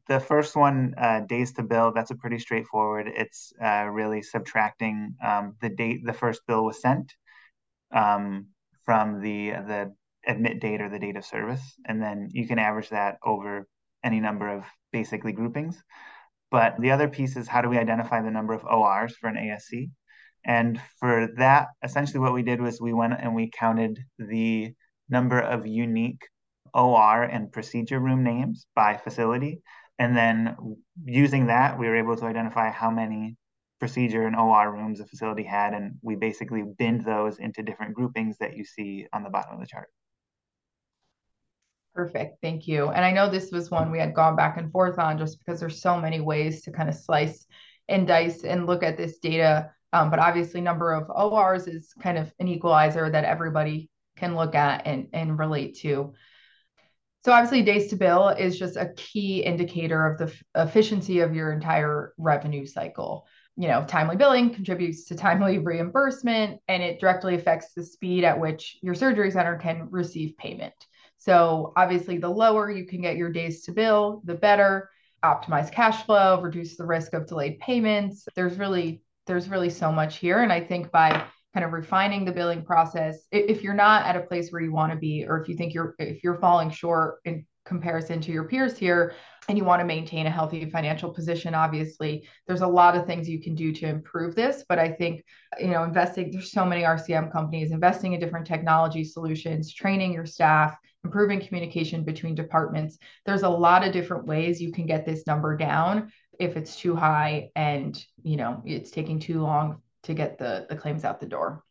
The 0.07 0.19
first 0.19 0.55
one, 0.55 0.93
uh, 0.97 1.21
days 1.21 1.53
to 1.53 1.63
bill, 1.63 1.91
that's 1.93 2.11
a 2.11 2.15
pretty 2.15 2.39
straightforward. 2.39 3.07
It's 3.07 3.51
uh, 3.61 3.88
really 3.91 4.21
subtracting 4.21 5.15
um, 5.23 5.55
the 5.61 5.69
date 5.69 6.05
the 6.05 6.13
first 6.13 6.41
bill 6.47 6.63
was 6.63 6.79
sent 6.81 7.13
um, 7.93 8.47
from 8.85 9.21
the 9.21 9.51
the 9.51 9.95
admit 10.27 10.59
date 10.59 10.81
or 10.81 10.89
the 10.89 10.99
date 10.99 11.17
of 11.17 11.25
service, 11.25 11.61
and 11.85 12.01
then 12.01 12.29
you 12.31 12.47
can 12.47 12.59
average 12.59 12.89
that 12.89 13.17
over 13.23 13.67
any 14.03 14.19
number 14.19 14.47
of 14.47 14.63
basically 14.91 15.33
groupings. 15.33 15.81
But 16.51 16.79
the 16.79 16.91
other 16.91 17.09
piece 17.09 17.35
is 17.35 17.47
how 17.47 17.61
do 17.61 17.69
we 17.69 17.77
identify 17.77 18.21
the 18.21 18.31
number 18.31 18.53
of 18.53 18.63
ORs 18.63 19.15
for 19.17 19.27
an 19.27 19.35
ASC? 19.35 19.89
And 20.45 20.79
for 20.99 21.29
that, 21.38 21.67
essentially 21.83 22.19
what 22.19 22.33
we 22.33 22.43
did 22.43 22.61
was 22.61 22.79
we 22.79 22.93
went 22.93 23.13
and 23.19 23.35
we 23.35 23.49
counted 23.49 23.99
the 24.19 24.73
number 25.09 25.39
of 25.39 25.65
unique 25.65 26.21
OR 26.75 27.23
and 27.23 27.51
procedure 27.51 27.99
room 27.99 28.23
names 28.23 28.67
by 28.75 28.97
facility. 28.97 29.61
And 29.97 30.15
then 30.15 30.57
using 31.05 31.47
that, 31.47 31.79
we 31.79 31.88
were 31.88 31.95
able 31.95 32.17
to 32.17 32.25
identify 32.25 32.69
how 32.69 32.91
many 32.91 33.38
procedure 33.79 34.27
and 34.27 34.35
OR 34.35 34.73
rooms 34.73 34.99
a 34.99 35.05
facility 35.05 35.43
had. 35.43 35.73
And 35.73 35.95
we 36.01 36.15
basically 36.15 36.63
binned 36.77 37.05
those 37.05 37.39
into 37.39 37.63
different 37.63 37.93
groupings 37.93 38.38
that 38.39 38.57
you 38.57 38.65
see 38.65 39.07
on 39.13 39.23
the 39.23 39.29
bottom 39.29 39.53
of 39.53 39.61
the 39.61 39.67
chart. 39.67 39.88
Perfect. 41.93 42.41
Thank 42.41 42.67
you. 42.67 42.89
And 42.89 43.05
I 43.05 43.11
know 43.11 43.29
this 43.29 43.51
was 43.51 43.71
one 43.71 43.89
we 43.89 43.99
had 43.99 44.13
gone 44.13 44.35
back 44.35 44.57
and 44.57 44.69
forth 44.69 44.99
on 44.99 45.17
just 45.17 45.39
because 45.39 45.61
there's 45.61 45.81
so 45.81 45.97
many 45.97 46.19
ways 46.19 46.61
to 46.63 46.71
kind 46.71 46.89
of 46.89 46.95
slice 46.95 47.45
and 47.88 48.05
dice 48.05 48.43
and 48.43 48.67
look 48.67 48.83
at 48.83 48.97
this 48.97 49.17
data. 49.19 49.71
Um, 49.93 50.09
but 50.09 50.19
obviously, 50.19 50.59
number 50.59 50.91
of 50.91 51.09
ORs 51.09 51.67
is 51.67 51.93
kind 52.01 52.17
of 52.17 52.33
an 52.39 52.49
equalizer 52.49 53.09
that 53.09 53.23
everybody 53.23 53.89
can 54.17 54.35
look 54.35 54.55
at 54.55 54.85
and, 54.85 55.07
and 55.13 55.39
relate 55.39 55.77
to. 55.77 56.13
So 57.25 57.31
obviously, 57.31 57.63
days 57.63 57.88
to 57.88 57.95
bill 57.95 58.29
is 58.29 58.59
just 58.59 58.77
a 58.77 58.93
key 58.95 59.41
indicator 59.41 60.05
of 60.05 60.19
the 60.19 60.25
f- 60.25 60.43
efficiency 60.67 61.21
of 61.21 61.33
your 61.33 61.51
entire 61.51 62.13
revenue 62.19 62.67
cycle. 62.67 63.25
You 63.57 63.67
know, 63.67 63.83
timely 63.88 64.15
billing 64.15 64.53
contributes 64.53 65.05
to 65.05 65.15
timely 65.15 65.57
reimbursement, 65.71 66.61
and 66.67 66.83
it 66.83 66.99
directly 66.99 67.33
affects 67.33 67.73
the 67.73 67.83
speed 67.83 68.25
at 68.25 68.39
which 68.39 68.77
your 68.83 68.93
surgery 68.93 69.31
center 69.31 69.57
can 69.57 69.88
receive 69.89 70.38
payment. 70.38 70.75
So 71.17 71.73
obviously, 71.75 72.19
the 72.19 72.29
lower 72.29 72.69
you 72.69 72.85
can 72.85 73.01
get 73.01 73.17
your 73.17 73.31
days 73.31 73.63
to 73.63 73.71
bill, 73.71 74.21
the 74.25 74.35
better. 74.35 74.91
Optimize 75.23 75.71
cash 75.71 76.05
flow, 76.05 76.39
reduce 76.39 76.77
the 76.77 76.85
risk 76.85 77.15
of 77.15 77.25
delayed 77.25 77.57
payments. 77.57 78.27
There's 78.35 78.59
really 78.59 79.01
there's 79.25 79.49
really 79.49 79.71
so 79.71 79.91
much 79.91 80.17
here, 80.17 80.43
and 80.43 80.53
I 80.53 80.59
think 80.59 80.91
by 80.91 81.25
kind 81.55 81.65
of 81.65 81.71
refining 81.71 82.25
the 82.25 82.31
billing 82.31 82.63
process, 82.63 83.25
if 83.31 83.63
you're 83.63 83.73
not 83.73 84.05
at 84.05 84.17
a 84.17 84.27
place 84.27 84.51
where 84.51 84.61
you 84.61 84.73
want 84.73 84.91
to 84.91 84.99
be, 84.99 85.25
or 85.27 85.41
if 85.41 85.49
you 85.49 85.55
think 85.55 85.73
you're 85.73 85.95
if 85.97 86.23
you're 86.23 86.37
falling 86.39 86.69
short 86.69 87.19
in 87.25 87.45
comparison 87.65 88.21
to 88.21 88.31
your 88.31 88.43
peers 88.43 88.77
here, 88.77 89.15
and 89.47 89.57
you 89.57 89.63
want 89.63 89.79
to 89.79 89.85
maintain 89.85 90.27
a 90.27 90.31
healthy 90.31 90.67
financial 90.71 91.11
position 91.11 91.53
obviously 91.53 92.27
there's 92.47 92.61
a 92.61 92.67
lot 92.67 92.95
of 92.95 93.05
things 93.05 93.29
you 93.29 93.39
can 93.39 93.53
do 93.53 93.71
to 93.71 93.85
improve 93.87 94.33
this 94.33 94.65
but 94.67 94.79
i 94.79 94.89
think 94.91 95.23
you 95.59 95.67
know 95.67 95.83
investing 95.83 96.31
there's 96.31 96.51
so 96.51 96.65
many 96.65 96.81
rcm 96.81 97.31
companies 97.31 97.71
investing 97.71 98.13
in 98.13 98.19
different 98.19 98.47
technology 98.47 99.03
solutions 99.03 99.71
training 99.71 100.11
your 100.11 100.25
staff 100.25 100.75
improving 101.05 101.39
communication 101.39 102.03
between 102.03 102.35
departments. 102.35 102.97
There's 103.25 103.43
a 103.43 103.49
lot 103.49 103.85
of 103.85 103.93
different 103.93 104.25
ways 104.25 104.61
you 104.61 104.73
can 104.73 104.87
get 104.87 105.05
this 105.05 105.25
number 105.25 105.55
down 105.55 106.11
if 106.39 106.57
it's 106.57 106.75
too 106.75 106.95
high 106.95 107.51
and 107.55 108.03
you 108.23 108.35
know 108.35 108.61
it's 108.65 108.91
taking 108.91 109.19
too 109.19 109.41
long 109.41 109.81
to 110.05 110.13
get 110.13 110.37
the, 110.37 110.65
the 110.69 110.75
claims 110.75 111.03
out 111.03 111.19
the 111.19 111.25
door. 111.25 111.63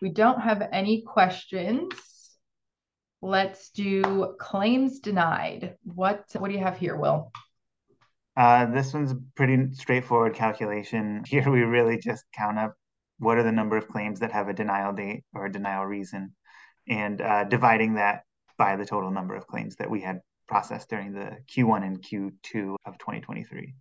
We 0.00 0.10
don't 0.10 0.40
have 0.40 0.68
any 0.72 1.02
questions. 1.02 1.92
Let's 3.22 3.70
do 3.70 4.34
claims 4.38 5.00
denied. 5.00 5.76
What 5.82 6.24
what 6.36 6.48
do 6.48 6.54
you 6.54 6.62
have 6.62 6.76
here, 6.76 6.96
Will? 6.96 7.32
Uh, 8.36 8.66
this 8.66 8.92
one's 8.92 9.12
a 9.12 9.18
pretty 9.34 9.72
straightforward 9.72 10.34
calculation. 10.34 11.22
Here 11.26 11.48
we 11.48 11.60
really 11.60 11.98
just 11.98 12.24
count 12.34 12.58
up 12.58 12.74
what 13.18 13.38
are 13.38 13.44
the 13.44 13.52
number 13.52 13.76
of 13.76 13.88
claims 13.88 14.20
that 14.20 14.32
have 14.32 14.48
a 14.48 14.52
denial 14.52 14.92
date 14.92 15.24
or 15.32 15.46
a 15.46 15.52
denial 15.52 15.86
reason, 15.86 16.34
and 16.88 17.20
uh, 17.22 17.44
dividing 17.44 17.94
that 17.94 18.24
by 18.58 18.76
the 18.76 18.84
total 18.84 19.10
number 19.10 19.34
of 19.34 19.46
claims 19.46 19.76
that 19.76 19.88
we 19.88 20.00
had 20.00 20.20
processed 20.46 20.90
during 20.90 21.12
the 21.12 21.38
Q1 21.50 21.82
and 21.82 22.02
Q2 22.02 22.76
of 22.84 22.98
2023. 22.98 23.74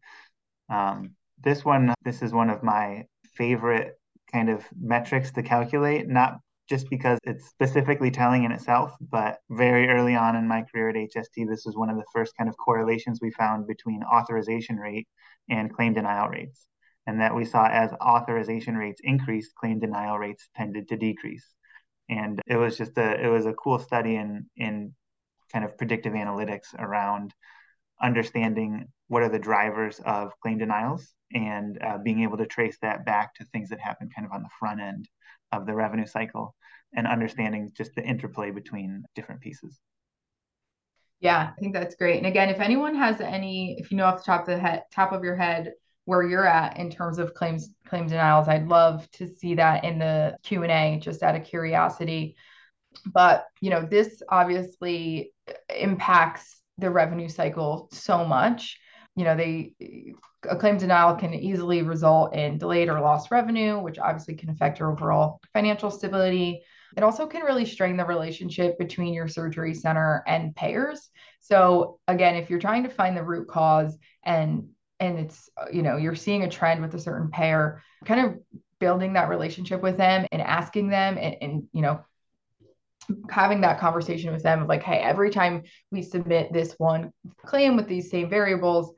Um, 0.70 1.16
this 1.42 1.66
one, 1.66 1.94
this 2.04 2.22
is 2.22 2.32
one 2.34 2.50
of 2.50 2.64
my 2.64 3.06
favorite 3.36 4.00
kind 4.32 4.50
of 4.50 4.64
metrics 4.80 5.32
to 5.32 5.44
calculate, 5.44 6.08
not 6.08 6.40
just 6.70 6.90
because 6.90 7.20
it's 7.24 7.46
specifically 7.48 8.10
telling 8.10 8.46
in 8.46 8.52
itself, 8.52 8.96
but 9.02 9.40
very 9.50 9.90
early 9.90 10.16
on 10.16 10.36
in 10.36 10.48
my 10.48 10.64
career 10.64 10.90
at 10.90 10.96
HST, 10.96 11.48
this 11.48 11.66
was 11.66 11.76
one 11.76 11.90
of 11.90 11.98
the 11.98 12.06
first 12.14 12.34
kind 12.38 12.50
of 12.50 12.56
correlations 12.58 13.20
we 13.22 13.32
found 13.32 13.68
between 13.68 14.02
authorization 14.04 14.78
rate 14.78 15.08
and 15.50 15.74
claim 15.74 15.94
denial 15.94 16.30
rates 16.30 16.68
and 17.06 17.20
that 17.20 17.36
we 17.36 17.46
saw 17.46 17.68
as 17.68 17.92
authorization 17.94 18.76
rates 18.76 19.02
increased, 19.04 19.56
claim 19.56 19.80
denial 19.80 20.18
rates 20.18 20.50
tended 20.56 20.88
to 20.90 20.98
decrease. 20.98 21.46
And 22.10 22.42
it 22.48 22.56
was 22.58 22.78
just 22.78 22.98
a 22.98 23.24
it 23.24 23.28
was 23.28 23.46
a 23.46 23.54
cool 23.54 23.80
study 23.80 24.16
in 24.16 24.46
in 24.58 24.94
kind 25.52 25.66
of 25.66 25.78
predictive 25.78 26.14
analytics 26.14 26.74
around 26.78 27.34
understanding 28.02 28.88
what 29.14 29.22
are 29.22 29.30
the 29.30 29.38
drivers 29.38 30.02
of 30.08 30.32
claim 30.42 30.58
denials 30.58 31.14
and 31.36 31.78
uh, 31.84 32.00
being 32.00 32.24
able 32.24 32.36
to 32.36 32.48
trace 32.48 32.80
that 32.82 33.06
back 33.06 33.36
to 33.36 33.46
things 33.46 33.70
that 33.70 33.80
happen 33.80 34.10
kind 34.10 34.26
of 34.26 34.32
on 34.32 34.42
the 34.42 34.50
front 34.60 34.82
end 34.82 35.08
of 35.52 35.68
the 35.68 35.74
revenue 35.74 36.08
cycle 36.08 36.56
and 36.96 37.06
understanding 37.06 37.72
just 37.78 37.94
the 37.94 38.04
interplay 38.04 38.50
between 38.50 39.04
different 39.14 39.40
pieces. 39.40 39.80
Yeah, 41.20 41.52
I 41.56 41.60
think 41.60 41.76
that's 41.76 41.94
great. 41.94 42.18
And 42.18 42.26
again, 42.26 42.50
if 42.50 42.60
anyone 42.60 42.96
has 42.96 43.22
any, 43.22 43.78
if 43.80 43.92
you 43.92 43.98
know 43.98 44.06
off 44.06 44.18
the 44.18 44.24
top 44.24 44.42
of 44.42 44.48
the 44.48 44.58
head, 44.58 44.82
top 44.92 45.12
of 45.12 45.24
your 45.24 45.36
head, 45.36 45.74
where 46.06 46.24
you're 46.24 46.48
at 46.48 46.78
in 46.78 46.90
terms 46.90 47.20
of 47.20 47.36
claims 47.36 47.70
claims 47.88 48.12
denials. 48.12 48.48
I'd 48.48 48.68
love 48.68 49.10
to 49.12 49.28
see 49.28 49.54
that 49.56 49.84
in 49.84 50.00
the 50.00 50.36
Q&A 50.42 51.00
just 51.02 51.22
out 51.22 51.36
of 51.36 51.46
curiosity. 51.46 52.36
But, 53.14 53.46
you 53.62 53.70
know, 53.70 53.86
this 53.86 54.24
obviously 54.28 55.34
impacts 55.70 56.62
the 56.80 56.90
revenue 56.90 57.30
cycle 57.30 57.90
so 57.92 58.26
much. 58.26 58.80
You 59.16 59.26
know, 59.26 59.36
they 59.36 59.74
a 60.50 60.56
claim 60.56 60.78
denial 60.78 61.16
can 61.16 61.34
easily 61.34 61.82
result 61.84 62.36
in 62.36 62.58
delayed 62.58 62.90
or 62.90 63.00
lost 63.00 63.32
revenue, 63.32 63.80
which 63.80 64.00
obviously 64.00 64.36
can 64.36 64.50
affect 64.50 64.80
your 64.80 64.92
overall 64.92 65.40
financial 65.54 65.92
stability. 65.92 66.62
It 66.98 67.04
also 67.04 67.28
can 67.28 67.44
really 67.44 67.66
strain 67.66 67.98
the 67.98 68.06
relationship 68.06 68.78
between 68.78 69.14
your 69.14 69.28
surgery 69.28 69.74
center 69.74 70.24
and 70.28 70.56
payers. 70.56 71.10
So 71.40 72.00
again, 72.08 72.36
if 72.36 72.50
you're 72.50 72.60
trying 72.60 72.84
to 72.84 72.90
find 72.90 73.16
the 73.16 73.24
root 73.24 73.48
cause 73.48 73.98
and 74.24 74.70
and 75.00 75.20
it's 75.20 75.50
you 75.72 75.82
know 75.82 75.98
you're 75.98 76.16
seeing 76.16 76.44
a 76.44 76.50
trend 76.50 76.82
with 76.82 76.94
a 76.94 77.00
certain 77.00 77.30
payer, 77.30 77.82
kind 78.06 78.26
of 78.26 78.40
building 78.80 79.14
that 79.14 79.30
relationship 79.30 79.82
with 79.82 79.98
them 79.98 80.26
and 80.32 80.42
asking 80.42 80.90
them 80.90 81.18
and, 81.18 81.36
and 81.42 81.64
you 81.72 81.82
know 81.82 82.04
having 83.30 83.62
that 83.62 83.80
conversation 83.80 84.32
with 84.32 84.44
them 84.44 84.62
of 84.62 84.68
like 84.68 84.84
hey 84.84 84.98
every 84.98 85.30
time 85.30 85.64
we 85.92 86.02
submit 86.02 86.52
this 86.54 86.74
one 86.78 87.12
claim 87.46 87.76
with 87.76 87.88
these 87.88 88.10
same 88.10 88.30
variables 88.30 88.94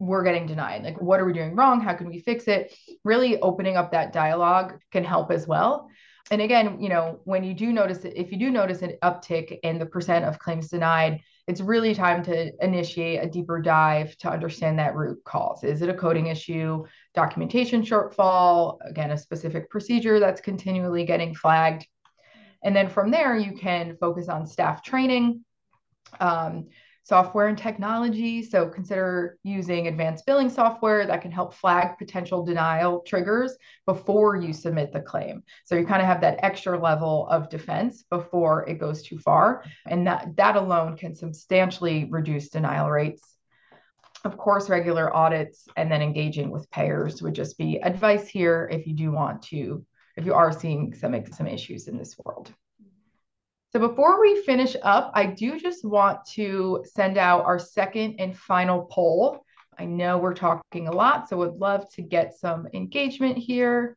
we're 0.00 0.24
getting 0.24 0.46
denied 0.46 0.82
like 0.82 1.00
what 1.00 1.20
are 1.20 1.24
we 1.24 1.32
doing 1.32 1.54
wrong 1.54 1.80
how 1.80 1.94
can 1.94 2.08
we 2.08 2.18
fix 2.18 2.48
it 2.48 2.74
really 3.04 3.38
opening 3.40 3.76
up 3.76 3.92
that 3.92 4.12
dialogue 4.12 4.78
can 4.90 5.04
help 5.04 5.30
as 5.30 5.46
well 5.46 5.88
and 6.30 6.40
again, 6.40 6.80
you 6.80 6.88
know, 6.88 7.20
when 7.24 7.42
you 7.42 7.54
do 7.54 7.72
notice 7.72 8.04
it, 8.04 8.12
if 8.16 8.30
you 8.30 8.38
do 8.38 8.50
notice 8.50 8.82
an 8.82 8.96
uptick 9.02 9.58
in 9.64 9.78
the 9.78 9.86
percent 9.86 10.24
of 10.24 10.38
claims 10.38 10.68
denied, 10.68 11.20
it's 11.48 11.60
really 11.60 11.92
time 11.92 12.22
to 12.24 12.52
initiate 12.64 13.24
a 13.24 13.28
deeper 13.28 13.60
dive 13.60 14.16
to 14.18 14.30
understand 14.30 14.78
that 14.78 14.94
root 14.94 15.18
cause. 15.24 15.64
Is 15.64 15.82
it 15.82 15.88
a 15.88 15.94
coding 15.94 16.28
issue, 16.28 16.84
documentation 17.14 17.82
shortfall, 17.82 18.78
again, 18.84 19.10
a 19.10 19.18
specific 19.18 19.68
procedure 19.70 20.20
that's 20.20 20.40
continually 20.40 21.04
getting 21.04 21.34
flagged? 21.34 21.88
And 22.62 22.76
then 22.76 22.88
from 22.88 23.10
there, 23.10 23.36
you 23.36 23.56
can 23.56 23.96
focus 23.96 24.28
on 24.28 24.46
staff 24.46 24.84
training. 24.84 25.44
Um, 26.20 26.68
software 27.10 27.48
and 27.48 27.58
technology. 27.58 28.40
So 28.40 28.68
consider 28.68 29.36
using 29.42 29.88
advanced 29.88 30.24
billing 30.26 30.48
software 30.48 31.08
that 31.08 31.20
can 31.20 31.32
help 31.32 31.54
flag 31.54 31.98
potential 31.98 32.44
denial 32.44 33.00
triggers 33.00 33.56
before 33.84 34.36
you 34.36 34.52
submit 34.52 34.92
the 34.92 35.00
claim. 35.00 35.42
So 35.64 35.74
you 35.74 35.84
kind 35.84 36.00
of 36.00 36.06
have 36.06 36.20
that 36.20 36.38
extra 36.44 36.78
level 36.78 37.26
of 37.28 37.50
defense 37.50 38.04
before 38.08 38.64
it 38.68 38.78
goes 38.78 39.02
too 39.02 39.18
far. 39.18 39.64
And 39.88 40.06
that, 40.06 40.36
that 40.36 40.54
alone 40.54 40.96
can 40.96 41.16
substantially 41.16 42.06
reduce 42.08 42.48
denial 42.48 42.88
rates. 42.88 43.36
Of 44.24 44.36
course, 44.36 44.70
regular 44.70 45.12
audits 45.12 45.66
and 45.76 45.90
then 45.90 46.02
engaging 46.02 46.50
with 46.50 46.70
payers 46.70 47.20
would 47.22 47.34
just 47.34 47.58
be 47.58 47.80
advice 47.82 48.28
here 48.28 48.68
if 48.70 48.86
you 48.86 48.94
do 48.94 49.10
want 49.10 49.42
to, 49.50 49.84
if 50.16 50.24
you 50.24 50.34
are 50.34 50.52
seeing 50.52 50.94
some, 50.94 51.20
some 51.32 51.48
issues 51.48 51.88
in 51.88 51.98
this 51.98 52.16
world. 52.24 52.54
So 53.72 53.78
before 53.78 54.20
we 54.20 54.42
finish 54.42 54.74
up, 54.82 55.12
I 55.14 55.26
do 55.26 55.56
just 55.58 55.84
want 55.84 56.24
to 56.32 56.84
send 56.92 57.16
out 57.18 57.44
our 57.44 57.60
second 57.60 58.16
and 58.18 58.36
final 58.36 58.88
poll. 58.90 59.44
I 59.78 59.84
know 59.84 60.18
we're 60.18 60.34
talking 60.34 60.88
a 60.88 60.92
lot, 60.92 61.28
so 61.28 61.36
would 61.36 61.54
love 61.54 61.88
to 61.90 62.02
get 62.02 62.36
some 62.36 62.66
engagement 62.74 63.38
here. 63.38 63.96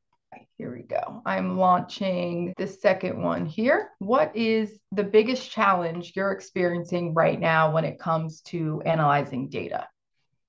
Here 0.59 0.71
we 0.71 0.83
go. 0.83 1.23
I'm 1.25 1.57
launching 1.57 2.53
the 2.55 2.67
second 2.67 3.19
one 3.19 3.47
here. 3.47 3.89
What 3.97 4.35
is 4.35 4.79
the 4.91 5.03
biggest 5.03 5.49
challenge 5.49 6.13
you're 6.15 6.31
experiencing 6.31 7.15
right 7.15 7.39
now 7.39 7.71
when 7.71 7.83
it 7.83 7.99
comes 7.99 8.41
to 8.41 8.83
analyzing 8.85 9.49
data? 9.49 9.87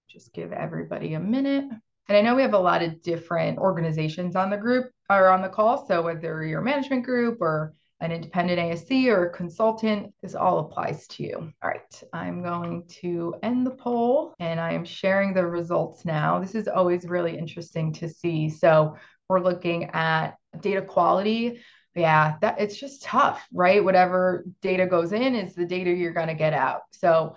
Just 0.06 0.34
give 0.34 0.52
everybody 0.52 1.14
a 1.14 1.20
minute. 1.20 1.64
And 2.08 2.18
I 2.18 2.20
know 2.20 2.34
we 2.34 2.42
have 2.42 2.52
a 2.52 2.58
lot 2.58 2.82
of 2.82 3.00
different 3.00 3.58
organizations 3.58 4.36
on 4.36 4.50
the 4.50 4.58
group 4.58 4.90
or 5.08 5.28
on 5.28 5.40
the 5.40 5.48
call. 5.48 5.86
So 5.86 6.02
whether 6.02 6.44
you're 6.44 6.60
a 6.60 6.64
management 6.64 7.04
group 7.04 7.38
or 7.40 7.74
an 8.00 8.12
independent 8.12 8.58
ASC 8.58 9.06
or 9.06 9.26
a 9.26 9.30
consultant, 9.30 10.12
this 10.22 10.34
all 10.34 10.58
applies 10.58 11.06
to 11.08 11.22
you. 11.22 11.52
All 11.62 11.70
right, 11.70 12.02
I'm 12.12 12.42
going 12.42 12.84
to 13.00 13.34
end 13.42 13.66
the 13.66 13.70
poll 13.70 14.34
and 14.40 14.60
I 14.60 14.72
am 14.72 14.84
sharing 14.84 15.32
the 15.32 15.46
results 15.46 16.04
now. 16.04 16.38
This 16.38 16.54
is 16.54 16.68
always 16.68 17.04
really 17.04 17.38
interesting 17.38 17.92
to 17.94 18.08
see. 18.08 18.50
So 18.50 18.96
we're 19.28 19.40
looking 19.40 19.84
at 19.92 20.36
data 20.60 20.82
quality. 20.82 21.60
Yeah, 21.94 22.34
that 22.40 22.60
it's 22.60 22.76
just 22.76 23.02
tough, 23.02 23.46
right? 23.52 23.82
Whatever 23.82 24.44
data 24.60 24.84
goes 24.84 25.12
in 25.12 25.36
is 25.36 25.54
the 25.54 25.64
data 25.64 25.90
you're 25.90 26.12
going 26.12 26.28
to 26.28 26.34
get 26.34 26.52
out. 26.52 26.82
So 26.90 27.36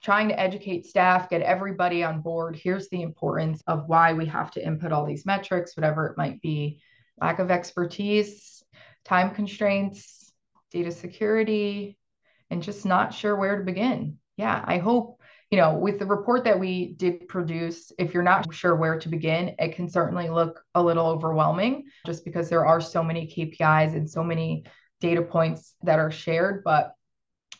trying 0.00 0.28
to 0.28 0.38
educate 0.38 0.86
staff, 0.86 1.28
get 1.28 1.42
everybody 1.42 2.04
on 2.04 2.20
board. 2.20 2.54
Here's 2.54 2.88
the 2.88 3.02
importance 3.02 3.62
of 3.66 3.88
why 3.88 4.12
we 4.12 4.26
have 4.26 4.52
to 4.52 4.64
input 4.64 4.92
all 4.92 5.04
these 5.04 5.26
metrics, 5.26 5.76
whatever 5.76 6.06
it 6.06 6.16
might 6.16 6.40
be. 6.40 6.80
Lack 7.20 7.40
of 7.40 7.50
expertise, 7.50 8.51
time 9.04 9.34
constraints, 9.34 10.32
data 10.70 10.90
security, 10.90 11.98
and 12.50 12.62
just 12.62 12.84
not 12.84 13.14
sure 13.14 13.36
where 13.36 13.58
to 13.58 13.64
begin. 13.64 14.18
Yeah, 14.36 14.62
I 14.64 14.78
hope, 14.78 15.20
you 15.50 15.58
know, 15.58 15.74
with 15.74 15.98
the 15.98 16.06
report 16.06 16.44
that 16.44 16.58
we 16.58 16.94
did 16.94 17.28
produce, 17.28 17.92
if 17.98 18.14
you're 18.14 18.22
not 18.22 18.52
sure 18.54 18.74
where 18.74 18.98
to 18.98 19.08
begin, 19.08 19.54
it 19.58 19.74
can 19.74 19.88
certainly 19.88 20.28
look 20.28 20.62
a 20.74 20.82
little 20.82 21.06
overwhelming 21.06 21.84
just 22.06 22.24
because 22.24 22.48
there 22.48 22.66
are 22.66 22.80
so 22.80 23.02
many 23.02 23.26
KPIs 23.26 23.94
and 23.94 24.08
so 24.08 24.24
many 24.24 24.64
data 25.00 25.22
points 25.22 25.74
that 25.82 25.98
are 25.98 26.10
shared, 26.10 26.62
but 26.64 26.94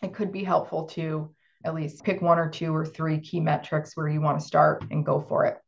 it 0.02 0.14
could 0.14 0.32
be 0.32 0.44
helpful 0.44 0.84
to 0.86 1.34
at 1.64 1.74
least 1.74 2.04
pick 2.04 2.22
one 2.22 2.38
or 2.38 2.48
two 2.48 2.74
or 2.74 2.84
three 2.84 3.20
key 3.20 3.40
metrics 3.40 3.96
where 3.96 4.08
you 4.08 4.20
want 4.20 4.40
to 4.40 4.46
start 4.46 4.84
and 4.90 5.06
go 5.06 5.20
for 5.20 5.44
it. 5.46 5.58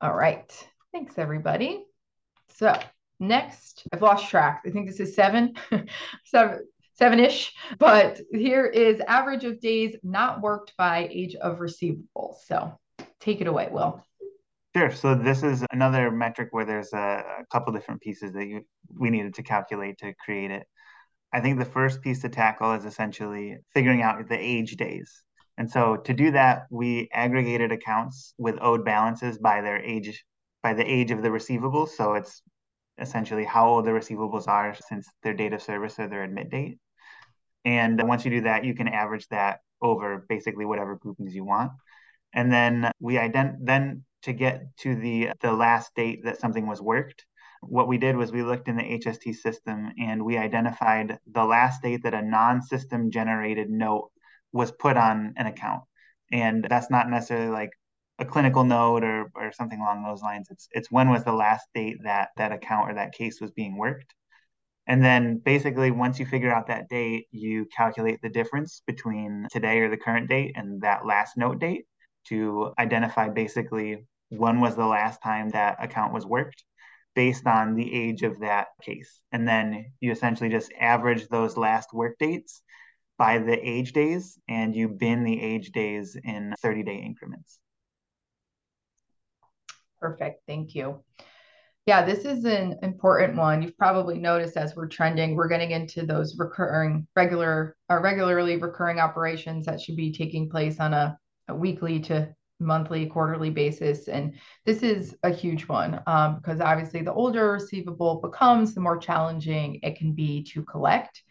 All 0.00 0.14
right. 0.14 0.50
Thanks, 0.92 1.18
everybody. 1.18 1.84
So 2.54 2.78
Next, 3.18 3.84
I've 3.92 4.02
lost 4.02 4.28
track. 4.28 4.62
I 4.66 4.70
think 4.70 4.86
this 4.86 5.00
is 5.00 5.14
seven, 5.14 5.54
seven, 6.24 6.66
seven-ish. 6.94 7.54
But 7.78 8.20
here 8.30 8.66
is 8.66 9.00
average 9.00 9.44
of 9.44 9.60
days 9.60 9.96
not 10.02 10.40
worked 10.40 10.74
by 10.76 11.08
age 11.10 11.34
of 11.36 11.58
receivables. 11.58 12.36
So 12.46 12.78
take 13.20 13.40
it 13.40 13.46
away, 13.46 13.68
Will. 13.70 14.02
Sure. 14.76 14.90
So 14.90 15.14
this 15.14 15.42
is 15.42 15.64
another 15.72 16.10
metric 16.10 16.48
where 16.50 16.66
there's 16.66 16.92
a, 16.92 17.24
a 17.40 17.46
couple 17.50 17.72
different 17.72 18.02
pieces 18.02 18.32
that 18.32 18.46
you 18.46 18.62
we 18.98 19.08
needed 19.08 19.34
to 19.34 19.42
calculate 19.42 19.98
to 19.98 20.12
create 20.22 20.50
it. 20.50 20.66
I 21.32 21.40
think 21.40 21.58
the 21.58 21.64
first 21.64 22.02
piece 22.02 22.20
to 22.22 22.28
tackle 22.28 22.72
is 22.74 22.84
essentially 22.84 23.56
figuring 23.72 24.02
out 24.02 24.28
the 24.28 24.38
age 24.38 24.76
days. 24.76 25.22
And 25.58 25.70
so 25.70 25.96
to 25.96 26.12
do 26.12 26.30
that, 26.32 26.66
we 26.70 27.08
aggregated 27.12 27.72
accounts 27.72 28.34
with 28.36 28.58
owed 28.60 28.84
balances 28.84 29.38
by 29.38 29.62
their 29.62 29.78
age, 29.78 30.24
by 30.62 30.74
the 30.74 30.84
age 30.84 31.10
of 31.10 31.22
the 31.22 31.28
receivables. 31.30 31.88
So 31.90 32.14
it's 32.14 32.42
essentially 32.98 33.44
how 33.44 33.68
old 33.68 33.84
the 33.84 33.90
receivables 33.90 34.48
are 34.48 34.74
since 34.88 35.08
their 35.22 35.34
date 35.34 35.52
of 35.52 35.62
service 35.62 35.98
or 35.98 36.08
their 36.08 36.24
admit 36.24 36.50
date. 36.50 36.78
And 37.64 38.00
once 38.06 38.24
you 38.24 38.30
do 38.30 38.40
that, 38.42 38.64
you 38.64 38.74
can 38.74 38.88
average 38.88 39.26
that 39.28 39.60
over 39.82 40.24
basically 40.28 40.64
whatever 40.64 40.96
groupings 40.96 41.34
you 41.34 41.44
want. 41.44 41.72
And 42.32 42.52
then 42.52 42.90
we 43.00 43.14
ident 43.14 43.56
then 43.60 44.04
to 44.22 44.32
get 44.32 44.76
to 44.78 44.94
the 44.94 45.30
the 45.40 45.52
last 45.52 45.94
date 45.94 46.24
that 46.24 46.40
something 46.40 46.66
was 46.66 46.80
worked, 46.80 47.24
what 47.62 47.88
we 47.88 47.98
did 47.98 48.16
was 48.16 48.32
we 48.32 48.42
looked 48.42 48.68
in 48.68 48.76
the 48.76 48.82
HST 48.82 49.34
system 49.36 49.92
and 49.98 50.24
we 50.24 50.36
identified 50.36 51.18
the 51.30 51.44
last 51.44 51.82
date 51.82 52.02
that 52.02 52.14
a 52.14 52.22
non-system 52.22 53.10
generated 53.10 53.70
note 53.70 54.10
was 54.52 54.72
put 54.72 54.96
on 54.96 55.34
an 55.36 55.46
account. 55.46 55.82
And 56.32 56.66
that's 56.68 56.90
not 56.90 57.08
necessarily 57.08 57.50
like 57.50 57.70
a 58.18 58.24
clinical 58.24 58.64
note 58.64 59.04
or, 59.04 59.30
or 59.34 59.52
something 59.52 59.80
along 59.80 60.04
those 60.04 60.22
lines. 60.22 60.48
It's 60.50 60.68
it's 60.72 60.90
when 60.90 61.10
was 61.10 61.24
the 61.24 61.32
last 61.32 61.66
date 61.74 61.98
that 62.04 62.30
that 62.36 62.52
account 62.52 62.90
or 62.90 62.94
that 62.94 63.12
case 63.12 63.40
was 63.40 63.50
being 63.50 63.76
worked. 63.76 64.14
And 64.86 65.04
then 65.04 65.38
basically 65.38 65.90
once 65.90 66.18
you 66.18 66.26
figure 66.26 66.52
out 66.52 66.68
that 66.68 66.88
date, 66.88 67.26
you 67.30 67.66
calculate 67.76 68.20
the 68.22 68.28
difference 68.28 68.82
between 68.86 69.46
today 69.50 69.80
or 69.80 69.90
the 69.90 69.96
current 69.96 70.28
date 70.28 70.52
and 70.56 70.80
that 70.82 71.04
last 71.04 71.36
note 71.36 71.58
date 71.58 71.86
to 72.28 72.72
identify 72.78 73.28
basically 73.28 74.06
when 74.30 74.60
was 74.60 74.76
the 74.76 74.86
last 74.86 75.22
time 75.22 75.50
that 75.50 75.82
account 75.82 76.12
was 76.12 76.26
worked 76.26 76.64
based 77.14 77.46
on 77.46 77.74
the 77.74 77.94
age 77.94 78.22
of 78.22 78.40
that 78.40 78.68
case. 78.82 79.20
And 79.32 79.48
then 79.48 79.86
you 80.00 80.12
essentially 80.12 80.50
just 80.50 80.72
average 80.78 81.28
those 81.28 81.56
last 81.56 81.92
work 81.92 82.16
dates 82.18 82.62
by 83.18 83.38
the 83.38 83.58
age 83.68 83.92
days 83.92 84.38
and 84.48 84.74
you 84.76 84.88
bin 84.88 85.24
the 85.24 85.40
age 85.40 85.70
days 85.72 86.16
in 86.22 86.54
30 86.60 86.82
day 86.82 86.96
increments. 86.96 87.58
Perfect. 90.00 90.42
Thank 90.46 90.74
you. 90.74 91.02
Yeah, 91.86 92.04
this 92.04 92.24
is 92.24 92.44
an 92.44 92.80
important 92.82 93.36
one. 93.36 93.62
You've 93.62 93.78
probably 93.78 94.18
noticed 94.18 94.56
as 94.56 94.74
we're 94.74 94.88
trending, 94.88 95.36
we're 95.36 95.46
getting 95.46 95.70
into 95.70 96.04
those 96.04 96.36
recurring, 96.36 97.06
regular, 97.14 97.76
or 97.88 98.02
regularly 98.02 98.56
recurring 98.56 98.98
operations 98.98 99.66
that 99.66 99.80
should 99.80 99.96
be 99.96 100.12
taking 100.12 100.50
place 100.50 100.80
on 100.80 100.92
a, 100.92 101.16
a 101.46 101.54
weekly 101.54 102.00
to 102.00 102.34
monthly, 102.58 103.06
quarterly 103.06 103.50
basis. 103.50 104.08
And 104.08 104.34
this 104.64 104.82
is 104.82 105.14
a 105.22 105.30
huge 105.30 105.68
one 105.68 106.00
um, 106.08 106.36
because 106.36 106.60
obviously 106.60 107.02
the 107.02 107.12
older 107.12 107.52
receivable 107.52 108.20
becomes, 108.20 108.74
the 108.74 108.80
more 108.80 108.98
challenging 108.98 109.78
it 109.82 109.96
can 109.96 110.12
be 110.12 110.42
to 110.54 110.64
collect. 110.64 111.22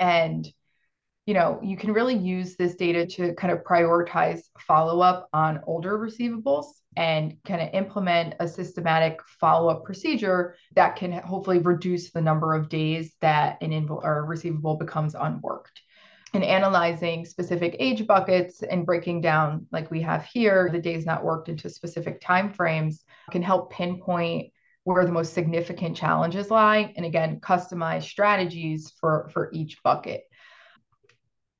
And 0.00 0.48
you 1.26 1.34
know, 1.34 1.58
you 1.60 1.76
can 1.76 1.92
really 1.92 2.16
use 2.16 2.54
this 2.54 2.76
data 2.76 3.04
to 3.04 3.34
kind 3.34 3.52
of 3.52 3.64
prioritize 3.64 4.42
follow 4.60 5.00
up 5.00 5.28
on 5.32 5.60
older 5.66 5.98
receivables 5.98 6.66
and 6.96 7.36
kind 7.44 7.60
of 7.60 7.68
implement 7.74 8.34
a 8.38 8.46
systematic 8.46 9.18
follow 9.40 9.68
up 9.68 9.84
procedure 9.84 10.54
that 10.76 10.94
can 10.94 11.10
hopefully 11.12 11.58
reduce 11.58 12.10
the 12.10 12.20
number 12.20 12.54
of 12.54 12.68
days 12.68 13.14
that 13.20 13.60
an 13.60 13.70
invo- 13.70 14.02
or 14.04 14.24
receivable 14.24 14.76
becomes 14.76 15.16
unworked. 15.16 15.82
And 16.32 16.44
analyzing 16.44 17.24
specific 17.24 17.76
age 17.78 18.06
buckets 18.06 18.62
and 18.62 18.86
breaking 18.86 19.20
down, 19.20 19.66
like 19.72 19.90
we 19.90 20.02
have 20.02 20.24
here, 20.32 20.68
the 20.70 20.78
days 20.78 21.06
not 21.06 21.24
worked 21.24 21.48
into 21.48 21.68
specific 21.70 22.20
timeframes 22.20 23.00
can 23.30 23.42
help 23.42 23.72
pinpoint 23.72 24.52
where 24.84 25.04
the 25.04 25.12
most 25.12 25.34
significant 25.34 25.96
challenges 25.96 26.48
lie 26.48 26.92
and 26.96 27.04
again 27.04 27.40
customize 27.40 28.04
strategies 28.04 28.92
for 29.00 29.28
for 29.32 29.50
each 29.52 29.82
bucket 29.82 30.22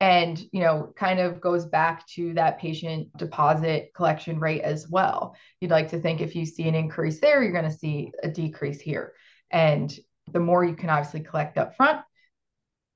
and 0.00 0.38
you 0.52 0.60
know 0.60 0.92
kind 0.96 1.20
of 1.20 1.40
goes 1.40 1.64
back 1.64 2.06
to 2.06 2.34
that 2.34 2.58
patient 2.58 3.08
deposit 3.16 3.92
collection 3.94 4.38
rate 4.38 4.62
as 4.62 4.88
well. 4.88 5.34
You'd 5.60 5.70
like 5.70 5.90
to 5.90 6.00
think 6.00 6.20
if 6.20 6.34
you 6.36 6.44
see 6.44 6.68
an 6.68 6.74
increase 6.74 7.20
there 7.20 7.42
you're 7.42 7.52
going 7.52 7.64
to 7.64 7.70
see 7.70 8.12
a 8.22 8.28
decrease 8.28 8.80
here. 8.80 9.12
And 9.50 9.96
the 10.32 10.40
more 10.40 10.64
you 10.64 10.74
can 10.74 10.90
obviously 10.90 11.20
collect 11.20 11.56
up 11.56 11.76
front 11.76 12.00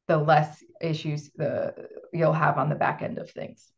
the 0.08 0.18
less 0.18 0.62
issues 0.80 1.30
the 1.36 1.74
you'll 2.12 2.32
have 2.32 2.58
on 2.58 2.68
the 2.68 2.74
back 2.74 3.02
end 3.02 3.18
of 3.18 3.30
things 3.30 3.70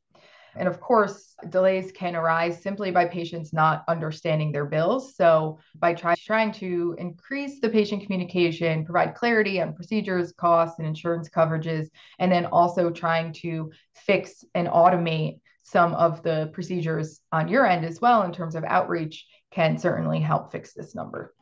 and 0.56 0.68
of 0.68 0.80
course, 0.80 1.34
delays 1.48 1.92
can 1.92 2.14
arise 2.14 2.62
simply 2.62 2.90
by 2.90 3.06
patients 3.06 3.52
not 3.52 3.84
understanding 3.88 4.52
their 4.52 4.66
bills. 4.66 5.16
So, 5.16 5.58
by 5.74 5.94
try, 5.94 6.14
trying 6.14 6.52
to 6.52 6.94
increase 6.98 7.60
the 7.60 7.68
patient 7.68 8.02
communication, 8.02 8.84
provide 8.84 9.14
clarity 9.14 9.60
on 9.60 9.74
procedures, 9.74 10.32
costs, 10.32 10.78
and 10.78 10.86
insurance 10.86 11.28
coverages, 11.28 11.88
and 12.18 12.30
then 12.30 12.46
also 12.46 12.90
trying 12.90 13.32
to 13.34 13.72
fix 13.94 14.44
and 14.54 14.68
automate 14.68 15.40
some 15.62 15.94
of 15.94 16.22
the 16.22 16.50
procedures 16.52 17.20
on 17.30 17.48
your 17.48 17.66
end 17.66 17.84
as 17.84 18.00
well 18.00 18.22
in 18.22 18.32
terms 18.32 18.54
of 18.54 18.64
outreach 18.64 19.26
can 19.52 19.78
certainly 19.78 20.20
help 20.20 20.50
fix 20.50 20.72
this 20.74 20.94
number. 20.94 21.34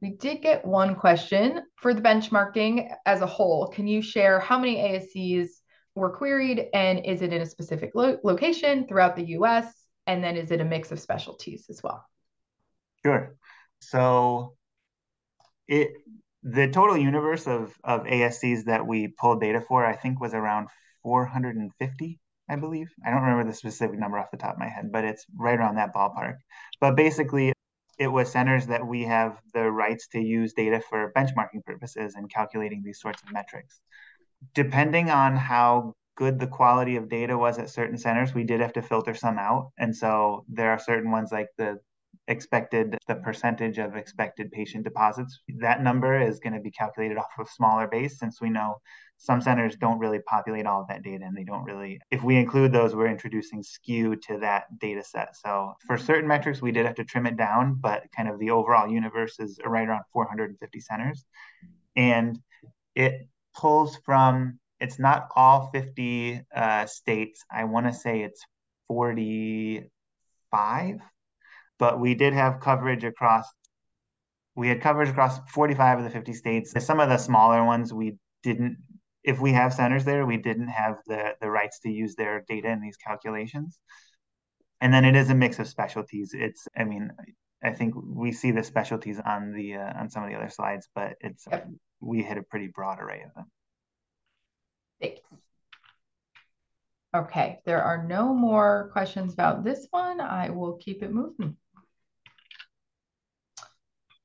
We 0.00 0.12
did 0.12 0.40
get 0.40 0.64
one 0.64 0.94
question 0.94 1.60
for 1.76 1.92
the 1.92 2.00
benchmarking 2.00 2.90
as 3.04 3.20
a 3.20 3.26
whole. 3.26 3.68
Can 3.68 3.86
you 3.86 4.00
share 4.00 4.40
how 4.40 4.58
many 4.58 4.76
ASCs 4.76 5.59
were 5.94 6.10
queried 6.10 6.68
and 6.72 7.04
is 7.04 7.22
it 7.22 7.32
in 7.32 7.42
a 7.42 7.46
specific 7.46 7.92
lo- 7.94 8.18
location 8.22 8.86
throughout 8.86 9.16
the 9.16 9.24
US 9.30 9.72
and 10.06 10.22
then 10.22 10.36
is 10.36 10.50
it 10.50 10.60
a 10.60 10.64
mix 10.64 10.92
of 10.92 11.00
specialties 11.00 11.66
as 11.68 11.82
well? 11.82 12.04
Sure. 13.04 13.36
So 13.80 14.54
it 15.68 15.90
the 16.42 16.68
total 16.68 16.96
universe 16.96 17.46
of 17.46 17.74
of 17.84 18.04
ASCs 18.04 18.64
that 18.64 18.86
we 18.86 19.08
pulled 19.08 19.40
data 19.40 19.60
for 19.60 19.84
I 19.84 19.96
think 19.96 20.20
was 20.20 20.34
around 20.34 20.68
450 21.02 22.20
I 22.48 22.56
believe. 22.56 22.90
I 23.06 23.10
don't 23.10 23.22
remember 23.22 23.44
the 23.50 23.56
specific 23.56 23.98
number 23.98 24.18
off 24.18 24.30
the 24.30 24.36
top 24.36 24.54
of 24.54 24.58
my 24.58 24.68
head 24.68 24.90
but 24.92 25.04
it's 25.04 25.24
right 25.36 25.58
around 25.58 25.76
that 25.76 25.94
ballpark. 25.94 26.36
But 26.80 26.96
basically 26.96 27.52
it 27.98 28.08
was 28.08 28.32
centers 28.32 28.66
that 28.68 28.86
we 28.86 29.02
have 29.04 29.38
the 29.52 29.70
rights 29.70 30.08
to 30.08 30.20
use 30.20 30.54
data 30.54 30.80
for 30.88 31.12
benchmarking 31.14 31.64
purposes 31.66 32.14
and 32.14 32.32
calculating 32.32 32.82
these 32.82 33.00
sorts 33.00 33.22
of 33.22 33.30
metrics 33.32 33.80
depending 34.54 35.10
on 35.10 35.36
how 35.36 35.94
good 36.16 36.38
the 36.38 36.46
quality 36.46 36.96
of 36.96 37.08
data 37.08 37.36
was 37.36 37.58
at 37.58 37.70
certain 37.70 37.96
centers, 37.96 38.34
we 38.34 38.44
did 38.44 38.60
have 38.60 38.72
to 38.74 38.82
filter 38.82 39.14
some 39.14 39.38
out. 39.38 39.72
And 39.78 39.94
so 39.94 40.44
there 40.48 40.70
are 40.70 40.78
certain 40.78 41.10
ones 41.10 41.30
like 41.32 41.48
the 41.56 41.78
expected, 42.28 42.96
the 43.08 43.16
percentage 43.16 43.78
of 43.78 43.96
expected 43.96 44.52
patient 44.52 44.84
deposits. 44.84 45.40
That 45.58 45.82
number 45.82 46.20
is 46.20 46.38
going 46.38 46.52
to 46.52 46.60
be 46.60 46.70
calculated 46.70 47.16
off 47.16 47.30
of 47.38 47.48
smaller 47.48 47.88
base 47.88 48.18
since 48.18 48.40
we 48.40 48.50
know 48.50 48.76
some 49.16 49.40
centers 49.40 49.76
don't 49.76 49.98
really 49.98 50.20
populate 50.20 50.66
all 50.66 50.80
of 50.80 50.88
that 50.88 51.02
data 51.02 51.24
and 51.24 51.36
they 51.36 51.44
don't 51.44 51.64
really, 51.64 52.00
if 52.10 52.22
we 52.22 52.36
include 52.36 52.72
those, 52.72 52.94
we're 52.94 53.06
introducing 53.06 53.62
skew 53.62 54.16
to 54.16 54.38
that 54.38 54.64
data 54.78 55.02
set. 55.04 55.36
So 55.36 55.74
for 55.86 55.98
certain 55.98 56.28
metrics, 56.28 56.62
we 56.62 56.72
did 56.72 56.86
have 56.86 56.94
to 56.96 57.04
trim 57.04 57.26
it 57.26 57.36
down, 57.36 57.78
but 57.80 58.04
kind 58.16 58.28
of 58.28 58.38
the 58.38 58.50
overall 58.50 58.88
universe 58.88 59.38
is 59.38 59.58
right 59.64 59.86
around 59.86 60.04
450 60.12 60.80
centers. 60.80 61.24
And 61.96 62.38
it 62.94 63.28
pulls 63.54 63.96
from 64.04 64.60
it's 64.80 64.98
not 64.98 65.28
all 65.36 65.70
50 65.72 66.42
uh, 66.54 66.86
states. 66.86 67.44
I 67.50 67.64
want 67.64 67.86
to 67.86 67.92
say 67.92 68.22
it's 68.22 68.42
45, 68.88 71.00
but 71.78 72.00
we 72.00 72.14
did 72.14 72.32
have 72.32 72.60
coverage 72.60 73.04
across. 73.04 73.44
We 74.56 74.68
had 74.68 74.80
coverage 74.80 75.10
across 75.10 75.38
45 75.50 75.98
of 75.98 76.04
the 76.04 76.10
50 76.10 76.32
states. 76.32 76.84
Some 76.84 76.98
of 76.98 77.10
the 77.10 77.18
smaller 77.18 77.64
ones 77.64 77.92
we 77.92 78.16
didn't. 78.42 78.78
If 79.22 79.38
we 79.38 79.52
have 79.52 79.74
centers 79.74 80.06
there, 80.06 80.24
we 80.24 80.38
didn't 80.38 80.68
have 80.68 80.96
the 81.06 81.34
the 81.42 81.50
rights 81.50 81.80
to 81.80 81.90
use 81.90 82.14
their 82.14 82.42
data 82.48 82.70
in 82.70 82.80
these 82.80 82.96
calculations. 82.96 83.78
And 84.80 84.94
then 84.94 85.04
it 85.04 85.14
is 85.14 85.28
a 85.28 85.34
mix 85.34 85.58
of 85.58 85.68
specialties. 85.68 86.30
It's, 86.32 86.66
I 86.74 86.84
mean, 86.84 87.10
I 87.62 87.72
think 87.72 87.94
we 88.02 88.32
see 88.32 88.50
the 88.50 88.64
specialties 88.64 89.20
on 89.20 89.52
the 89.52 89.74
uh, 89.74 90.00
on 90.00 90.08
some 90.08 90.24
of 90.24 90.30
the 90.30 90.36
other 90.36 90.48
slides, 90.48 90.88
but 90.94 91.16
it's 91.20 91.44
yep. 91.50 91.68
We 92.00 92.22
hit 92.22 92.38
a 92.38 92.42
pretty 92.42 92.68
broad 92.68 93.00
array 93.00 93.22
of 93.26 93.34
them. 93.34 93.50
Thanks. 95.00 95.20
Okay, 97.14 97.58
there 97.64 97.82
are 97.82 98.06
no 98.06 98.32
more 98.32 98.90
questions 98.92 99.32
about 99.32 99.64
this 99.64 99.88
one. 99.90 100.20
I 100.20 100.50
will 100.50 100.74
keep 100.74 101.02
it 101.02 101.12
moving. 101.12 101.56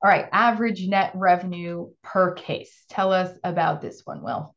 All 0.03 0.09
right, 0.11 0.27
average 0.31 0.87
net 0.87 1.11
revenue 1.15 1.89
per 2.03 2.33
case. 2.33 2.85
Tell 2.89 3.11
us 3.11 3.35
about 3.43 3.81
this 3.81 4.01
one, 4.05 4.21
Will. 4.21 4.55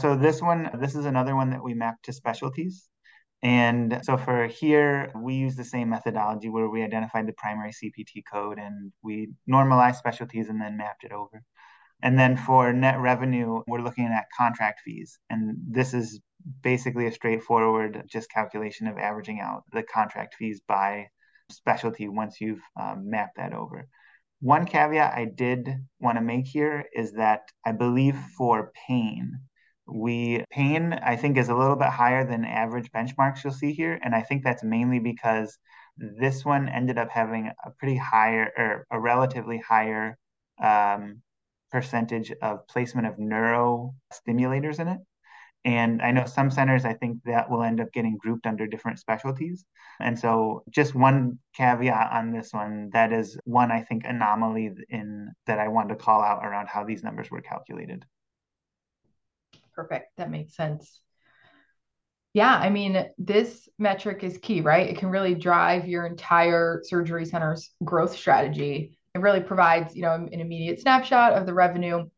So 0.00 0.16
this 0.16 0.42
one, 0.42 0.70
this 0.80 0.96
is 0.96 1.04
another 1.04 1.36
one 1.36 1.50
that 1.50 1.62
we 1.62 1.74
mapped 1.74 2.06
to 2.06 2.12
specialties. 2.12 2.88
And 3.42 4.00
so 4.02 4.16
for 4.16 4.46
here, 4.48 5.12
we 5.16 5.34
use 5.34 5.56
the 5.56 5.64
same 5.64 5.90
methodology 5.90 6.48
where 6.48 6.68
we 6.68 6.82
identified 6.82 7.26
the 7.26 7.32
primary 7.32 7.72
CPT 7.72 8.22
code 8.30 8.58
and 8.58 8.92
we 9.02 9.30
normalized 9.46 9.98
specialties 9.98 10.48
and 10.48 10.60
then 10.60 10.76
mapped 10.76 11.04
it 11.04 11.12
over. 11.12 11.42
And 12.02 12.18
then 12.18 12.36
for 12.36 12.72
net 12.72 12.98
revenue, 12.98 13.62
we're 13.66 13.82
looking 13.82 14.06
at 14.06 14.26
contract 14.36 14.80
fees. 14.84 15.18
And 15.28 15.56
this 15.68 15.92
is 15.94 16.20
basically 16.62 17.06
a 17.06 17.12
straightforward 17.12 18.04
just 18.06 18.30
calculation 18.30 18.86
of 18.86 18.98
averaging 18.98 19.40
out 19.40 19.64
the 19.72 19.82
contract 19.82 20.34
fees 20.34 20.60
by 20.66 21.08
specialty 21.50 22.08
once 22.08 22.40
you've 22.40 22.62
um, 22.80 23.10
mapped 23.10 23.36
that 23.36 23.52
over. 23.52 23.86
One 24.40 24.64
caveat 24.64 25.12
I 25.14 25.26
did 25.26 25.68
want 26.00 26.16
to 26.16 26.22
make 26.22 26.46
here 26.46 26.86
is 26.94 27.12
that 27.12 27.42
I 27.66 27.72
believe 27.72 28.16
for 28.38 28.72
pain, 28.88 29.38
we 29.86 30.44
pain 30.50 30.94
I 30.94 31.16
think 31.16 31.36
is 31.36 31.50
a 31.50 31.56
little 31.56 31.76
bit 31.76 31.88
higher 31.88 32.24
than 32.24 32.44
average 32.44 32.90
benchmarks 32.90 33.44
you'll 33.44 33.52
see 33.52 33.72
here, 33.72 33.98
and 34.02 34.14
I 34.14 34.22
think 34.22 34.42
that's 34.42 34.64
mainly 34.64 34.98
because 34.98 35.58
this 35.98 36.44
one 36.44 36.68
ended 36.68 36.96
up 36.96 37.10
having 37.10 37.48
a 37.48 37.70
pretty 37.78 37.96
higher 37.96 38.50
or 38.56 38.86
a 38.90 38.98
relatively 38.98 39.58
higher 39.58 40.16
um, 40.62 41.20
percentage 41.70 42.32
of 42.42 42.66
placement 42.68 43.06
of 43.06 43.18
neuro 43.18 43.94
stimulators 44.12 44.80
in 44.80 44.88
it. 44.88 44.98
And 45.64 46.00
I 46.00 46.10
know 46.10 46.24
some 46.24 46.50
centers, 46.50 46.86
I 46.86 46.94
think 46.94 47.22
that 47.24 47.50
will 47.50 47.62
end 47.62 47.80
up 47.80 47.92
getting 47.92 48.16
grouped 48.16 48.46
under 48.46 48.66
different 48.66 48.98
specialties. 48.98 49.66
And 50.00 50.18
so, 50.18 50.64
just 50.70 50.94
one 50.94 51.38
caveat 51.54 52.12
on 52.12 52.32
this 52.32 52.52
one 52.52 52.88
that 52.94 53.12
is 53.12 53.38
one, 53.44 53.70
I 53.70 53.82
think, 53.82 54.04
anomaly 54.06 54.70
in 54.88 55.30
that 55.46 55.58
I 55.58 55.68
wanted 55.68 55.90
to 55.90 56.02
call 56.02 56.22
out 56.22 56.44
around 56.44 56.68
how 56.68 56.84
these 56.84 57.02
numbers 57.02 57.30
were 57.30 57.42
calculated. 57.42 58.06
Perfect. 59.74 60.16
That 60.16 60.30
makes 60.30 60.56
sense. 60.56 61.00
Yeah, 62.32 62.54
I 62.54 62.70
mean, 62.70 63.10
this 63.18 63.68
metric 63.76 64.22
is 64.22 64.38
key, 64.38 64.60
right? 64.60 64.88
It 64.88 64.98
can 64.98 65.10
really 65.10 65.34
drive 65.34 65.88
your 65.88 66.06
entire 66.06 66.80
surgery 66.84 67.26
center's 67.26 67.70
growth 67.84 68.16
strategy 68.16 68.96
it 69.14 69.20
really 69.20 69.40
provides, 69.40 69.94
you 69.96 70.02
know, 70.02 70.14
an 70.14 70.40
immediate 70.40 70.80
snapshot 70.80 71.32
of 71.32 71.46
the 71.46 71.54
revenue 71.54 72.08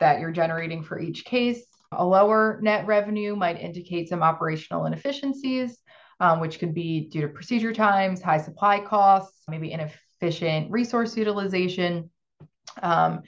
that 0.00 0.20
you're 0.20 0.32
generating 0.32 0.82
for 0.82 0.98
each 0.98 1.24
case. 1.24 1.64
A 1.92 2.04
lower 2.04 2.58
net 2.62 2.86
revenue 2.86 3.36
might 3.36 3.60
indicate 3.60 4.08
some 4.08 4.22
operational 4.22 4.86
inefficiencies, 4.86 5.78
um, 6.20 6.40
which 6.40 6.58
could 6.58 6.74
be 6.74 7.08
due 7.08 7.20
to 7.20 7.28
procedure 7.28 7.72
times, 7.72 8.20
high 8.20 8.38
supply 8.38 8.80
costs, 8.80 9.42
maybe 9.48 9.72
inefficient 9.72 10.70
resource 10.70 11.16
utilization. 11.16 12.10
Um, 12.82 13.22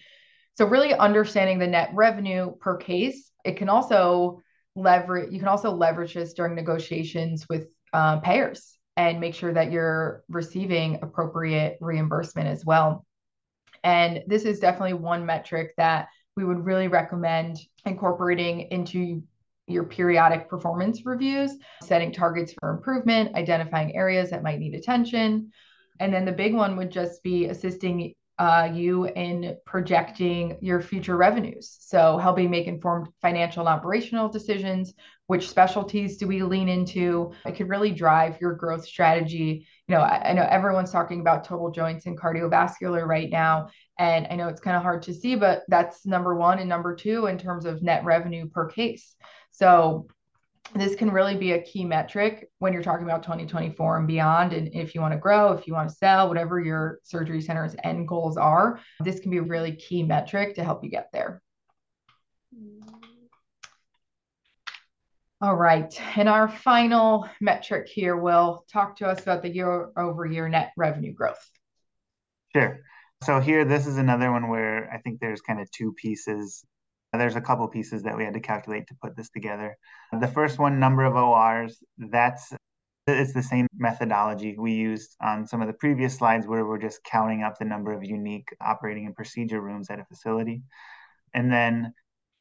so, 0.56 0.66
really 0.66 0.94
understanding 0.94 1.58
the 1.58 1.66
net 1.66 1.90
revenue 1.92 2.56
per 2.56 2.76
case, 2.76 3.30
it 3.44 3.56
can 3.56 3.68
also 3.68 4.40
leverage. 4.74 5.32
You 5.32 5.38
can 5.38 5.48
also 5.48 5.70
leverage 5.70 6.14
this 6.14 6.32
during 6.32 6.54
negotiations 6.54 7.46
with 7.48 7.68
uh, 7.92 8.20
payers 8.20 8.78
and 8.96 9.20
make 9.20 9.34
sure 9.34 9.52
that 9.52 9.72
you're 9.72 10.22
receiving 10.28 11.00
appropriate 11.02 11.78
reimbursement 11.80 12.48
as 12.48 12.64
well. 12.64 13.04
And 13.82 14.22
this 14.26 14.44
is 14.44 14.60
definitely 14.60 14.94
one 14.94 15.26
metric 15.26 15.74
that 15.76 16.08
we 16.36 16.44
would 16.44 16.64
really 16.64 16.88
recommend 16.88 17.58
incorporating 17.84 18.68
into 18.70 19.22
your 19.66 19.84
periodic 19.84 20.48
performance 20.48 21.04
reviews, 21.06 21.52
setting 21.82 22.12
targets 22.12 22.54
for 22.60 22.70
improvement, 22.70 23.34
identifying 23.34 23.96
areas 23.96 24.30
that 24.30 24.42
might 24.42 24.58
need 24.58 24.74
attention. 24.74 25.50
And 26.00 26.12
then 26.12 26.24
the 26.24 26.32
big 26.32 26.54
one 26.54 26.76
would 26.76 26.90
just 26.90 27.22
be 27.22 27.46
assisting 27.46 28.14
uh, 28.38 28.68
you 28.72 29.06
in 29.06 29.56
projecting 29.64 30.58
your 30.60 30.80
future 30.80 31.16
revenues. 31.16 31.76
So, 31.80 32.18
helping 32.18 32.50
make 32.50 32.66
informed 32.66 33.08
financial 33.22 33.60
and 33.60 33.68
operational 33.68 34.28
decisions. 34.28 34.94
Which 35.26 35.48
specialties 35.48 36.18
do 36.18 36.26
we 36.26 36.42
lean 36.42 36.68
into? 36.68 37.32
It 37.46 37.56
could 37.56 37.68
really 37.68 37.92
drive 37.92 38.40
your 38.40 38.52
growth 38.54 38.84
strategy. 38.84 39.66
You 39.88 39.94
know, 39.94 40.02
I, 40.02 40.30
I 40.30 40.32
know 40.32 40.46
everyone's 40.50 40.90
talking 40.90 41.20
about 41.20 41.44
total 41.44 41.70
joints 41.70 42.06
and 42.06 42.18
cardiovascular 42.18 43.06
right 43.06 43.30
now. 43.30 43.68
And 43.98 44.26
I 44.28 44.36
know 44.36 44.48
it's 44.48 44.60
kind 44.60 44.76
of 44.76 44.82
hard 44.82 45.02
to 45.02 45.14
see, 45.14 45.36
but 45.36 45.62
that's 45.68 46.04
number 46.04 46.34
one 46.34 46.58
and 46.58 46.68
number 46.68 46.94
two 46.94 47.26
in 47.26 47.38
terms 47.38 47.64
of 47.64 47.82
net 47.82 48.04
revenue 48.04 48.48
per 48.48 48.68
case. 48.68 49.14
So, 49.50 50.08
this 50.74 50.96
can 50.96 51.10
really 51.10 51.36
be 51.36 51.52
a 51.52 51.62
key 51.62 51.84
metric 51.84 52.50
when 52.58 52.72
you're 52.72 52.82
talking 52.82 53.04
about 53.04 53.22
2024 53.22 53.98
and 53.98 54.06
beyond. 54.08 54.52
And 54.52 54.74
if 54.74 54.94
you 54.94 55.00
want 55.00 55.12
to 55.12 55.18
grow, 55.18 55.52
if 55.52 55.66
you 55.66 55.74
want 55.74 55.88
to 55.88 55.94
sell, 55.94 56.28
whatever 56.28 56.60
your 56.60 56.98
surgery 57.04 57.40
center's 57.40 57.76
end 57.84 58.08
goals 58.08 58.36
are, 58.36 58.80
this 59.00 59.20
can 59.20 59.30
be 59.30 59.38
a 59.38 59.42
really 59.42 59.76
key 59.76 60.02
metric 60.02 60.54
to 60.56 60.64
help 60.64 60.82
you 60.82 60.90
get 60.90 61.10
there. 61.12 61.42
All 65.40 65.54
right. 65.54 65.94
And 66.16 66.28
our 66.28 66.48
final 66.48 67.28
metric 67.40 67.86
here 67.86 68.16
will 68.16 68.64
talk 68.72 68.96
to 68.96 69.06
us 69.06 69.22
about 69.22 69.42
the 69.42 69.54
year 69.54 69.90
over 69.96 70.24
year 70.24 70.48
net 70.48 70.72
revenue 70.76 71.12
growth. 71.12 71.50
Sure. 72.54 72.80
So 73.22 73.40
here, 73.40 73.64
this 73.64 73.86
is 73.86 73.98
another 73.98 74.32
one 74.32 74.48
where 74.48 74.90
I 74.92 74.98
think 74.98 75.20
there's 75.20 75.40
kind 75.40 75.60
of 75.60 75.70
two 75.70 75.92
pieces 75.92 76.64
there's 77.16 77.36
a 77.36 77.40
couple 77.40 77.66
pieces 77.68 78.02
that 78.02 78.16
we 78.16 78.24
had 78.24 78.34
to 78.34 78.40
calculate 78.40 78.86
to 78.88 78.94
put 79.02 79.16
this 79.16 79.30
together. 79.30 79.76
The 80.18 80.28
first 80.28 80.58
one, 80.58 80.78
number 80.78 81.04
of 81.04 81.14
ORs, 81.14 81.82
that's 81.98 82.52
it's 83.06 83.34
the 83.34 83.42
same 83.42 83.66
methodology 83.76 84.56
we 84.58 84.72
used 84.72 85.14
on 85.20 85.46
some 85.46 85.60
of 85.60 85.66
the 85.66 85.74
previous 85.74 86.16
slides 86.16 86.46
where 86.46 86.64
we're 86.64 86.78
just 86.78 87.04
counting 87.04 87.42
up 87.42 87.58
the 87.58 87.64
number 87.64 87.92
of 87.92 88.02
unique 88.02 88.48
operating 88.62 89.04
and 89.04 89.14
procedure 89.14 89.60
rooms 89.60 89.90
at 89.90 90.00
a 90.00 90.04
facility. 90.06 90.62
And 91.34 91.52
then 91.52 91.92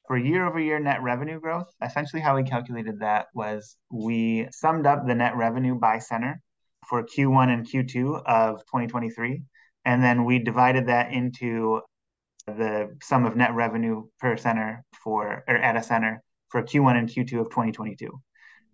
for 0.07 0.17
year 0.17 0.45
over 0.45 0.59
year 0.59 0.79
net 0.79 1.01
revenue 1.01 1.39
growth, 1.39 1.69
essentially 1.83 2.21
how 2.21 2.35
we 2.35 2.43
calculated 2.43 2.99
that 2.99 3.27
was 3.33 3.75
we 3.91 4.47
summed 4.51 4.85
up 4.85 5.05
the 5.05 5.15
net 5.15 5.35
revenue 5.35 5.75
by 5.75 5.99
center 5.99 6.41
for 6.87 7.03
Q1 7.03 7.49
and 7.49 7.67
Q2 7.67 8.23
of 8.25 8.59
2023. 8.61 9.43
And 9.85 10.03
then 10.03 10.23
we 10.23 10.39
divided 10.39 10.87
that 10.87 11.11
into 11.11 11.81
the 12.47 12.95
sum 13.01 13.25
of 13.25 13.35
net 13.35 13.53
revenue 13.53 14.03
per 14.19 14.37
center 14.37 14.83
for 15.03 15.43
or 15.47 15.55
at 15.55 15.75
a 15.75 15.83
center 15.83 16.21
for 16.49 16.61
Q1 16.61 16.97
and 16.97 17.09
Q2 17.09 17.39
of 17.39 17.49
2022. 17.49 18.09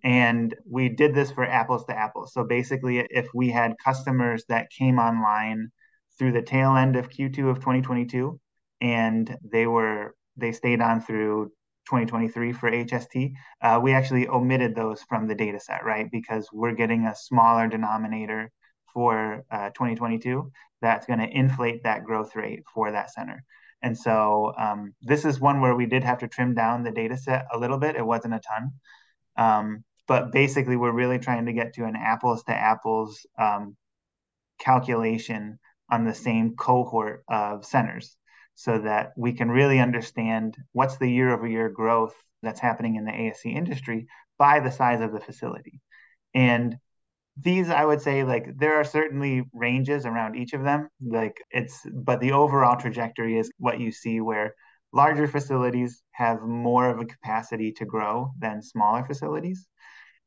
And 0.03 0.55
we 0.69 0.89
did 0.89 1.13
this 1.13 1.31
for 1.31 1.45
apples 1.45 1.85
to 1.85 1.97
apples. 1.97 2.33
So 2.33 2.43
basically, 2.43 2.99
if 2.99 3.27
we 3.33 3.49
had 3.49 3.75
customers 3.83 4.43
that 4.47 4.69
came 4.71 4.97
online 4.97 5.69
through 6.17 6.31
the 6.31 6.41
tail 6.41 6.75
end 6.75 6.95
of 6.95 7.09
Q2 7.09 7.49
of 7.49 7.57
2022 7.57 8.39
and 8.81 9.37
they 9.43 9.67
were 9.67 10.15
they 10.37 10.51
stayed 10.53 10.81
on 10.81 11.01
through 11.01 11.51
2023 11.87 12.53
for 12.53 12.71
HST, 12.71 13.33
uh, 13.61 13.79
we 13.81 13.93
actually 13.93 14.27
omitted 14.27 14.73
those 14.75 15.01
from 15.03 15.27
the 15.27 15.35
data 15.35 15.59
set, 15.59 15.83
right? 15.83 16.09
Because 16.11 16.47
we're 16.53 16.73
getting 16.73 17.05
a 17.05 17.15
smaller 17.15 17.67
denominator 17.67 18.51
for 18.93 19.43
uh, 19.51 19.69
2022 19.69 20.51
that's 20.81 21.05
going 21.05 21.19
to 21.19 21.29
inflate 21.29 21.83
that 21.83 22.03
growth 22.03 22.35
rate 22.35 22.63
for 22.73 22.91
that 22.91 23.11
center. 23.11 23.43
And 23.81 23.97
so 23.97 24.53
um, 24.57 24.93
this 25.01 25.25
is 25.25 25.39
one 25.39 25.61
where 25.61 25.75
we 25.75 25.85
did 25.85 26.03
have 26.03 26.19
to 26.19 26.27
trim 26.27 26.53
down 26.53 26.83
the 26.83 26.91
data 26.91 27.17
set 27.17 27.47
a 27.53 27.57
little 27.57 27.77
bit. 27.77 27.95
It 27.95 28.05
wasn't 28.05 28.33
a 28.33 28.39
ton. 28.39 28.71
Um, 29.37 29.83
but 30.07 30.31
basically, 30.31 30.75
we're 30.75 30.91
really 30.91 31.19
trying 31.19 31.45
to 31.45 31.53
get 31.53 31.75
to 31.75 31.85
an 31.85 31.95
apples 31.95 32.43
to 32.45 32.51
apples 32.51 33.25
um, 33.37 33.77
calculation 34.59 35.59
on 35.89 36.03
the 36.03 36.13
same 36.13 36.55
cohort 36.55 37.23
of 37.27 37.65
centers 37.65 38.17
so 38.55 38.79
that 38.79 39.13
we 39.15 39.33
can 39.33 39.49
really 39.49 39.79
understand 39.79 40.57
what's 40.73 40.97
the 40.97 41.09
year 41.09 41.33
over 41.33 41.47
year 41.47 41.69
growth 41.69 42.13
that's 42.41 42.59
happening 42.59 42.95
in 42.95 43.05
the 43.05 43.11
ASC 43.11 43.45
industry 43.45 44.07
by 44.37 44.59
the 44.59 44.71
size 44.71 45.01
of 45.01 45.13
the 45.13 45.19
facility. 45.19 45.79
And 46.33 46.77
these 47.41 47.69
i 47.69 47.85
would 47.85 48.01
say 48.01 48.23
like 48.23 48.57
there 48.57 48.75
are 48.75 48.83
certainly 48.83 49.43
ranges 49.53 50.05
around 50.05 50.35
each 50.35 50.53
of 50.53 50.63
them. 50.63 50.89
Like 51.01 51.37
it's 51.51 51.85
but 51.93 52.19
the 52.19 52.31
overall 52.33 52.75
trajectory 52.75 53.37
is 53.37 53.51
what 53.57 53.79
you 53.79 53.91
see 53.91 54.21
where 54.21 54.55
larger 54.93 55.27
facilities 55.27 56.01
have 56.11 56.41
more 56.41 56.89
of 56.89 56.99
a 56.99 57.05
capacity 57.05 57.71
to 57.73 57.85
grow 57.85 58.31
than 58.39 58.61
smaller 58.61 59.05
facilities. 59.05 59.67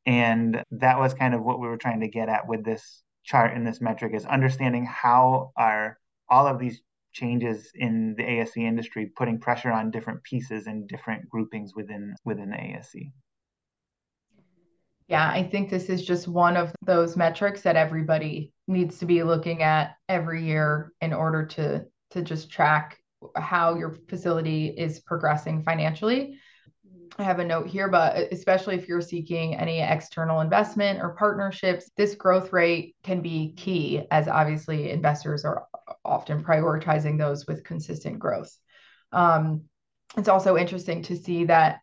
And 0.05 0.63
that 0.71 0.99
was 0.99 1.13
kind 1.13 1.33
of 1.33 1.43
what 1.43 1.59
we 1.59 1.67
were 1.67 1.77
trying 1.77 2.01
to 2.01 2.07
get 2.07 2.29
at 2.29 2.47
with 2.47 2.63
this 2.63 3.03
chart 3.23 3.55
and 3.55 3.65
this 3.65 3.81
metric 3.81 4.13
is 4.13 4.25
understanding 4.25 4.85
how 4.85 5.51
are 5.57 5.97
all 6.29 6.47
of 6.47 6.59
these 6.59 6.81
changes 7.13 7.71
in 7.75 8.15
the 8.17 8.23
ASC 8.23 8.57
industry 8.57 9.11
putting 9.15 9.39
pressure 9.39 9.71
on 9.71 9.91
different 9.91 10.23
pieces 10.23 10.67
and 10.67 10.87
different 10.87 11.29
groupings 11.29 11.73
within 11.75 12.15
within 12.25 12.49
the 12.49 12.57
ASC 12.57 13.11
yeah, 15.13 15.29
I 15.29 15.43
think 15.43 15.69
this 15.69 15.89
is 15.89 16.03
just 16.03 16.27
one 16.27 16.57
of 16.57 16.73
those 16.83 17.15
metrics 17.15 17.61
that 17.61 17.75
everybody 17.75 18.51
needs 18.67 18.97
to 18.97 19.05
be 19.05 19.21
looking 19.21 19.61
at 19.61 19.95
every 20.09 20.43
year 20.43 20.91
in 21.01 21.13
order 21.13 21.45
to 21.45 21.85
to 22.09 22.23
just 22.23 22.49
track 22.49 22.97
how 23.35 23.75
your 23.75 23.91
facility 24.09 24.69
is 24.69 25.01
progressing 25.01 25.61
financially. 25.61 26.39
I 27.19 27.21
have 27.21 27.37
a 27.37 27.45
note 27.45 27.67
here, 27.67 27.89
but 27.89 28.33
especially 28.33 28.73
if 28.73 28.87
you're 28.87 29.01
seeking 29.01 29.55
any 29.55 29.81
external 29.81 30.41
investment 30.41 30.99
or 30.99 31.09
partnerships, 31.09 31.91
this 31.95 32.15
growth 32.15 32.51
rate 32.51 32.95
can 33.03 33.21
be 33.21 33.53
key 33.55 34.07
as 34.09 34.27
obviously 34.27 34.89
investors 34.89 35.45
are 35.45 35.67
often 36.03 36.43
prioritizing 36.43 37.19
those 37.19 37.45
with 37.45 37.63
consistent 37.63 38.17
growth. 38.17 38.57
Um, 39.11 39.65
it's 40.17 40.27
also 40.27 40.57
interesting 40.57 41.03
to 41.03 41.15
see 41.15 41.45
that 41.45 41.81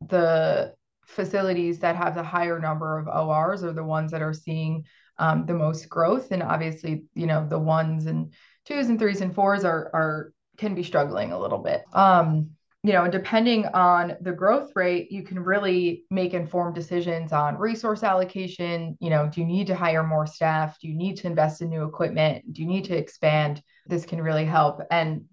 the 0.00 0.74
facilities 1.10 1.80
that 1.80 1.96
have 1.96 2.14
the 2.14 2.22
higher 2.22 2.58
number 2.58 2.98
of 2.98 3.08
ORs 3.08 3.64
are 3.64 3.72
the 3.72 3.84
ones 3.84 4.12
that 4.12 4.22
are 4.22 4.32
seeing 4.32 4.84
um, 5.18 5.44
the 5.44 5.54
most 5.54 5.88
growth. 5.88 6.30
And 6.30 6.42
obviously, 6.42 7.04
you 7.14 7.26
know, 7.26 7.46
the 7.46 7.58
ones 7.58 8.06
and 8.06 8.32
twos 8.64 8.88
and 8.88 8.98
threes 8.98 9.20
and 9.20 9.34
fours 9.34 9.64
are 9.64 9.90
are 9.92 10.32
can 10.56 10.74
be 10.74 10.82
struggling 10.82 11.32
a 11.32 11.38
little 11.38 11.58
bit. 11.58 11.82
Um, 11.92 12.50
you 12.82 12.94
know, 12.94 13.08
depending 13.08 13.66
on 13.66 14.16
the 14.22 14.32
growth 14.32 14.72
rate, 14.74 15.12
you 15.12 15.22
can 15.22 15.38
really 15.38 16.04
make 16.10 16.32
informed 16.32 16.74
decisions 16.74 17.30
on 17.30 17.58
resource 17.58 18.02
allocation. 18.02 18.96
You 19.00 19.10
know, 19.10 19.28
do 19.28 19.40
you 19.40 19.46
need 19.46 19.66
to 19.66 19.74
hire 19.74 20.02
more 20.02 20.26
staff? 20.26 20.78
Do 20.80 20.88
you 20.88 20.94
need 20.94 21.18
to 21.18 21.26
invest 21.26 21.60
in 21.60 21.68
new 21.68 21.84
equipment? 21.84 22.50
Do 22.54 22.62
you 22.62 22.68
need 22.68 22.84
to 22.84 22.96
expand? 22.96 23.62
This 23.86 24.06
can 24.06 24.22
really 24.22 24.46
help. 24.46 24.80
And 24.90 25.26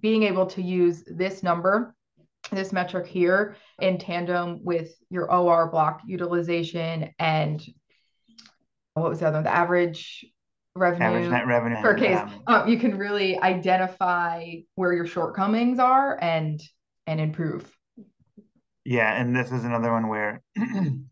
being 0.00 0.22
able 0.22 0.46
to 0.46 0.62
use 0.62 1.04
this 1.06 1.42
number 1.42 1.94
this 2.56 2.72
metric 2.72 3.06
here 3.06 3.56
in 3.80 3.98
tandem 3.98 4.60
with 4.62 4.92
your 5.10 5.32
OR 5.32 5.70
block 5.70 6.00
utilization 6.06 7.10
and 7.18 7.62
what 8.94 9.10
was 9.10 9.20
the 9.20 9.26
other 9.26 9.36
one? 9.36 9.44
The 9.44 9.54
average 9.54 10.26
revenue, 10.74 11.04
average 11.04 11.30
net 11.30 11.46
revenue 11.46 11.80
per 11.80 11.94
case. 11.94 12.18
Um, 12.46 12.68
you 12.68 12.78
can 12.78 12.96
really 12.96 13.38
identify 13.38 14.54
where 14.74 14.92
your 14.92 15.06
shortcomings 15.06 15.78
are 15.78 16.18
and 16.20 16.60
and 17.06 17.20
improve. 17.20 17.70
Yeah, 18.84 19.12
and 19.20 19.34
this 19.36 19.52
is 19.52 19.64
another 19.64 19.92
one 19.92 20.08
where 20.08 20.42
when 20.56 21.06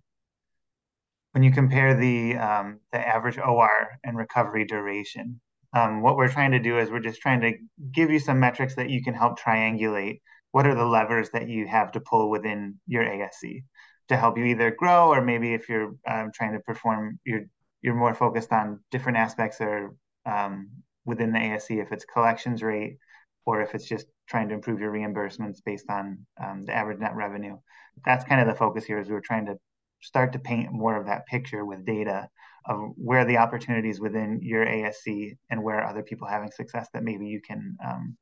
you 1.43 1.53
compare 1.53 1.95
the 1.95 2.37
um, 2.37 2.81
the 2.93 2.99
average 2.99 3.39
OR 3.39 3.99
and 4.05 4.17
recovery 4.17 4.65
duration, 4.65 5.41
um, 5.73 6.03
what 6.03 6.17
we're 6.17 6.31
trying 6.31 6.53
to 6.53 6.59
do 6.59 6.79
is 6.79 6.91
we're 6.91 7.01
just 7.01 7.21
trying 7.21 7.41
to 7.43 7.53
give 7.93 8.11
you 8.11 8.19
some 8.19 8.41
metrics 8.41 8.77
that 8.77 8.91
you 8.91 9.03
can 9.03 9.15
help 9.15 9.39
triangulate 9.39 10.21
what 10.57 10.67
are 10.67 10.75
the 10.75 10.87
levers 10.87 11.29
that 11.35 11.51
you 11.51 11.67
have 11.67 11.93
to 11.93 12.01
pull 12.01 12.31
within 12.31 12.81
your 12.87 13.05
ASC 13.05 13.63
to 14.09 14.17
help 14.17 14.39
you 14.39 14.45
either 14.47 14.71
grow 14.71 15.09
or 15.09 15.21
maybe 15.21 15.53
if 15.53 15.69
you're 15.69 15.95
um, 16.09 16.31
trying 16.33 16.55
to 16.55 16.61
perform 16.61 17.21
you're 17.27 17.45
you're 17.83 17.95
more 17.95 18.15
focused 18.15 18.51
on 18.53 18.81
different 18.91 19.19
aspects 19.19 19.61
or 19.61 19.95
um, 20.25 20.71
within 21.05 21.31
the 21.31 21.39
ASC 21.39 21.79
if 21.83 21.93
it's 21.93 22.07
collections 22.07 22.63
rate 22.63 22.97
or 23.45 23.61
if 23.61 23.75
it's 23.75 23.85
just 23.85 24.07
trying 24.31 24.49
to 24.49 24.55
improve 24.55 24.81
your 24.81 24.91
reimbursements 24.91 25.59
based 25.63 25.91
on 25.91 26.25
um, 26.43 26.65
the 26.65 26.73
average 26.73 27.01
net 27.01 27.15
revenue. 27.15 27.59
That's 28.07 28.25
kind 28.25 28.41
of 28.41 28.47
the 28.47 28.55
focus 28.55 28.87
here 28.87 28.99
is 28.99 29.11
we're 29.11 29.21
trying 29.21 29.45
to 29.47 29.57
start 30.01 30.33
to 30.33 30.39
paint 30.39 30.73
more 30.73 30.97
of 30.97 31.05
that 31.05 31.27
picture 31.27 31.67
with 31.67 31.85
data 31.85 32.31
of 32.65 32.79
where 32.97 33.27
the 33.27 33.37
opportunities 33.37 34.01
within 34.01 34.41
your 34.41 34.65
ASC 34.65 35.37
and 35.51 35.63
where 35.63 35.87
other 35.87 36.03
people 36.03 36.27
having 36.27 36.51
success 36.51 36.89
that 36.95 37.05
maybe 37.05 37.27
you 37.27 37.43
can 37.43 37.77
um, 37.87 38.17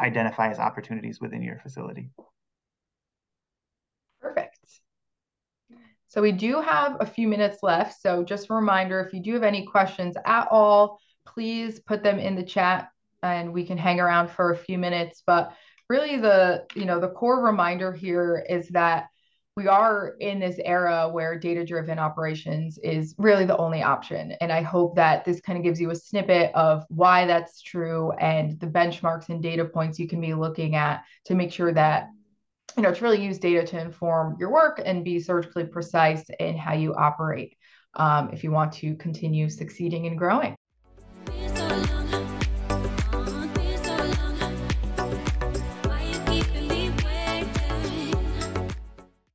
identify 0.00 0.50
as 0.50 0.58
opportunities 0.58 1.20
within 1.20 1.42
your 1.42 1.58
facility. 1.58 2.10
Perfect. 4.20 4.58
So 6.08 6.22
we 6.22 6.32
do 6.32 6.60
have 6.60 6.96
a 7.00 7.06
few 7.06 7.28
minutes 7.28 7.58
left. 7.62 8.00
So 8.00 8.24
just 8.24 8.48
a 8.50 8.54
reminder, 8.54 9.00
if 9.00 9.12
you 9.12 9.22
do 9.22 9.34
have 9.34 9.42
any 9.42 9.66
questions 9.66 10.16
at 10.24 10.48
all, 10.50 11.00
please 11.26 11.80
put 11.80 12.02
them 12.02 12.18
in 12.18 12.34
the 12.34 12.42
chat 12.42 12.88
and 13.22 13.52
we 13.52 13.66
can 13.66 13.76
hang 13.76 14.00
around 14.00 14.30
for 14.30 14.52
a 14.52 14.56
few 14.56 14.78
minutes. 14.78 15.22
But 15.26 15.52
really 15.88 16.16
the, 16.16 16.64
you 16.74 16.86
know, 16.86 16.98
the 17.00 17.08
core 17.08 17.44
reminder 17.44 17.92
here 17.92 18.44
is 18.48 18.68
that 18.68 19.08
we 19.58 19.66
are 19.66 20.14
in 20.20 20.38
this 20.38 20.60
era 20.64 21.08
where 21.08 21.36
data 21.36 21.64
driven 21.64 21.98
operations 21.98 22.78
is 22.78 23.16
really 23.18 23.44
the 23.44 23.56
only 23.56 23.82
option. 23.82 24.30
And 24.40 24.52
I 24.52 24.62
hope 24.62 24.94
that 24.94 25.24
this 25.24 25.40
kind 25.40 25.58
of 25.58 25.64
gives 25.64 25.80
you 25.80 25.90
a 25.90 25.96
snippet 25.96 26.54
of 26.54 26.84
why 26.90 27.26
that's 27.26 27.60
true 27.60 28.12
and 28.20 28.60
the 28.60 28.68
benchmarks 28.68 29.30
and 29.30 29.42
data 29.42 29.64
points 29.64 29.98
you 29.98 30.06
can 30.06 30.20
be 30.20 30.32
looking 30.32 30.76
at 30.76 31.02
to 31.24 31.34
make 31.34 31.50
sure 31.52 31.72
that 31.72 32.06
you 32.76 32.84
know 32.84 32.94
to 32.94 33.02
really 33.02 33.20
use 33.20 33.40
data 33.40 33.66
to 33.66 33.80
inform 33.80 34.36
your 34.38 34.52
work 34.52 34.80
and 34.84 35.04
be 35.04 35.18
surgically 35.18 35.64
precise 35.64 36.24
in 36.38 36.56
how 36.56 36.74
you 36.74 36.94
operate 36.94 37.56
um, 37.94 38.30
if 38.32 38.44
you 38.44 38.52
want 38.52 38.72
to 38.74 38.94
continue 38.94 39.48
succeeding 39.48 40.06
and 40.06 40.16
growing 40.16 40.54